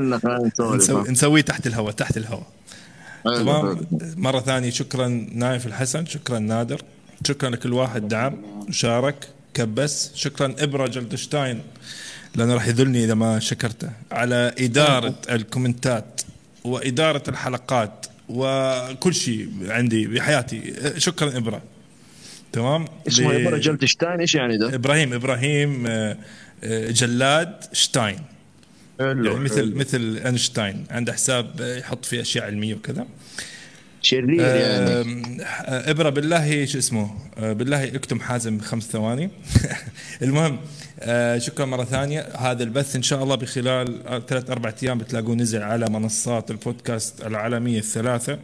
نسويه 1.12 1.42
تحت 1.42 1.68
الهواء 1.68 1.92
تحت 1.92 2.18
الهواء. 2.18 2.48
تمام؟ 3.24 3.76
حلو. 3.76 3.88
مرة 4.18 4.40
ثانية 4.40 4.70
شكرا 4.70 5.08
نايف 5.34 5.68
الحسن 5.68 6.06
شكرا 6.06 6.40
نادر 6.40 6.82
شكرا 7.28 7.50
لكل 7.50 7.74
واحد 7.74 8.08
دعم 8.08 8.36
شارك 8.72 9.28
كبس 9.54 10.12
شكرا 10.16 10.56
إبرة 10.60 10.88
جلدشتاين 10.88 11.62
لأنه 12.36 12.54
راح 12.54 12.68
يذلني 12.68 13.04
إذا 13.04 13.14
ما 13.14 13.40
شكرته. 13.40 13.90
على 14.12 14.54
إدارة 14.60 15.16
الكومنتات 15.30 16.22
وإدارة 16.64 17.24
الحلقات 17.28 18.06
وكل 18.30 19.14
شيء 19.16 19.50
عندي 19.68 20.08
بحياتي 20.08 20.74
شكرا 20.98 21.38
إبرة. 21.38 21.62
تمام؟ 22.52 22.86
اسمه 23.08 23.36
إبرة 23.36 23.58
جلتشتاين 23.58 24.20
إيش 24.20 24.36
يعني 24.36 24.58
ده؟ 24.58 24.76
إبراهيم 24.76 25.14
إبراهيم 25.14 25.88
آه، 25.88 26.18
آه، 26.64 26.92
جلاد 26.92 27.64
شتاين. 27.74 28.20
حلو 29.00 29.26
يعني 29.26 29.40
مثل 29.40 29.56
حلو. 29.56 29.76
مثل 29.76 30.22
أينشتاين 30.26 30.86
عنده 30.92 31.14
حساب 31.14 31.78
يحط 31.80 32.06
فيه 32.06 32.22
أشياء 32.22 32.46
علمية 32.46 32.76
وكذا. 32.76 33.08
شرير 34.02 34.42
يعني. 34.42 35.44
إبرة 35.68 36.10
بالله 36.10 36.66
شو 36.66 36.78
اسمه؟ 36.78 37.16
أه، 37.38 37.54
بالله 37.54 37.96
اكتم 37.96 38.20
حازم 38.20 38.60
خمس 38.60 38.84
ثواني. 38.84 39.30
المهم 40.22 40.60
أه، 41.00 41.38
شكرا 41.38 41.66
مرة 41.66 41.84
ثانية. 41.84 42.22
هذا 42.38 42.64
البث 42.64 42.96
إن 42.96 43.04
شاء 43.04 43.24
الله 43.24 43.36
بخلال 43.36 44.02
ثلاث 44.28 44.50
أربع 44.50 44.74
أيام 44.84 44.98
بتلاقوه 44.98 45.36
نزل 45.36 45.62
على 45.64 45.86
منصات 45.90 46.52
البودكاست 46.52 47.26
العالمية 47.26 47.80
الثلاثة. 47.80 48.40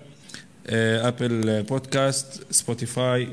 Apple 0.70 1.64
Podcast 1.64 2.46
Spotify 2.52 3.28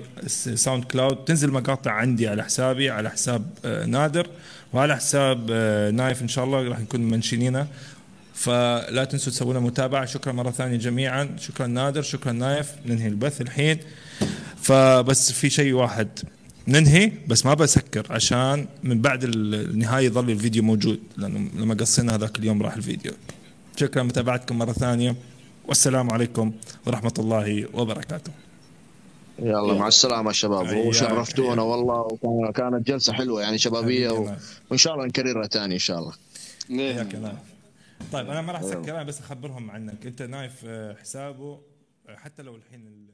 SoundCloud 0.54 1.24
تنزل 1.24 1.50
مقاطع 1.50 1.90
عندي 1.90 2.28
على 2.28 2.44
حسابي 2.44 2.90
على 2.90 3.10
حساب 3.10 3.50
أه، 3.64 3.86
نادر. 3.86 4.26
وعلى 4.72 4.96
حساب 4.96 5.46
أه، 5.50 5.90
نايف 5.90 6.22
إن 6.22 6.28
شاء 6.28 6.44
الله 6.44 6.68
راح 6.68 6.80
نكون 6.80 7.00
منشنينه 7.00 7.66
فلا 8.34 9.04
تنسوا 9.04 9.32
تسوون 9.32 9.58
متابعة. 9.58 10.04
شكرا 10.04 10.32
مرة 10.32 10.50
ثانية 10.50 10.76
جميعا. 10.76 11.36
شكرا 11.38 11.66
نادر 11.66 12.02
شكرا 12.02 12.32
نايف. 12.32 12.72
ننهي 12.86 13.08
البث 13.08 13.40
الحين. 13.40 13.78
فبس 14.62 15.32
في 15.32 15.50
شيء 15.50 15.72
واحد. 15.72 16.08
ننهي 16.68 17.12
بس 17.28 17.46
ما 17.46 17.54
بسكر 17.54 18.06
عشان 18.10 18.66
من 18.82 19.00
بعد 19.00 19.24
النهاية 19.24 20.06
يظل 20.06 20.30
الفيديو 20.30 20.62
موجود. 20.62 21.00
لأنه 21.16 21.50
لما 21.56 21.74
قصينا 21.74 22.14
هذاك 22.14 22.38
اليوم 22.38 22.62
راح 22.62 22.74
الفيديو. 22.76 23.12
شكرا 23.76 24.02
متابعتكم 24.02 24.58
مرة 24.58 24.72
ثانية. 24.72 25.16
والسلام 25.64 26.10
عليكم 26.10 26.52
ورحمة 26.86 27.14
الله 27.18 27.66
وبركاته. 27.74 28.32
يلا 29.42 29.74
مع 29.74 29.88
السلامة 29.88 30.32
شباب. 30.32 30.76
وشرفتونا. 30.76 31.62
والله 31.62 32.00
وكان- 32.00 32.52
كانت 32.52 32.86
جلسة 32.88 33.12
حلوة 33.12 33.42
يعني 33.42 33.58
شبابية 33.58 34.10
و... 34.10 34.36
وإن 34.70 34.78
شاء 34.78 34.94
الله 34.94 35.06
نكررها 35.06 35.46
ثاني 35.46 35.74
إن 35.74 35.78
شاء 35.78 35.98
الله؟ 35.98 36.12
حياك 36.68 37.14
يا 37.14 37.18
نايف 37.18 37.36
طيب 38.12 38.30
أنا 38.30 38.40
ما 38.40 38.52
راح 38.52 38.60
أسكر 38.60 38.90
أنا 38.90 39.02
بس 39.02 39.20
أخبرهم 39.20 39.70
عنك. 39.70 40.06
أنت 40.06 40.22
نايف 40.22 40.62
آه، 40.66 40.94
حسابه 40.94 41.60
آه، 42.08 42.16
حتى 42.16 42.42
لو 42.42 42.56
الحين 42.56 42.80
ال- 42.86 43.11